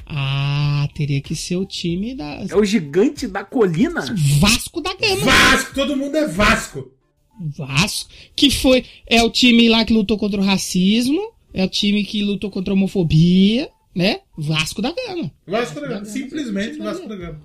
[0.06, 2.44] Ah, teria que ser o time da.
[2.48, 4.02] É o gigante da colina?
[4.40, 5.16] Vasco da Gama.
[5.24, 5.74] Vasco!
[5.74, 6.92] Todo mundo é Vasco!
[7.56, 8.10] Vasco.
[8.36, 8.84] Que foi.
[9.06, 11.32] É o time lá que lutou contra o racismo.
[11.52, 13.68] É o time que lutou contra a homofobia.
[13.94, 14.20] Né?
[14.36, 15.30] Vasco da Gama.
[15.46, 16.04] Vasco da Gama.
[16.04, 17.40] Simplesmente Vasco da Gama.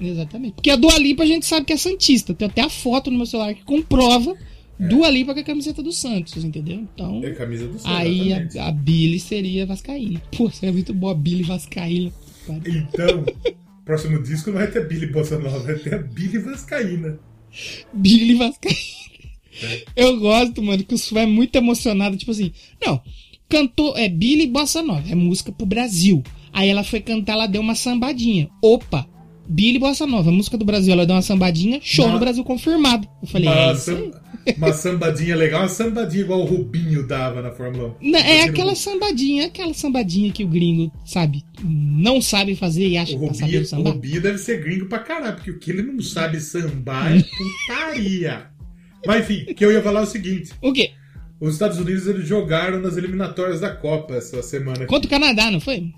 [0.00, 0.54] Exatamente.
[0.54, 2.34] Porque a Dua Lipa a gente sabe que é Santista.
[2.34, 4.36] Tem até a foto no meu celular que comprova
[4.78, 6.80] Dua Lipa com a camiseta do Santos, entendeu?
[6.80, 7.22] Então.
[7.22, 7.86] É camisa do Santos.
[7.86, 10.20] Aí a, a Billy seria Vascaína.
[10.36, 12.12] Pô, seria muito boa a Billy Vascaína.
[12.48, 13.24] Então,
[13.84, 17.18] próximo disco não vai ter Billy Bossa Nova, vai ter a Billy Vascaína.
[17.92, 19.04] Billy Vascaína.
[19.94, 22.16] Eu gosto, mano, que o Su é muito emocionado.
[22.16, 22.52] Tipo assim,
[22.84, 23.00] não,
[23.48, 26.22] cantou, é Billy Bossa Nova, é música pro Brasil.
[26.52, 28.50] Aí ela foi cantar, ela deu uma sambadinha.
[28.60, 29.08] Opa,
[29.46, 33.06] Billy Bossa Nova, música do Brasil, ela deu uma sambadinha, show Mas- no Brasil confirmado.
[33.22, 33.96] Eu falei, é isso aí.
[33.96, 34.24] sam-
[34.58, 38.10] uma sambadinha legal, uma sambadinha igual o Rubinho dava na Fórmula 1.
[38.10, 42.96] Não, é aquela o- sambadinha, aquela sambadinha que o gringo, sabe, não sabe fazer e
[42.96, 43.92] acha O que tá Rubinho, sabendo o sambar.
[43.94, 48.46] Rubinho deve ser gringo pra caralho, porque o que ele não sabe sambar é putaria.
[49.06, 50.90] Mas enfim, o que eu ia falar é o seguinte: O quê?
[51.40, 54.86] os Estados Unidos eles jogaram nas eliminatórias da Copa essa semana.
[54.86, 55.92] Contra o Canadá, não foi?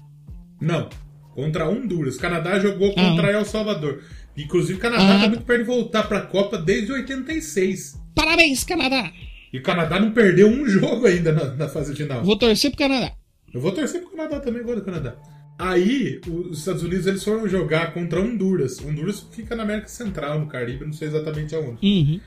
[0.61, 0.89] Não,
[1.37, 2.16] contra Honduras.
[2.16, 4.03] O Canadá jogou contra El Salvador.
[4.37, 5.20] Inclusive, o Canadá Ah.
[5.20, 8.01] tá muito perto de voltar pra Copa desde 86.
[8.14, 9.12] Parabéns, Canadá!
[9.53, 12.24] E o Canadá não perdeu um jogo ainda na, na fase final.
[12.24, 13.12] Vou torcer pro Canadá.
[13.55, 15.16] Eu vou torcer pro Canadá também, gosto do Canadá.
[15.59, 18.78] Aí, os Estados Unidos eles foram jogar contra Honduras.
[18.80, 21.78] Honduras fica na América Central, no Caribe, não sei exatamente aonde.
[21.82, 22.20] Uhum.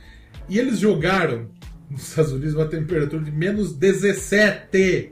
[0.47, 1.47] E eles jogaram
[1.89, 5.11] nos Estados Unidos uma temperatura de menos 17.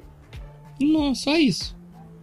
[0.81, 1.76] Nossa, só isso.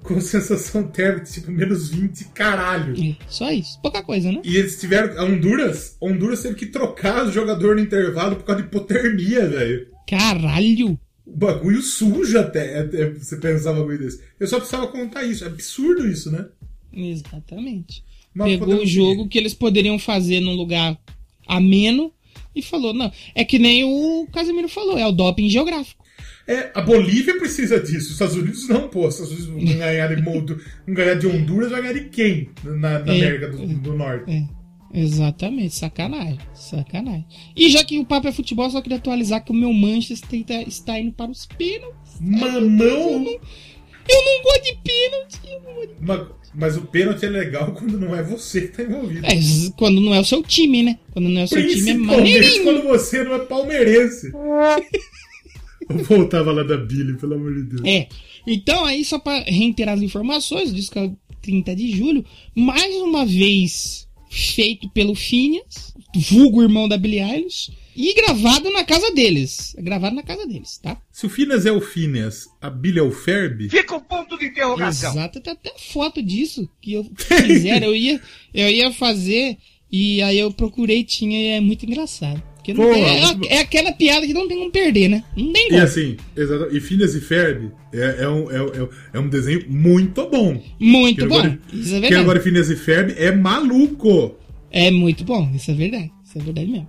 [0.05, 2.94] Com sensação térmica tipo menos 20, caralho.
[3.02, 3.80] É, Só isso.
[3.80, 4.40] Pouca coisa, né?
[4.44, 5.18] E eles tiveram.
[5.18, 9.48] A Honduras, a Honduras teve que trocar o jogador no intervalo por causa de hipotermia,
[9.48, 9.88] velho.
[10.07, 10.98] Caralho!
[11.26, 14.20] O bagulho suja até, até você pensar um bagulho desse.
[14.38, 15.42] Eu só precisava contar isso.
[15.42, 16.46] É absurdo isso, né?
[16.92, 18.05] Exatamente.
[18.34, 20.98] Mas Pegou o jogo que eles poderiam fazer num lugar
[21.46, 22.12] ameno
[22.55, 23.11] e falou, não.
[23.34, 26.03] É que nem o Casemiro falou, é o doping geográfico.
[26.47, 28.07] É, a Bolívia precisa disso.
[28.09, 29.07] Os Estados Unidos não, pô.
[29.09, 32.51] Os Estados Unidos vão ganhar de, Moldo- vão ganhar de Honduras, vai ganhar de quem?
[32.62, 33.16] Na, na É.
[33.16, 34.30] América do, do Norte.
[34.30, 37.26] É, exatamente, sacanagem, sacanagem.
[37.57, 40.62] E já que o papo é futebol, só queria atualizar que o meu Manchester tá-
[40.62, 41.95] está indo para os pênaltis.
[42.20, 43.24] Mamão!
[44.07, 45.40] Eu não gosto de pênalti.
[45.51, 48.76] eu não gosto de- Mas, mas o pênalti é legal quando não é você que
[48.76, 49.24] tá envolvido.
[49.24, 49.30] É,
[49.78, 50.99] quando não é o seu time, né?
[51.11, 52.64] Quando não é o seu time é maneirinho.
[52.64, 54.30] quando você não é palmeirense.
[55.89, 57.82] Eu voltava lá da Billy, pelo amor de Deus.
[57.85, 58.09] É.
[58.47, 62.24] Então, aí, só pra reiterar as informações, diz que é o 30 de julho,
[62.55, 69.12] mais uma vez feito pelo Phineas, vulgo irmão da Billie Eilish, e gravado na casa
[69.12, 69.74] deles.
[69.76, 71.01] É Gravado na casa deles, tá?
[71.12, 74.47] Se o Finas é o Finas, a Billy é o Ferb, Fica o ponto de
[74.47, 75.12] interrogação.
[75.12, 77.87] Exato, tem até foto disso que eu fizeram.
[77.87, 78.20] eu, ia,
[78.53, 79.57] eu ia fazer
[79.91, 82.43] e aí eu procurei, tinha e é muito engraçado.
[82.64, 85.22] Porque Porra, tem- é, é aquela piada que não tem como perder, né?
[85.36, 85.82] Não tem E como.
[85.82, 90.26] assim, exato, e Phineas e Ferb é, é um, é, é- é um desenho muito
[90.30, 90.60] bom.
[90.80, 91.34] Muito bom.
[91.36, 92.14] Agora, Isso é verdade.
[92.22, 94.34] agora Phineas e Ferb é maluco.
[94.70, 96.10] É muito bom, isso é verdade.
[96.24, 96.88] Isso é verdade mesmo.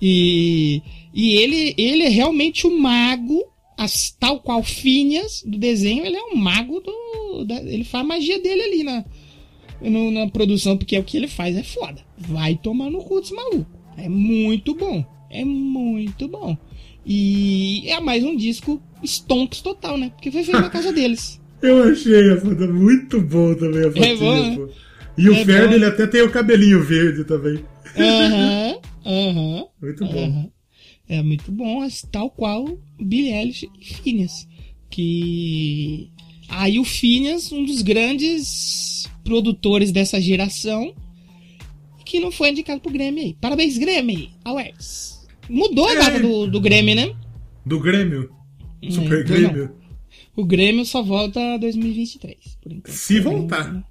[0.00, 0.80] E,
[1.12, 3.42] e ele, ele é realmente o mago,
[3.76, 7.44] as- tal qual Phineas do desenho, ele é um mago do.
[7.44, 9.04] da- ele faz a magia dele ali na,
[9.82, 12.00] no- na produção, porque é o que ele faz, é foda.
[12.16, 13.77] Vai tomar no cu desse maluco.
[13.98, 15.04] É muito bom.
[15.30, 16.56] É muito bom.
[17.04, 20.10] E é mais um disco stonks total, né?
[20.10, 21.40] Porque foi feito na casa deles.
[21.60, 24.72] Eu achei a foto muito bom também, a fotinha, bom, né?
[25.16, 25.74] E o É bom.
[25.74, 27.58] ele até tem o cabelinho verde também.
[27.96, 29.66] Aham, aham.
[29.82, 30.24] Muito bom.
[30.24, 30.50] Aham.
[31.08, 34.46] É muito bom, tal qual Billie Eilish e Phineas.
[34.90, 36.10] Que.
[36.48, 40.94] Aí o Phineas, um dos grandes produtores dessa geração,
[42.08, 43.34] que não foi indicado pro Grammy aí.
[43.40, 44.30] Parabéns, Grammy!
[44.44, 45.26] Awards.
[45.48, 45.96] Mudou a É.
[45.96, 47.14] data do, do Grammy, né?
[47.66, 48.30] Do Grêmio.
[48.90, 49.76] Super É, Grêmio.
[50.34, 52.94] O Grêmio só volta 2023, por enquanto.
[52.94, 53.84] Se voltar.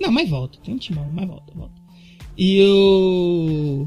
[0.00, 0.58] Não, mas volta.
[0.64, 1.74] Tem um timão, mas volta, volta.
[2.38, 3.86] E o.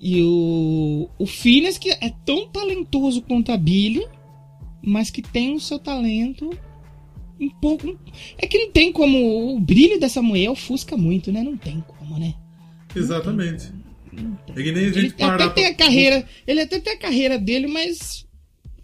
[0.00, 1.08] E o.
[1.18, 4.04] O Phineas, que é tão talentoso quanto a Billy,
[4.82, 6.50] mas que tem o seu talento
[7.40, 7.98] um pouco.
[8.38, 9.54] É que não tem como.
[9.56, 11.42] O brilho dessa mulher ofusca muito, né?
[11.42, 12.34] Não tem como, né?
[12.94, 13.72] Exatamente.
[14.56, 16.24] É que nem a Ele gente parar até tem a carreira.
[16.46, 18.24] Ele até tem a carreira dele, mas.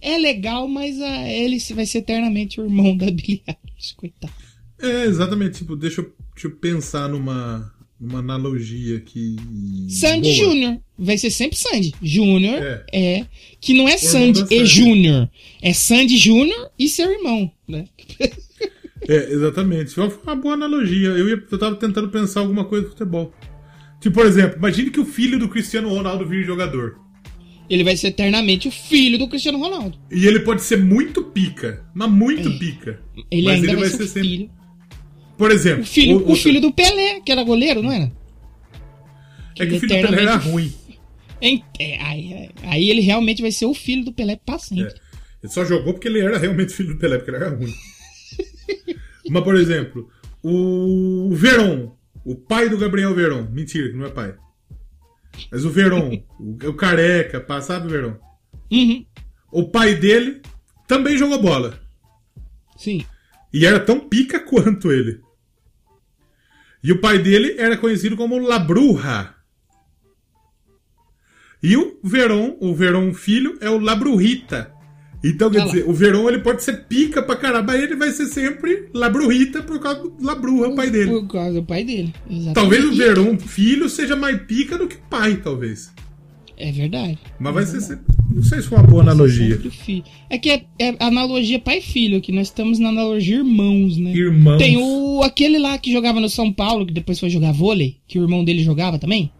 [0.02, 4.32] É legal, mas ah, ele vai ser eternamente o irmão da Billie Eilish, coitado.
[4.80, 5.58] É, exatamente.
[5.58, 9.36] Tipo, deixa eu, deixa eu pensar numa, numa analogia aqui.
[9.91, 10.32] Sandy.
[10.32, 10.80] Júnior.
[10.99, 11.95] Vai ser sempre Sandy.
[12.03, 12.84] Júnior É.
[12.92, 13.26] é.
[13.61, 14.66] Que não é Sandy e Sandy.
[14.66, 15.30] Júnior.
[15.61, 17.87] É Sandy Júnior e seu irmão, né?
[19.08, 19.91] É, exatamente.
[19.91, 21.08] Foi uma boa analogia.
[21.08, 23.32] Eu, ia, eu tava tentando pensar alguma coisa do futebol.
[24.01, 26.99] Tipo, por exemplo, imagine que o filho do Cristiano Ronaldo vire jogador.
[27.68, 29.97] Ele vai ser eternamente o filho do Cristiano Ronaldo.
[30.11, 33.01] E ele pode ser muito pica, mas muito pica.
[33.31, 34.29] Ele mas ainda ele vai, vai ser, ser o sempre.
[34.29, 34.51] filho.
[35.39, 38.11] Por exemplo, O filho, o- o filho do Pelé, que era goleiro, não era?
[39.59, 40.72] É que o filho do Pelé era ruim.
[41.79, 44.93] É, aí, aí- ele realmente vai ser o filho do Pelé pra sempre.
[45.43, 47.72] Ele só jogou porque ele era realmente filho do Pelé, porque ele era ruim.
[49.31, 50.07] Mas, por exemplo,
[50.43, 51.97] o Veron,
[52.30, 53.48] o pai do Gabriel Veron.
[53.50, 54.36] Mentira, que não é pai.
[55.50, 58.16] Mas o Veron, o, o careca, pá, sabe o Veron?
[58.70, 59.04] Uhum.
[59.50, 60.40] O pai dele
[60.86, 61.80] também jogou bola.
[62.76, 63.04] Sim.
[63.52, 65.20] E era tão pica quanto ele.
[66.84, 69.34] E o pai dele era conhecido como La Bruja.
[71.61, 74.72] E o Veron, o Veron filho, é o Labrurrita.
[75.22, 78.25] Então, quer dizer, o Veron ele pode ser pica pra caramba, mas ele vai ser
[78.26, 81.11] sempre Labrurrita por causa do Labrurra, pai dele.
[81.11, 82.14] Por causa do pai dele.
[82.26, 82.55] Exatamente.
[82.55, 85.92] Talvez o Veron filho seja mais pica do que o pai, talvez.
[86.57, 87.18] É verdade.
[87.38, 88.05] Mas vai ser sempre...
[88.34, 89.57] Não sei se foi uma boa analogia.
[89.64, 90.05] O filho.
[90.30, 92.33] É que é, é analogia pai e filho aqui.
[92.33, 94.13] Nós estamos na analogia irmãos, né?
[94.13, 94.59] Irmãos.
[94.59, 98.18] Tem o aquele lá que jogava no São Paulo, que depois foi jogar vôlei, que
[98.18, 99.30] o irmão dele jogava também.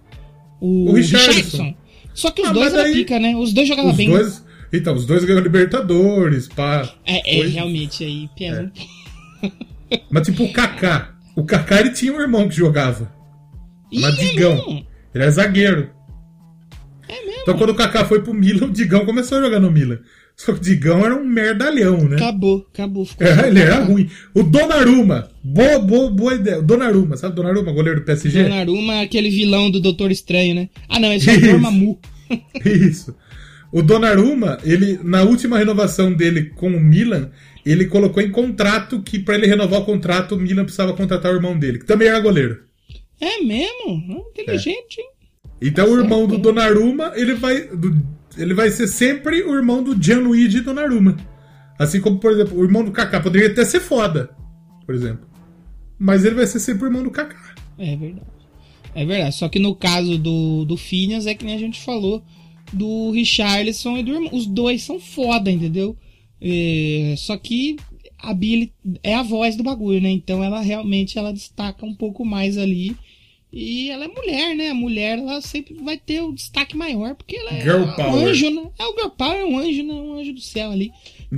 [0.61, 1.75] O, O Richarlison.
[2.15, 3.37] Só que os Ah, dois aí- pica, né?
[3.37, 4.09] Os dois jogavam Os bem.
[4.11, 4.43] dois...
[4.73, 6.89] Então, os dois ganham Libertadores, pá.
[7.05, 8.91] É, é, Foi- realmente, aí pesa um pouco.
[10.11, 11.15] Mas tipo o Kaká.
[11.35, 13.13] O Kaká ele tinha um irmão que jogava.
[13.93, 14.55] Mas Ih, é Digão.
[14.55, 14.71] mesmo?
[15.15, 15.91] Ele era zagueiro.
[17.09, 17.43] É mesmo?
[17.43, 19.99] Então quando o Kaká foi pro Milan, o Digão começou a jogar no Milan.
[20.37, 22.17] Só que o Digão era um merdalhão, né?
[22.17, 23.05] Acabou, acabou.
[23.05, 24.09] Ficou É, ele era ruim.
[24.35, 25.29] O Donnarumma.
[25.43, 26.61] Boa, boa, boa ideia.
[26.61, 28.45] O Donnarumma, sabe o Donnarumma, goleiro do PSG?
[28.45, 30.69] Donnarumma, aquele vilão do Doutor Estranho, né?
[30.89, 31.99] Ah, não, esse é o Dormammu.
[32.65, 33.15] Isso.
[33.73, 37.31] O Donnarumma, ele, na última renovação dele com o Milan,
[37.65, 41.37] ele colocou em contrato que pra ele renovar o contrato, o Milan precisava contratar o
[41.37, 42.65] irmão dele, que também era goleiro.
[43.21, 44.25] É mesmo?
[44.27, 45.07] Ah, Inteligente, hein?
[45.63, 48.03] Então o irmão do Donnarumma, ele vai, do-
[48.37, 51.17] ele vai ser sempre o irmão do Gianluigi Donnarumma.
[51.79, 54.31] Assim como, por exemplo, o irmão do Kaká poderia até ser foda,
[54.87, 55.27] por exemplo.
[55.99, 57.55] Mas ele vai ser sempre o irmão do Kaká.
[57.79, 58.27] É verdade.
[58.95, 59.35] É verdade.
[59.37, 62.23] Só que no caso do, do Phineas, é que nem a gente falou
[62.73, 64.31] do Richarlison e do irmão.
[64.33, 65.97] Os dois são foda, entendeu?
[66.41, 67.77] É, só que
[68.19, 68.73] a Billy
[69.03, 70.11] é a voz do bagulho, né?
[70.11, 72.97] Então ela realmente ela destaca um pouco mais ali.
[73.53, 74.69] E ela é mulher, né?
[74.69, 78.27] A mulher ela sempre vai ter o destaque maior, porque ela é Girl um power.
[78.29, 78.71] anjo, né?
[78.79, 79.95] É o Girl Power, é um anjo, né?
[79.95, 80.93] Um anjo do céu ali.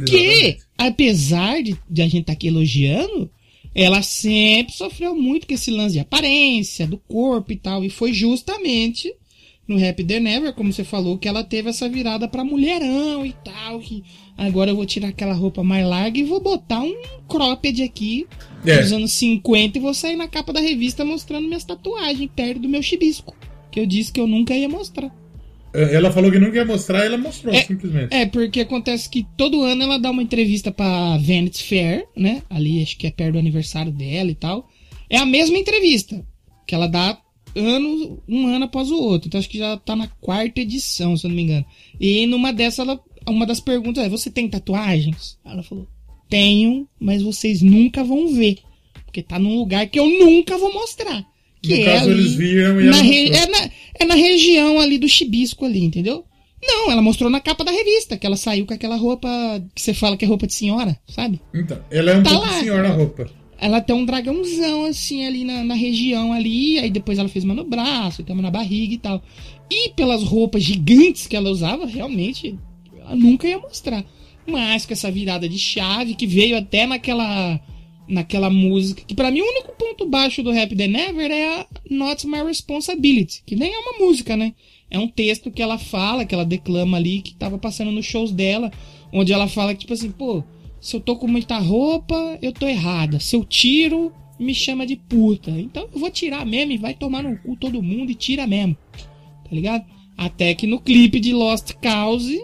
[0.07, 0.59] Que, Exatamente.
[0.77, 3.31] apesar de, de a gente estar aqui elogiando,
[3.75, 7.83] ela sempre sofreu muito com esse lance de aparência, do corpo e tal.
[7.83, 9.11] E foi justamente
[9.73, 13.33] no Happy Day Never, como você falou, que ela teve essa virada pra mulherão e
[13.45, 13.81] tal.
[13.81, 14.03] Que
[14.37, 16.95] agora eu vou tirar aquela roupa mais larga e vou botar um
[17.29, 18.27] cropped aqui
[18.65, 18.79] É.
[18.81, 22.69] dos anos 50 e vou sair na capa da revista mostrando minhas tatuagens perto do
[22.69, 23.35] meu chibisco.
[23.71, 25.11] Que eu disse que eu nunca ia mostrar.
[25.75, 28.15] Ela falou que não ia mostrar, ela mostrou, simplesmente.
[28.15, 32.43] É, porque acontece que todo ano ela dá uma entrevista pra Vanity Fair, né?
[32.51, 34.69] Ali acho que é perto do aniversário dela e tal.
[35.09, 36.23] É a mesma entrevista
[36.67, 37.19] que ela dá
[37.55, 39.29] ano, um ano após o outro.
[39.29, 41.65] Então acho que já tá na quarta edição, se eu não me engano.
[42.01, 45.39] E numa dessa, ela, uma das perguntas é: Você tem tatuagens?
[45.45, 45.87] Ela falou:
[46.29, 48.59] Tenho, mas vocês nunca vão ver.
[49.05, 51.25] Porque tá num lugar que eu nunca vou mostrar.
[51.61, 53.71] Que No é caso, ali eles viram e na re- é, na,
[54.01, 56.25] é na região ali do chibisco ali, entendeu?
[56.65, 59.29] Não, ela mostrou na capa da revista, que ela saiu com aquela roupa
[59.75, 61.41] que você fala que é roupa de senhora, sabe?
[61.53, 62.61] Então, ela é um Tá pouco lá.
[62.61, 63.31] senhora a roupa.
[63.63, 67.55] Ela tem um dragãozão assim ali na, na região ali, aí depois ela fez uma
[67.55, 69.23] no braço, uma na barriga e tal.
[69.71, 72.59] E pelas roupas gigantes que ela usava, realmente,
[72.99, 74.05] ela nunca ia mostrar.
[74.45, 77.61] Mas com essa virada de chave que veio até naquela
[78.09, 81.67] naquela música, que pra mim o único ponto baixo do Rap The Never é a
[81.89, 84.55] Not My Responsibility, que nem é uma música, né?
[84.91, 88.33] É um texto que ela fala, que ela declama ali, que tava passando nos shows
[88.33, 88.73] dela,
[89.13, 90.43] onde ela fala que, tipo assim, pô,
[90.83, 93.19] se eu tô com muita roupa, eu tô errada.
[93.21, 95.51] Se eu tiro, me chama de puta.
[95.53, 98.77] Então eu vou tirar mesmo e vai tomar no cu todo mundo e tira mesmo.
[98.93, 99.85] Tá ligado?
[100.19, 102.39] Até que no clipe de Lost Cause,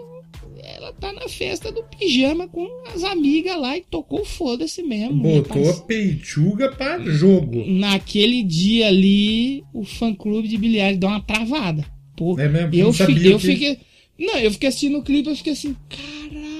[0.63, 5.21] ela tá na festa do pijama com as amigas lá e tocou foda-se mesmo.
[5.21, 5.79] Botou rapaz.
[5.79, 7.63] a peituga pra jogo.
[7.67, 11.85] Naquele dia ali, o fã clube de bilhares deu uma travada.
[12.15, 12.73] Pô, É mesmo?
[12.75, 13.77] eu, fi- eu que- fiquei.
[14.17, 16.58] Não, eu fiquei assistindo o clipe, eu fiquei assim, caralho,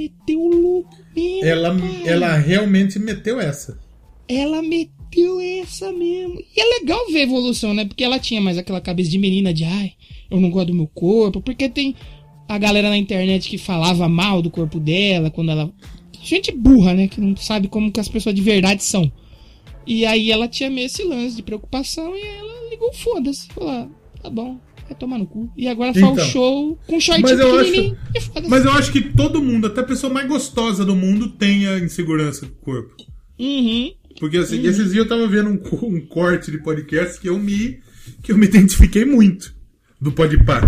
[0.00, 1.44] meteu o louco mesmo.
[1.44, 3.78] Ela, ela realmente meteu essa.
[4.26, 6.40] Ela meteu essa mesmo.
[6.40, 7.84] E é legal ver a evolução, né?
[7.84, 9.92] Porque ela tinha mais aquela cabeça de menina de ai,
[10.30, 11.40] eu não gosto do meu corpo.
[11.40, 11.94] Porque tem
[12.48, 15.70] a galera na internet que falava mal do corpo dela quando ela.
[16.22, 17.08] Gente burra, né?
[17.08, 19.10] Que não sabe como que as pessoas de verdade são.
[19.86, 23.48] E aí ela tinha meio esse lance de preocupação e ela ligou foda-se.
[23.48, 23.88] Falou, ah,
[24.22, 24.58] tá bom,
[24.90, 25.50] vai tomar no cu.
[25.56, 27.96] E agora faz o Então, show com um short Mas eu acho,
[28.48, 31.78] mas eu acho que todo mundo, até a pessoa mais gostosa do mundo, tem a
[31.78, 32.94] insegurança do corpo.
[33.38, 33.92] Uhum.
[34.18, 37.80] Porque assim, esses dias eu tava vendo um, um corte de podcast que eu me
[38.22, 39.54] que eu me identifiquei muito
[40.00, 40.60] do Podpah.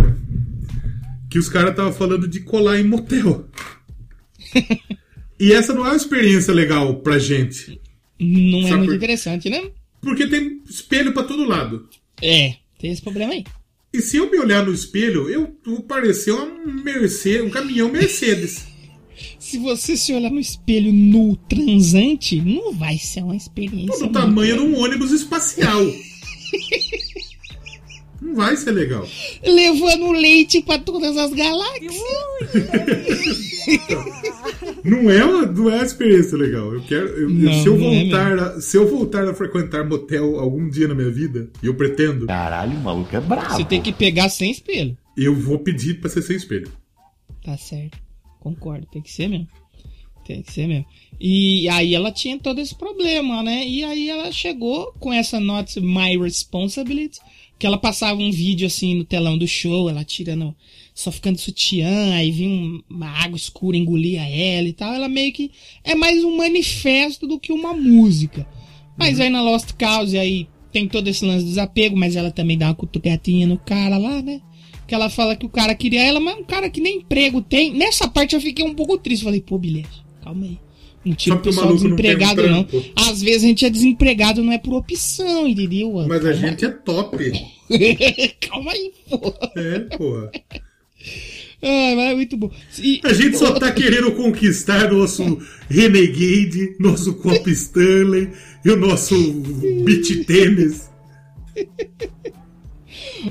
[1.29, 3.49] Que os caras estavam falando de colar em motel.
[5.41, 7.81] e essa não é uma experiência legal pra gente.
[8.21, 9.71] Não é Sabe muito por- interessante, né?
[10.01, 11.89] Porque tem espelho pra todo lado.
[12.21, 13.45] É, tem esse problema aí.
[13.93, 16.47] E se eu me olhar no espelho, eu vou parecer uma
[16.83, 18.67] Mercedes, um caminhão Mercedes.
[19.39, 23.95] Se você se olhar no espelho nu transante, não vai ser uma experiência.
[23.95, 25.81] do muito tamanho de um ônibus espacial.
[28.23, 29.07] Não vai ser legal.
[29.45, 31.93] Levando leite pra todas as galáxias.
[34.85, 36.73] Não é uma, não é uma experiência legal.
[36.75, 37.07] Eu quero.
[37.09, 40.69] eu- Não, se, eu não é voltar a, se eu voltar a frequentar motel algum
[40.69, 43.55] dia na minha vida, e eu pretendo, Caralho, o maluco é brabo.
[43.57, 44.97] Você tem que pegar sem espelho.
[45.17, 46.71] eu vou pedir pra ser sem espelho.
[47.45, 47.99] Tá certo.
[48.41, 49.47] Concordo, tem que ser mesmo.
[50.27, 50.87] Tem que ser mesmo.
[51.21, 53.67] E aí ela tinha todo esse problema, né?
[53.67, 57.19] E aí ela chegou com essa Not My Responsibility,
[57.59, 60.55] que ela passava um vídeo assim no telão do show, ela tirando,
[60.95, 64.93] só ficando sutiã, aí vinha um- uma água escura engolia ela e tal.
[64.93, 65.51] Ela meio que
[65.85, 68.47] é mais um manifesto do que uma música.
[68.97, 72.57] Mas aí na Lost Cause aí tem todo esse lance do desapego, mas ela também
[72.59, 74.41] dá uma cutucatinha no cara lá, né?
[74.87, 77.73] Que ela fala que o cara queria ela, mas um cara que nem emprego tem.
[77.73, 79.25] Nessa parte eu fiquei um pouco triste.
[79.25, 79.89] Falei, pô, bilhete,
[80.23, 80.59] calma aí.
[81.05, 82.67] Não tira o pessoal maluco não um desempregado, não.
[82.95, 85.93] Às vezes a gente é desempregado, não é por opção, entendeu?
[86.07, 87.17] Mas a Calma gente é top.
[88.41, 89.35] Calma aí, pô.
[89.57, 90.31] É, porra.
[91.65, 92.51] Ah, mas é muito bom.
[92.83, 95.39] E- A gente só tá querendo conquistar nosso
[95.71, 98.31] Renegade, nosso Copa Stanley
[98.65, 99.15] e o nosso
[99.85, 100.91] beat tênis.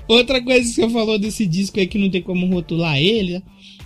[0.08, 3.42] Outra coisa que você falou desse disco aí que não tem como rotular ele,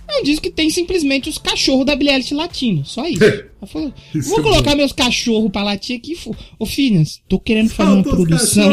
[0.08, 3.22] é um disco que tem simplesmente os cachorros da Billie Eilish latino, só isso.
[3.24, 4.76] Ela falou, Isso vou é colocar bom.
[4.76, 6.16] meus cachorros pra latir aqui.
[6.58, 8.70] Ô, Phineas, tô querendo fazer uma Falta produção.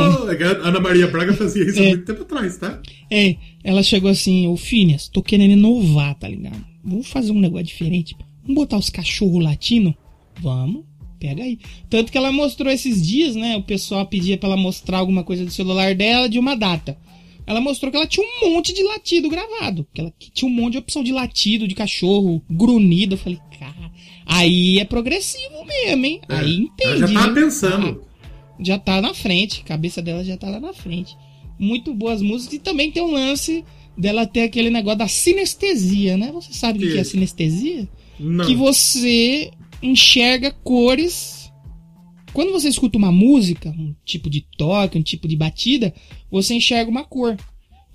[0.64, 1.90] A Ana Maria Braga fazia isso há É.
[1.90, 2.82] muito tempo atrás, tá?
[3.12, 6.64] É, ela chegou assim, ô Phineas, tô querendo inovar, tá ligado?
[6.84, 8.16] Vamos fazer um negócio diferente.
[8.42, 9.94] Vamos botar os cachorros latinos?
[10.42, 10.84] Vamos,
[11.20, 11.58] pega aí.
[11.90, 13.56] Tanto que ela mostrou esses dias, né?
[13.56, 16.98] O pessoal pedia pra ela mostrar alguma coisa do celular dela de uma data.
[17.46, 19.86] Ela mostrou que ela tinha um monte de latido gravado.
[19.94, 23.16] Que ela tinha um monte de opção de latido, de cachorro, grunhido.
[23.16, 23.92] Eu falei, cara,
[24.26, 26.22] aí é progressivo mesmo, hein?
[26.30, 27.04] É, Aí entende.
[27.04, 27.34] ela já tava hein?
[27.34, 28.04] pensando.
[28.24, 31.18] Ah, já tá na frente, a cabeça dela já tá lá na frente.
[31.60, 33.64] Muito boas músicas e também tem um lance
[33.98, 36.32] dela ter aquele negócio da sinestesia, né?
[36.32, 37.88] Você sabe o que, Que é sinestesia?
[38.20, 38.46] Não.
[38.46, 39.52] Que você
[39.82, 41.43] enxerga cores.
[42.34, 45.94] Quando você escuta uma música, um tipo de toque, um tipo de batida,
[46.32, 47.38] você enxerga uma cor.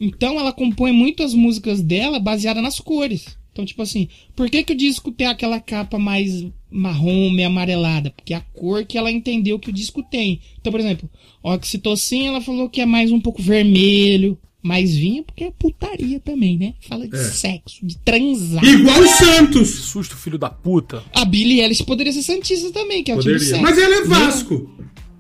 [0.01, 3.37] Então ela compõe muitas músicas dela baseada nas cores.
[3.53, 8.11] Então, tipo assim, por que, que o disco tem aquela capa mais marrom, meio amarelada?
[8.11, 10.41] Porque é a cor que ela entendeu que o disco tem.
[10.61, 11.11] Então, por exemplo,
[11.43, 14.39] Oxitocin, ela falou que é mais um pouco vermelho,
[14.69, 16.75] mais vinho, porque é putaria também, né?
[16.89, 17.19] Fala de É.
[17.25, 18.63] sexo, de transar.
[18.65, 19.69] Igual o Santos.
[19.71, 21.03] Susto, filho da puta.
[21.15, 23.59] A Billie Eilish poderia ser Santista também, que é o time de Poderia.
[23.59, 23.63] sexo.
[23.63, 24.71] Mas ela é Vasco.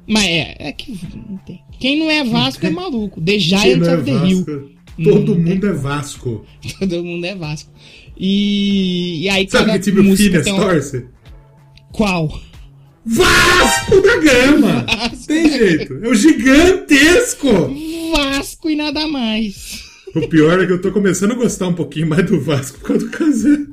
[0.06, 0.92] Mas é, é que
[1.28, 1.60] não tem.
[1.80, 3.20] Quem não é Vasco é maluco.
[3.20, 4.44] The Giant não é of the Hill.
[4.44, 4.78] Vasco?
[5.04, 6.46] Todo Hum, mundo é Vasco.
[6.80, 7.70] Todo mundo é Vasco.
[8.18, 11.04] E, e aí Sabe cada que time o tem um- torce?
[11.92, 12.40] Qual?
[13.06, 14.84] Vasco da Gama!
[14.90, 15.94] Vasco Tem da jeito.
[16.02, 17.48] É o gigantesco!
[18.10, 19.86] Vasco e nada mais.
[20.14, 22.88] O pior é que eu tô começando a gostar um pouquinho mais do Vasco por
[22.88, 23.66] causa do Kazan.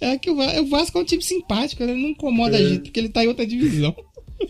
[0.00, 2.64] É que o, Va- o Vasco é um time simpático, ele não incomoda É.
[2.64, 3.94] a gente, porque ele tá em outra divisão.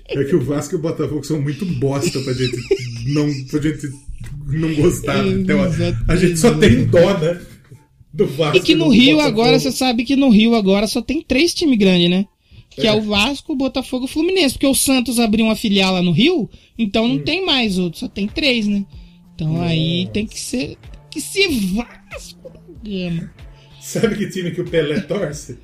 [0.09, 2.57] É que o Vasco e o Botafogo são muito bosta pra gente
[3.09, 3.87] não, pra gente
[4.49, 5.27] não gostar.
[5.27, 7.41] Então, a- a gente só tem dó, né?
[8.13, 8.57] Do Vasco.
[8.57, 9.41] E que no Rio Botafogo.
[9.41, 12.25] agora, você sabe que no Rio agora só tem três times grandes, né?
[12.71, 12.93] Que é.
[12.95, 14.55] o Vasco, o Botafogo e o Fluminense.
[14.55, 16.49] Porque o Santos abriu uma filial lá no Rio,
[16.79, 17.09] então Hum.
[17.09, 18.85] não tem mais outro, só tem três, né?
[19.37, 20.77] Então aí tem que ser.
[21.11, 23.31] Que ser Vasco da Gama.
[23.81, 25.59] Sabe que time que o Pelé torce?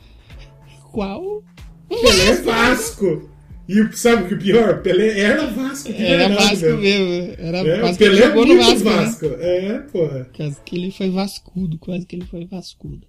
[0.92, 1.42] Qual?
[1.88, 3.28] Pelé é Vasco!
[3.68, 4.82] E sabe o que é pior?
[4.82, 5.92] Pelé era Vasco.
[5.92, 6.78] de Era verdade, Vasco meu.
[6.78, 7.34] mesmo.
[7.38, 8.88] Era É, quase o que ele Pelé é jogou no muito Vasco.
[8.88, 8.96] né?
[8.96, 9.26] Vasco.
[9.40, 10.30] É, porra.
[10.36, 13.06] Quase que ele foi vascudo, quase que ele foi vascudo.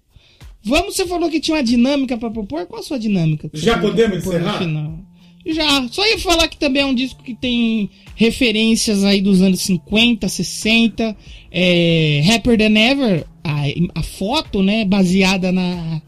[0.66, 2.66] Vamos, você falou que tinha uma dinâmica pra propor?
[2.66, 3.48] Qual a sua dinâmica?
[3.50, 4.58] que Já podemos propor no encerrar?
[4.58, 4.98] final?
[5.46, 5.86] Já.
[5.90, 10.28] Só ia falar que também é um disco que tem referências aí dos anos 50,
[10.28, 11.16] 60.
[11.50, 13.62] É, Happier Than Ever, a,
[13.94, 16.00] a foto, né, baseada na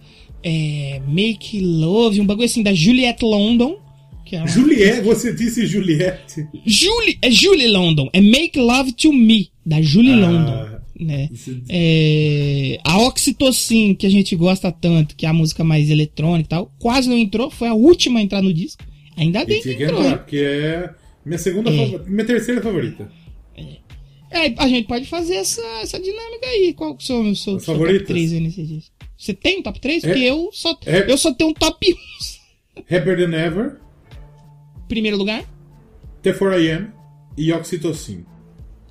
[0.43, 3.77] é, Make Love, um bagulho assim da Juliette London.
[4.25, 6.47] Que é uma- Juliette, você disse Juliette.
[6.65, 10.77] Julie, é Julie London, é Make Love to Me, da Julie Ah, London.
[10.99, 11.29] Né?
[11.69, 16.49] É, a Oxytocin, que a gente gosta tanto, que é a música mais eletrônica e
[16.49, 18.83] tal, quase não entrou, foi a última a entrar no disco.
[19.16, 20.01] Ainda bem que que entrou.
[20.01, 20.94] entrar, porque é
[21.24, 21.76] minha segunda É.
[21.76, 22.10] favorita.
[22.10, 23.10] Minha terceira favorita.
[24.30, 26.74] É, a gente pode fazer essa, essa dinâmica aí.
[26.74, 28.09] Qual que são os seus top favoritas?
[28.09, 28.94] 3 aí nesse disco?
[29.16, 30.05] Você tem um top 3?
[30.05, 30.09] É.
[30.09, 31.10] Porque eu só, É.
[31.10, 31.97] eu só tenho um top 1.
[32.94, 33.80] Happier Than Ever,
[34.88, 35.43] Primeiro lugar,
[36.22, 36.93] The 4am
[37.36, 38.24] e Oxytocin.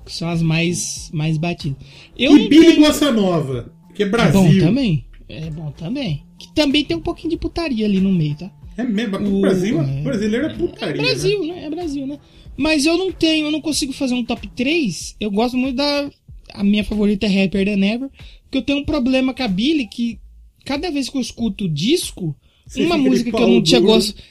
[0.04, 1.78] que são as mais, mais batidas.
[2.18, 4.40] Eu E Billy tenho- Bossa Nova, que é Brasil.
[4.42, 5.06] Bom também.
[5.28, 6.24] É bom também.
[6.38, 8.50] Que também tem um pouquinho de putaria ali no meio, tá?
[8.76, 10.02] É mesmo, O- o Brasil, é.
[10.02, 11.00] brasileiro é putaria.
[11.02, 11.64] É Brasil, né?
[11.64, 12.18] É Brasil, né?
[12.56, 15.16] Mas eu não tenho, eu não consigo fazer um top 3.
[15.20, 16.10] Eu gosto muito da.
[16.52, 18.08] a minha favorita é Happier Than Ever,
[18.44, 20.18] porque eu tenho um problema com a Billy que
[20.64, 22.34] cada vez que eu escuto o disco,
[22.66, 24.22] Você uma música que eu não tinha gostado.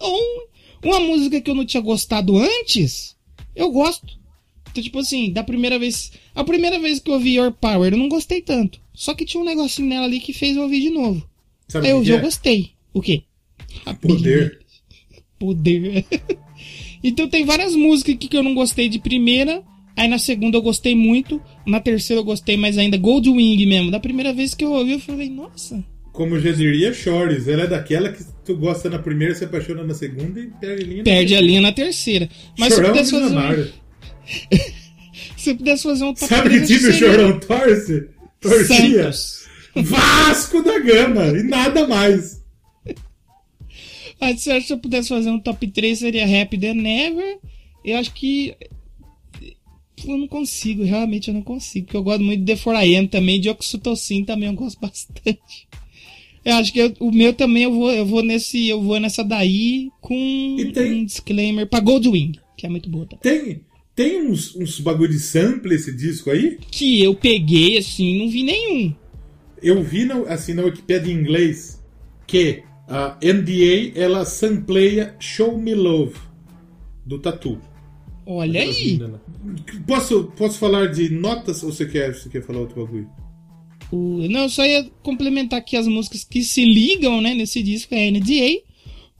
[0.00, 0.48] Ou
[0.84, 3.16] uma música que eu não tinha gostado antes,
[3.54, 4.18] eu gosto.
[4.70, 6.10] Então, tipo assim, da primeira vez.
[6.34, 8.80] A primeira vez que eu ouvi Your Power, eu não gostei tanto.
[8.92, 11.24] Só que tinha um negocinho nela ali que fez eu ouvir de novo.
[11.68, 12.20] Sabe Aí eu o ouvi, eu é?
[12.20, 12.70] gostei.
[12.92, 13.22] O quê?
[13.86, 14.58] A Poder.
[15.38, 16.04] Poder.
[17.02, 19.62] então tem várias músicas aqui que eu não gostei de primeira.
[19.96, 21.40] Aí na segunda eu gostei muito.
[21.66, 22.96] Na terceira eu gostei mais ainda.
[22.96, 23.90] Goldwing mesmo.
[23.90, 25.84] Da primeira vez que eu ouvi, eu falei, nossa.
[26.12, 29.94] Como já diria Chores, ela é daquela que tu gosta na primeira, se apaixona na
[29.94, 30.98] segunda e perde a linha.
[30.98, 31.46] na Perde a terceira.
[31.46, 32.28] linha na terceira.
[32.58, 33.66] Mas se pudesse fazer um,
[35.36, 38.08] se pudesse fazer um top Sabe que time o seria Chorão torce?
[38.40, 39.12] Torcia.
[39.12, 39.44] Santos.
[39.76, 42.43] Vasco da Gama e nada mais.
[44.24, 47.38] Mas se eu pudesse fazer um top 3 seria Happy Than Never.
[47.84, 48.54] Eu acho que.
[50.06, 51.86] Eu não consigo, realmente eu não consigo.
[51.86, 55.68] Porque eu gosto muito de The 4AM também, de Oxytocin também eu gosto bastante.
[56.44, 58.66] Eu acho que eu- o meu também eu vou, eu vou nesse.
[58.68, 60.14] Eu vou nessa daí com
[60.94, 63.20] um disclaimer pra Goldwing, que é muito boa também.
[63.44, 63.60] Tem,
[63.94, 66.58] tem uns, uns bagulho de sample esse disco aí?
[66.70, 68.94] Que eu peguei assim, não vi nenhum.
[69.62, 71.82] Eu vi na, assim na Wikipedia em inglês
[72.26, 76.14] que a NDA ela sampleia Show Me Love
[77.06, 77.58] do Tatu.
[78.26, 78.98] Olha aí.
[79.86, 83.08] Posso, posso falar de notas ou você quer, você quer falar outro bagulho?
[83.92, 87.94] O- não, eu só ia complementar aqui as músicas que se ligam, né, nesse disco,
[87.94, 88.62] é NDA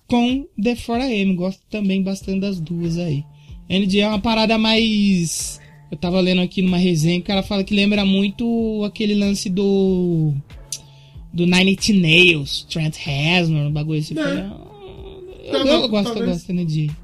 [0.07, 1.35] com The 4AM.
[1.35, 3.25] Gosto também bastante das duas aí.
[3.69, 5.61] NDA é uma parada mais.
[5.91, 9.49] Eu tava lendo aqui numa resenha que o cara fala que lembra muito aquele lance
[9.51, 10.33] do.
[11.35, 14.15] Do Nine Inch Nails, Trent Reznor, um bagulho assim.
[14.19, 14.23] É.
[14.23, 16.27] Eu, ah, eu, Tá, eu gosto, eu talvez.
[16.27, 16.97] gosto da NDA.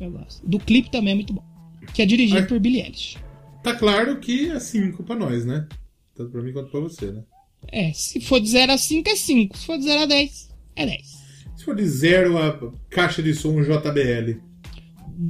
[0.00, 0.46] Eu gosto.
[0.46, 1.42] Do clipe também é muito bom.
[1.94, 2.46] Que é dirigido Ai.
[2.46, 3.16] por Billie Eilish.
[3.62, 5.66] Tá claro que é 5 pra nós, né?
[6.14, 7.22] Tanto pra mim quanto pra você, né?
[7.72, 9.56] É, se for de 0 a 5 é 5.
[9.56, 11.06] Se for de 0 a 10, é 10.
[11.56, 12.56] Se for de zero a
[12.88, 14.38] caixa de som JBL.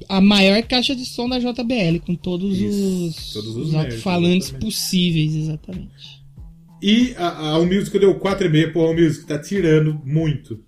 [0.08, 4.50] a maior caixa de som da JBL, com todos os, todos os os nerds, alto-falantes
[4.50, 6.17] possíveis, exatamente.
[6.80, 10.62] E a, a All Music deu 4,5, pô, a All Music tá tirando muito.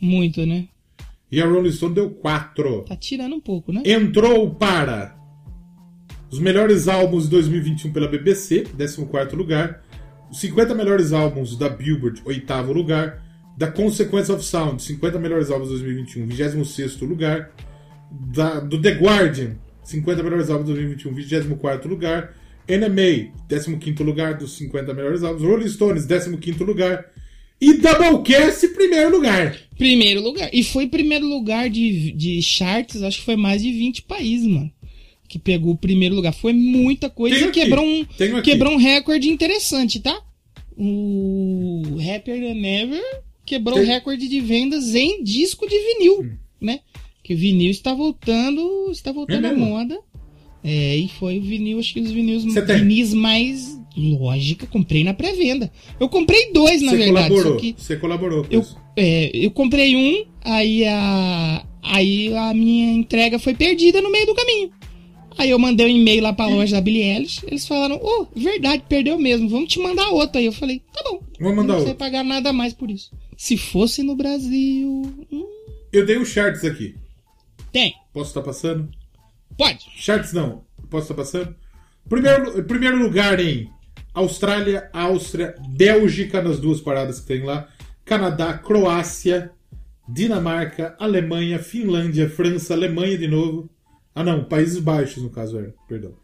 [0.00, 0.68] Muito, né?
[1.30, 2.82] E a Rolling Stone deu 4.
[2.82, 3.82] Tá tirando um pouco, né?
[3.84, 5.16] Entrou para
[6.30, 9.82] os melhores álbuns de 2021 pela BBC, 14 lugar.
[10.30, 13.24] Os 50 melhores álbuns da Billboard, oitavo lugar.
[13.56, 17.50] Da Consequence of Sound, 50 melhores álbuns de 2021, 26 lugar.
[18.10, 22.34] Da, do The Guardian, 50 melhores álbuns de 2021, 24 lugar.
[22.68, 25.42] NMA, 15 lugar dos 50 melhores álbuns.
[25.42, 27.04] Rolling Stones, 15 lugar.
[27.60, 29.56] E Doublecast, primeiro lugar.
[29.78, 30.50] Primeiro lugar.
[30.52, 34.70] E foi primeiro lugar de, de charts, acho que foi mais de 20 países, mano.
[35.28, 36.32] Que pegou o primeiro lugar.
[36.32, 38.04] Foi muita coisa Tenho e aqui, quebrou um,
[38.42, 40.20] quebrou um recorde interessante, tá?
[40.76, 43.02] O Happier Than Ever
[43.44, 46.36] quebrou o Tem- recorde de vendas em disco de vinil, Hum.
[46.60, 46.80] né?
[47.24, 49.98] Que o vinil está voltando, está voltando É à moda.
[50.64, 52.78] É, e foi o vinil, acho que os tem?
[52.78, 55.70] vinis mais lógica, comprei na pré-venda.
[55.98, 57.56] Eu comprei dois, na Você verdade, colaborou.
[57.58, 58.76] que Você colaborou com eu, isso.
[58.96, 64.34] é, eu comprei um, aí a, aí a minha entrega foi perdida no meio do
[64.34, 64.70] caminho.
[65.38, 68.82] Aí eu mandei um e-mail lá pra loja da Billie Eilish, eles falaram, ô, verdade,
[68.88, 70.40] perdeu mesmo, vamos te mandar outra.
[70.40, 71.94] Aí eu falei, tá bom, Vamos mandar não outra.
[71.94, 73.10] pagar nada mais por isso.
[73.36, 75.44] Se fosse no Brasil, hum,
[75.92, 76.94] Eu dei os charts aqui.
[77.70, 78.88] tem, Posso estar passando?
[79.56, 79.86] Pode.
[79.96, 80.64] Charts não.
[80.88, 81.54] Posso estar passando?
[82.08, 83.70] Primeiro, primeiro lugar em
[84.14, 87.68] Austrália, Áustria, Bélgica, nas duas paradas que tem lá.
[88.04, 89.50] Canadá, Croácia,
[90.08, 93.68] Dinamarca, Alemanha, Finlândia, França, Alemanha de novo.
[94.14, 96.14] Ah não, Países Baixos no caso era, perdão.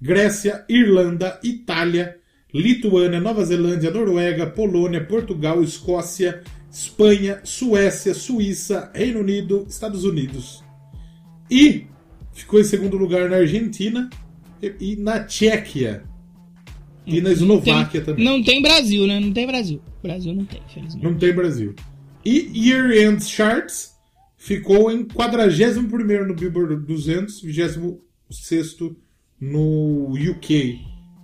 [0.00, 2.18] Grécia, Irlanda, Itália,
[2.52, 10.62] Lituânia, Nova Zelândia, Noruega, Polônia, Portugal, Escócia, Espanha, Suécia, Suíça, Reino Unido, Estados Unidos.
[11.50, 11.86] E
[12.40, 14.08] ficou em segundo lugar na Argentina
[14.62, 16.02] e, e na Tchequia.
[17.06, 18.24] E na Eslováquia Tem- também.
[18.24, 19.18] Não tem Brasil, né?
[19.18, 19.80] Não tem Brasil.
[20.02, 21.02] Brasil não tem, infelizmente.
[21.04, 21.74] Não tem Brasil.
[22.24, 23.92] E Year End Charts
[24.36, 27.88] ficou em 41 no Billboard 200, 26
[29.40, 30.78] no UK.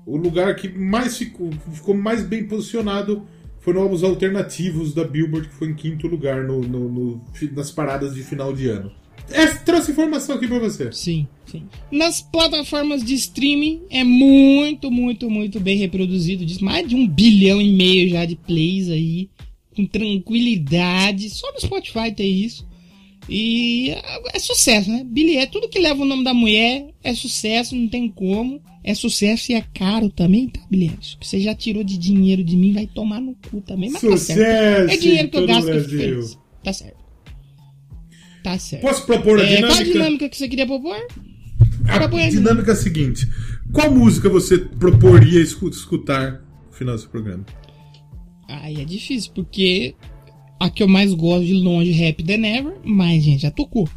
[0.06, 3.26] O lugar que mais ficou, ficou mais bem posicionado
[3.60, 7.70] foi no álbuns alternativos da Billboard, que foi em quinto lugar no, no- no- nas
[7.70, 8.92] paradas de final de ano.
[9.30, 10.92] É, trouxe informação aqui pra você.
[10.92, 11.64] Sim, sim.
[11.90, 16.44] Nas plataformas de streaming é muito, muito, muito bem reproduzido.
[16.44, 19.28] Diz mais de um bilhão e meio já de plays aí.
[19.74, 21.28] Com tranquilidade.
[21.30, 22.66] Só no Spotify tem isso.
[23.28, 23.90] E
[24.32, 25.02] é, sucesso, né?
[25.04, 28.60] Billy é tudo que leva o nome da mulher é sucesso, não tem como.
[28.84, 30.92] É sucesso e é caro também, tá, Billy?
[31.00, 34.00] Isso que você já tirou de dinheiro de mim, vai tomar no cu também, mas
[34.00, 34.38] tá certo.
[34.38, 35.98] Sucesso É dinheiro que eu gasto que Brasil.
[35.98, 36.38] feliz.
[36.62, 37.05] Tá certo.
[38.46, 38.82] Tá certo.
[38.82, 39.92] Posso propor a É, qual a dinâmica?
[39.92, 40.96] dinâmica que você queria propor?
[41.88, 43.26] A Propõe dinâmica é a seguinte:
[43.72, 47.44] qual música você proporia escu- escutar no final desse programa?
[48.48, 49.96] Aí é difícil, porque
[50.60, 53.88] a que eu mais gosto de longe Rap Than Never, mas gente já tocou.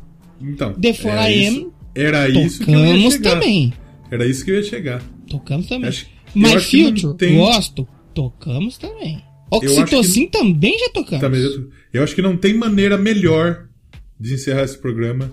[0.41, 3.30] Então, The For era I isso- Am, Era isso que eu ia Tocamos chegar.
[3.39, 3.73] também.
[4.09, 5.03] Era isso que eu ia chegar.
[5.30, 5.89] Tocamos também.
[5.89, 7.88] Acho- My Future, tem- gosto.
[8.15, 9.21] Tocamos também.
[9.51, 11.21] acho que- Oxitocin também já tocamos.
[11.21, 11.41] Também
[11.93, 13.68] eu acho que não tem maneira melhor
[14.19, 15.31] de encerrar esse programa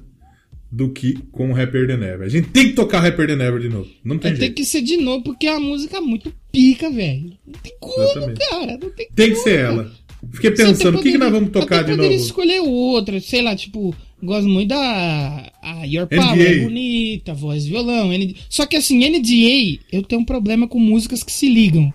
[0.71, 2.23] do que com o Rapper Than Never.
[2.23, 3.89] A gente tem que tocar Rapper Than Never de novo.
[4.05, 4.55] Não tem jeito.
[4.55, 7.33] que ser de novo, porque é uma música muito pica, velho.
[7.47, 8.49] Não tem como, Exatamente.
[8.51, 8.79] cara.
[8.83, 9.93] Não tem Tem que ser ela.
[10.33, 12.25] Fiquei pensando, o que, que nós poderia- vamos tocar de poderia novo?
[12.27, 16.17] escolher outra, sei lá, tipo, gosto muito da a Your NDA.
[16.23, 18.11] Power, é bonita, voz e violão.
[18.13, 18.35] NDA.
[18.49, 21.93] Só que assim, NDA, eu tenho um problema com músicas que se ligam.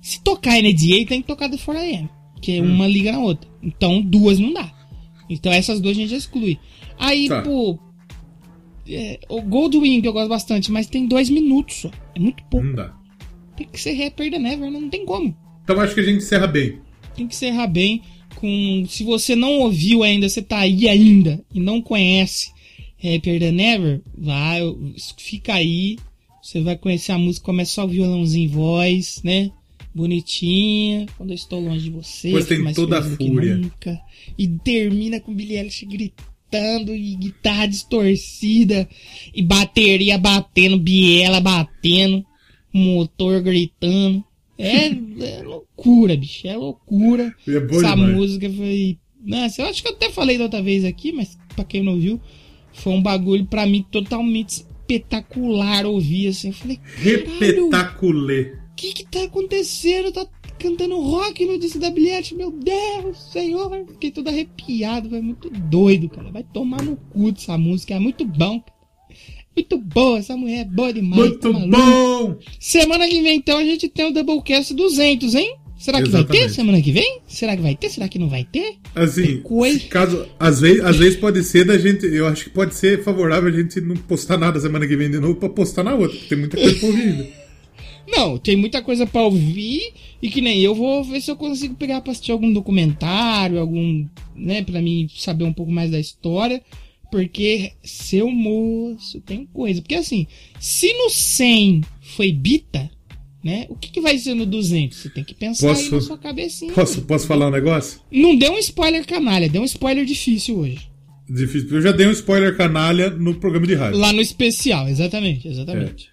[0.00, 2.08] Se tocar NDA, tem que tocar The 4AM,
[2.40, 2.72] que Hum.
[2.74, 3.48] uma liga na outra.
[3.62, 4.72] Então, duas não dá.
[5.34, 6.58] Então, essas duas a gente exclui.
[6.98, 7.42] Aí, Tá.
[7.42, 7.78] pô,
[8.88, 11.90] é, o Goldwing eu gosto bastante, mas tem dois minutos só.
[12.14, 12.66] É muito pouco.
[12.66, 12.94] Não dá.
[13.56, 16.46] Tem que ser Rapper Than Never, não tem como Então acho que a gente encerra
[16.46, 16.78] bem.
[17.16, 18.02] tem que encerrar bem
[18.36, 18.84] com.
[18.88, 22.50] Se você não ouviu ainda, você tá aí ainda e não conhece
[22.96, 24.60] Rapper Than Never, vai,
[25.18, 25.96] fica aí.
[26.42, 29.50] Você vai conhecer a música, começa só o violãozinho em voz, né?
[29.94, 32.30] Bonitinha, quando eu estou longe de você.
[32.30, 33.56] Pois tem mais toda a fúria.
[33.56, 34.00] nunca.
[34.36, 38.88] E termina com Billie Eilish gritando e guitarra distorcida
[39.34, 42.24] e bateria batendo, biela batendo,
[42.72, 44.24] motor gritando.
[44.58, 46.46] É, é loucura, bicho.
[46.46, 47.34] É loucura.
[47.46, 48.14] É Essa demais.
[48.16, 48.98] música foi.
[49.24, 51.98] Nossa, eu acho que eu até falei da outra vez aqui, mas pra quem não
[51.98, 52.20] viu,
[52.72, 56.48] foi um bagulho pra mim totalmente espetacular ouvir assim.
[56.48, 58.63] Eu falei, Repetaculê.
[58.90, 60.12] O que que tá acontecendo?
[60.12, 60.26] Tá
[60.58, 63.70] cantando rock no disco da bilhete, meu Deus, senhor.
[63.88, 66.30] Fiquei todo arrepiado, foi muito doido, cara.
[66.30, 68.60] Vai tomar no cu dessa música, é muito bom.
[68.60, 68.74] cara.
[69.56, 71.22] Muito boa, essa mulher é boa demais.
[71.22, 72.36] Muito tá bom!
[72.58, 75.56] Semana que vem, então, a gente tem o Doublecast 200, hein?
[75.78, 76.54] Será que vai ter Exatamente.
[76.54, 77.20] semana que vem?
[77.26, 77.90] Será que vai ter?
[77.90, 78.76] Será que não vai ter?
[78.94, 79.80] Assim, coisa.
[79.88, 83.48] caso, às vezes, às vezes pode ser da gente, eu acho que pode ser favorável
[83.48, 86.28] a gente não postar nada semana que vem de novo pra postar na outra, porque
[86.28, 87.43] tem muita coisa pra ouvir ainda.
[88.06, 91.74] Não, tem muita coisa pra ouvir e que nem eu vou ver se eu consigo
[91.74, 96.62] pegar pra assistir algum documentário, algum, né, pra mim saber um pouco mais da história,
[97.10, 99.80] porque seu moço tem coisa.
[99.80, 100.26] Porque assim,
[100.58, 102.90] se no 100 foi Bita,
[103.42, 104.96] né, o que, que vai ser no 200?
[104.98, 106.72] Você tem que pensar aí Posso- na sua cabecinha.
[106.72, 108.00] Posso, posso falar um negócio?
[108.10, 110.88] Não deu um spoiler canalha, deu um spoiler difícil hoje.
[111.28, 113.98] Difícil, eu já dei um spoiler canalha no programa de rádio.
[113.98, 116.08] Lá no especial, exatamente, exatamente.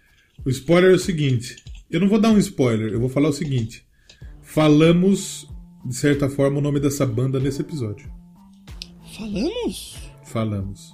[0.45, 1.55] O spoiler é o seguinte:
[1.91, 3.84] eu não vou dar um spoiler, eu vou falar o seguinte.
[4.41, 5.47] Falamos,
[5.85, 8.11] de certa forma, o nome dessa banda nesse episódio.
[9.18, 9.95] Falamos?
[10.26, 10.93] Falamos.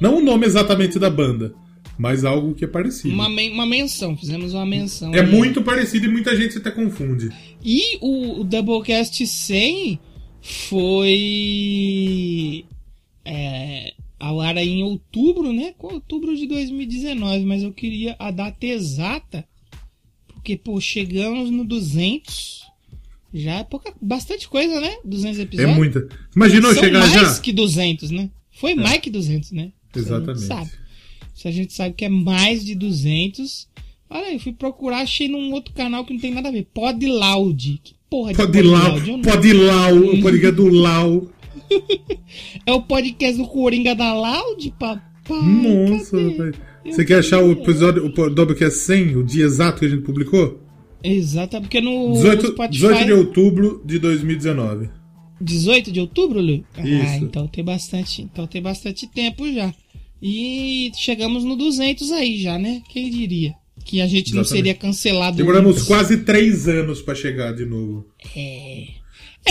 [0.00, 1.54] Não o nome exatamente da banda,
[1.98, 3.12] mas algo que é parecido.
[3.12, 5.14] Uma, men- uma menção, fizemos uma menção.
[5.14, 7.30] É muito parecido e muita gente até confunde.
[7.64, 9.98] E o, o Doublecast 100
[11.28, 12.64] foi
[13.24, 15.74] é, ao ar em outubro, né?
[15.78, 19.44] Outubro de 2019, mas eu queria a data exata,
[20.48, 22.62] porque, pô, chegamos no 200,
[23.34, 24.96] já é pouca, bastante coisa, né?
[25.04, 25.76] 200 É episódios.
[25.76, 26.08] muita.
[26.34, 27.36] Imaginou São chegar mais já?
[27.36, 27.40] É.
[27.40, 28.30] que 200, né?
[28.52, 29.72] Foi mais que 200, né?
[29.94, 30.40] Isso a gente Exatamente.
[30.46, 30.70] sabe.
[31.34, 33.68] Se a gente sabe que é mais de 200.
[34.08, 36.66] Olha aí, eu fui procurar, achei num outro canal que não tem nada a ver.
[36.72, 37.80] Pod Loud.
[37.84, 41.26] Que porra de lá, Eu não- pode ir lá, o podcast do Lau.
[42.64, 45.02] É o podcast do Coringa da Loud, papai.
[45.28, 46.54] Nossa, cadê?
[46.90, 50.62] Você quer achar o episódio, o Dobrecast 100, o dia exato que a gente publicou?
[51.02, 52.68] Exato, porque no 18, Spotify...
[52.82, 54.90] 18 de outubro de 2019.
[55.40, 56.64] 18 de outubro, Lu?
[56.76, 57.24] Ah, Isso.
[57.24, 59.72] então tem bastante, então tem bastante tempo já.
[60.20, 62.82] E chegamos no 200 aí já, né?
[62.90, 63.54] Quem diria?
[63.84, 64.48] Que a gente não Exatamente.
[64.66, 65.36] seria cancelado.
[65.36, 65.84] Demoramos antes.
[65.86, 68.04] quase 3 anos pra chegar de novo.
[68.34, 68.88] É,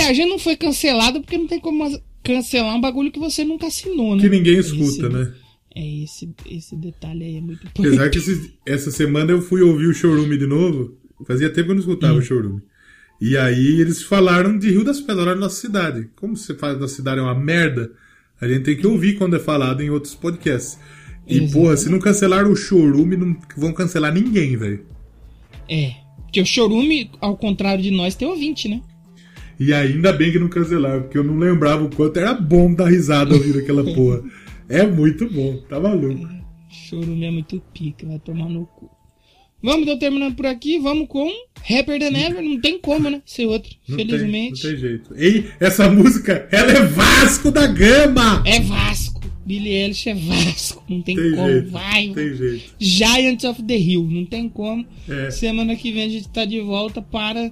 [0.02, 1.90] a gente não foi cancelado porque não tem como
[2.22, 4.22] cancelar um bagulho que você nunca assinou, né?
[4.22, 5.32] Que ninguém Esse- escuta, né?
[5.80, 9.86] É esse, esse detalhe aí é muito Apesar que esses- essa semana eu fui ouvir
[9.88, 10.98] o showroom de novo.
[11.28, 12.18] Fazia tempo que eu não escutava Hum.
[12.18, 12.60] o showroom.
[13.22, 16.10] E aí eles falaram de Rio das Pedras, da nossa cidade.
[16.16, 17.92] Como você fala da cidade é uma merda,
[18.42, 20.80] a gente tem que ouvir quando é falado em outros podcasts.
[21.28, 21.54] E, Exatamente.
[21.54, 24.84] porra, se não cancelaram o showroom, não vão cancelar ninguém, velho.
[25.70, 25.92] É.
[26.24, 28.82] Porque o Chorume, ao contrário de nós, tem ouvinte, né?
[29.60, 32.88] E ainda bem que não cancelaram, porque eu não lembrava o quanto era bom dar
[32.90, 34.22] risada ouvindo aquela porra.
[34.70, 36.28] É muito bom, tá maluco.
[36.70, 38.90] Chorume é muito pica, vai tomar no cu.
[39.64, 41.28] Vamos, então terminando por aqui, vamos com
[41.68, 43.22] Rapper Than Ever, não tem como, né?
[43.26, 44.64] Ser outro, Não tem- felizmente.
[44.64, 45.16] não tem jeito.
[45.18, 48.44] E essa música, ela é Vasco da Gama!
[48.46, 49.18] É Vasco.
[49.46, 52.10] Billy Eilish é Vasco, não tem, Tem como, jeito, vai.
[52.10, 52.76] tem jeito.
[52.78, 54.86] Giants of the Hill, não tem como.
[55.08, 55.32] É.
[55.32, 57.50] Semana que vem a gente tá de volta para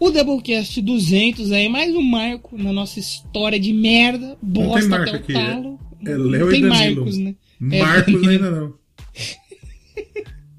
[0.00, 4.96] o Doublecast 200 aí, mais um marco na nossa história de merda, Não tem bosta
[4.96, 5.78] até o aqui, talo.
[6.04, 6.96] É, é Léo tem e Danilo.
[7.04, 7.34] Marcos, né?
[7.70, 8.30] É, Marcos Danilo.
[8.30, 8.74] ainda não.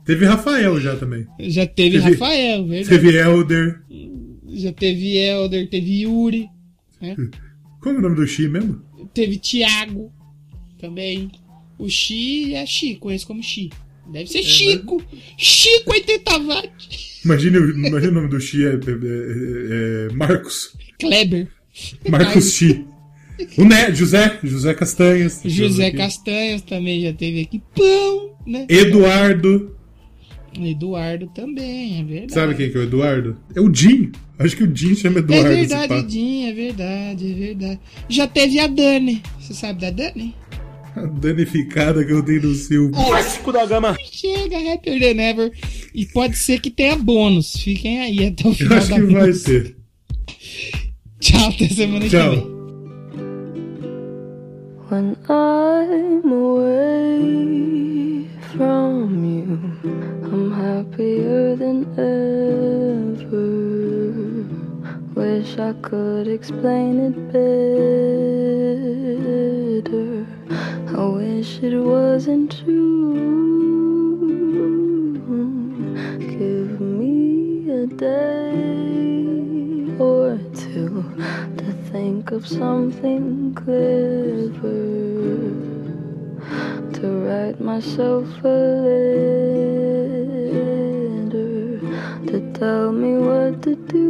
[0.05, 1.27] Teve Rafael já também.
[1.39, 2.89] Já teve, Teve- Rafael, verdade.
[2.89, 3.81] Teve Elder.
[4.49, 6.47] Já teve Elder, teve Yuri,
[7.01, 7.15] né?
[7.81, 8.81] Como é o nome do Xi mesmo?
[9.13, 10.11] Teve Thiago
[10.79, 11.29] também.
[11.77, 13.69] O Xi é Xi, conheço como Xi.
[14.11, 15.03] Deve ser Chico.
[15.37, 17.21] Chico 80 watts.
[17.23, 20.75] Imagine, o- imagine o nome do Xi é, é- é- é Marcos.
[20.99, 21.47] Kleber.
[22.09, 22.85] Marcos Xi.
[23.57, 25.41] O Né, José, José Castanhas.
[25.45, 25.91] José.
[25.91, 27.61] Castanhas também já teve aqui.
[27.75, 28.65] Pão, né?
[28.69, 29.75] Eduardo.
[30.59, 32.33] Eduardo também, é verdade.
[32.33, 33.37] Sabe quem que é o Eduardo?
[33.55, 34.11] É o Jim.
[34.39, 35.47] Acho que o Jim chama Eduardo.
[35.51, 35.93] É verdade.
[35.93, 37.79] Edinho, é verdade, é verdade.
[38.09, 39.21] Já teve a Dani.
[39.39, 40.33] Você sabe da Dani?
[40.95, 42.89] A danificada que eu dei no seu.
[42.91, 43.95] Vasco da Gama.
[44.11, 45.51] Chega, Happier Than Ever.
[45.93, 47.53] E pode ser que tenha bônus.
[47.55, 49.51] Fiquem aí até o Eu final acho da que vai música.
[49.51, 49.75] ter.
[51.19, 52.29] Tchau, até semana Tchau.
[52.31, 52.56] que vem.
[54.89, 58.23] When I'm away
[58.55, 59.59] from you,
[60.31, 63.43] I'm happier than ever.
[65.13, 67.15] Wish I could explain it
[69.83, 70.25] better.
[70.97, 73.13] I wish it wasn't true.
[76.17, 78.87] Give me a day
[79.99, 81.03] or two
[81.57, 84.83] to think of something clever
[86.97, 89.71] to write myself a letter
[92.29, 94.05] to tell me what to do.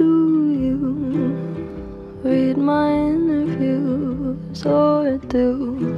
[0.00, 0.10] Do
[0.64, 0.76] you
[2.24, 5.97] read my interviews or do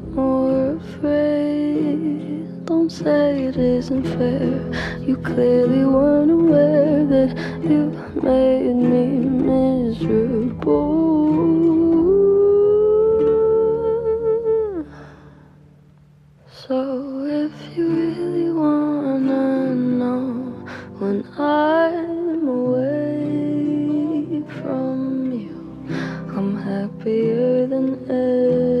[0.15, 2.65] more afraid.
[2.65, 4.99] Don't say it isn't fair.
[5.01, 9.07] You clearly weren't aware that you made me
[9.49, 10.91] miserable.
[16.65, 20.23] So if you really wanna know
[20.99, 25.57] when I'm away from you,
[26.35, 28.80] I'm happier than ever.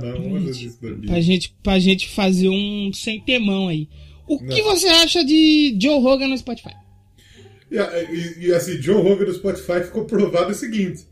[0.00, 0.44] Não.
[0.44, 3.88] Da Pra gente, pra gente fazer um sem temão aí.
[4.26, 6.74] O que você acha de Joe Rogan no Spotify?
[7.70, 11.04] E, e- e, assim, Joe Rogan no Spotify ficou provado o seguinte: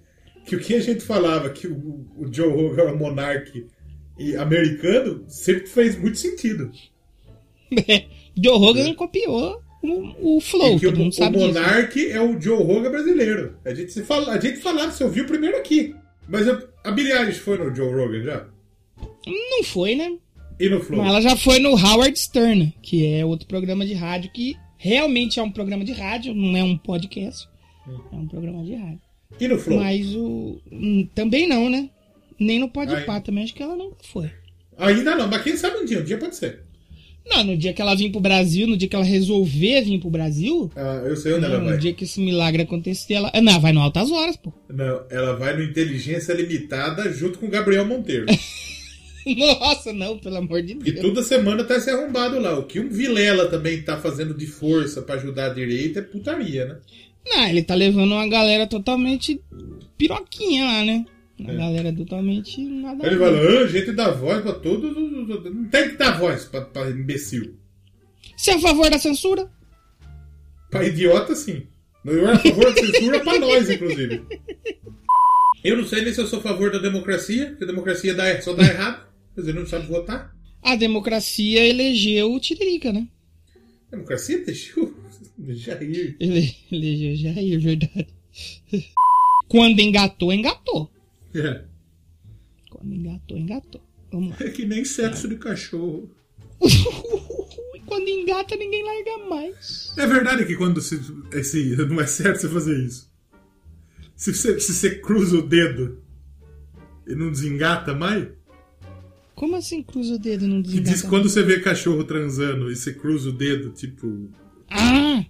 [0.47, 3.67] que o que a gente falava que o, o Joe Rogan era um monarque
[4.19, 6.71] e americano sempre fez muito sentido.
[8.41, 11.59] Joe Rogan copiou o, o Flow, e que o, todo mundo o sabe disso.
[12.11, 13.57] é o Joe Rogan brasileiro.
[13.65, 15.95] A gente, se fala, a gente falava, você ouviu primeiro aqui.
[16.29, 18.47] Mas a, a Billie Eilish foi no Joe Rogan já?
[19.27, 20.17] Não foi, né?
[20.59, 20.99] E no Flow?
[21.01, 25.39] Mas ela já foi no Howard Stern, que é outro programa de rádio que realmente
[25.39, 27.49] é um programa de rádio, não é um podcast.
[28.13, 29.01] É um programa de rádio.
[29.41, 29.79] E no Flow?
[29.79, 30.61] Mas o.
[30.73, 31.91] hum, Também não, né?
[32.41, 33.21] Nem no Ai.
[33.21, 34.31] também, acho que ela nunca foi.
[34.77, 36.63] Ainda não, mas quem sabe um dia, um dia pode ser.
[37.27, 40.09] Não, no dia que ela vir pro Brasil, no dia que ela resolver vir pro
[40.09, 41.79] Brasil, Ah, eu sei onde ela no vai.
[41.79, 43.31] dia que esse milagre acontecer, ela.
[43.35, 44.53] Ah, Não, vai no Altas Horas, pô.
[44.69, 48.27] Não, ela vai no Inteligência Limitada junto com o Gabriel Monteiro.
[49.37, 51.01] Nossa, não, pelo amor de E Deus.
[51.01, 52.59] toda semana tá se arrombado lá.
[52.59, 56.67] O que um Vilela também tá fazendo de força pra ajudar a direita é putaria,
[56.67, 56.77] né?
[57.27, 59.41] Não, ele tá levando uma galera totalmente
[59.99, 61.05] piroquinha lá, né?
[61.39, 61.57] Uma É.
[61.57, 64.91] galera totalmente nada Ele fala, ah, gente dá voz pra todos.
[64.97, 67.55] os- os- Não tem que dar voz pra, pra imbecil.
[68.37, 69.49] Você é a favor da censura?
[70.71, 71.65] Pra idiota, sim.
[72.05, 74.23] Eu era a favor da censura pra nós, inclusive.
[75.65, 78.41] Eu não sei nem se eu sou a favor da democracia, porque a democracia dá,
[78.41, 79.08] só dá errado.
[79.39, 80.37] Quer dizer, não sabe votar.
[80.61, 83.07] A democracia elegeu o Tiririca, né?
[83.89, 84.93] Democracia deixou.
[85.51, 86.17] Jair.
[86.19, 88.09] Ele elegeu Jair, verdade.
[89.47, 90.91] Quando engatou, engatou.
[91.33, 91.63] É.
[92.69, 93.81] Quando engatou, engatou.
[94.11, 94.37] Vamos lá.
[94.41, 96.11] É que nem sexo de cachorro.
[97.87, 99.95] Quando engata, ninguém larga mais.
[99.97, 101.01] É verdade que quando se,
[101.33, 103.09] esse, não é certo você fazer isso.
[104.17, 106.03] Se você, se você cruza o dedo
[107.07, 108.27] e não desengata mais,
[109.39, 112.73] Como assim cruza o dedo e não que diz que quando você vê cachorro transando
[112.73, 114.29] e você cruza o dedo, tipo.
[114.69, 115.25] Ah!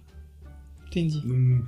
[0.87, 1.21] Entendi.
[1.25, 1.63] Num...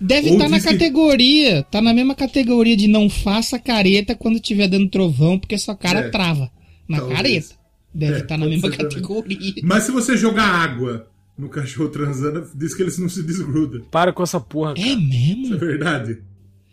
[0.00, 4.40] Deve estar na diz que- categoria, tá na mesma categoria de não faça careta quando
[4.40, 6.08] tiver dando trovão, porque sua cara É.
[6.08, 6.50] trava
[6.88, 7.16] na Talvez.
[7.16, 7.54] careta.
[7.94, 8.90] Deve É, estar na mesma ser também.
[8.92, 9.54] categoria.
[9.62, 11.08] Mas se você jogar água
[11.38, 13.82] no cachorro transando, diz que eles não se desgrudam.
[13.84, 14.74] Para com essa porra.
[14.76, 15.44] É mesmo?
[15.44, 16.18] Isso é verdade?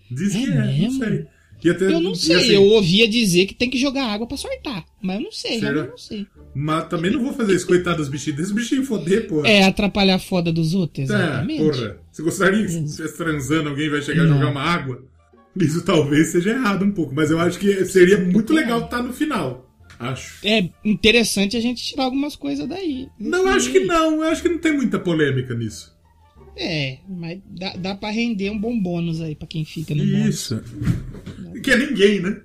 [0.10, 1.04] Diz que É é, não mesmo?
[1.06, 1.28] sei.
[1.70, 4.84] Até- Eu não sei, assim, eu ouvia dizer que tem que jogar água pra sortar.
[5.02, 5.72] Mas eu não sei, Será?
[5.72, 6.28] realmente não sei.
[6.56, 8.38] Mas também não vou fazer isso, coitado dos bichinhos.
[8.38, 9.48] Deixa os bichinhos foder, porra.
[9.48, 11.64] É atrapalhar a foda dos outros, Tá, exatamente.
[11.64, 11.98] porra.
[12.12, 15.04] Você gostaria que se transando, alguém vai chegar a jogar uma água?
[15.56, 19.12] Isso talvez seja errado um pouco, mas eu acho que seria muito legal estar no
[19.14, 19.68] final.
[20.00, 20.40] Acho.
[20.48, 23.08] É interessante a gente tirar algumas coisas daí.
[23.20, 24.16] Não, eu acho que não.
[24.16, 25.94] Eu acho que não tem muita polêmica nisso.
[26.58, 30.54] É, mas dá, dá pra render um bom bônus aí pra quem fica no bônus.
[31.64, 32.36] Que é ninguém, né?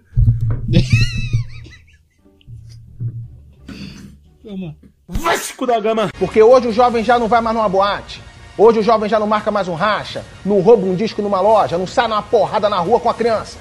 [5.09, 6.11] Vasco da Gama.
[6.19, 8.21] Porque hoje o jovem já não vai mais numa boate.
[8.59, 11.77] Hoje o jovem já não marca mais um racha, não rouba um disco numa loja,
[11.77, 13.59] não sai numa porrada na rua com a criança.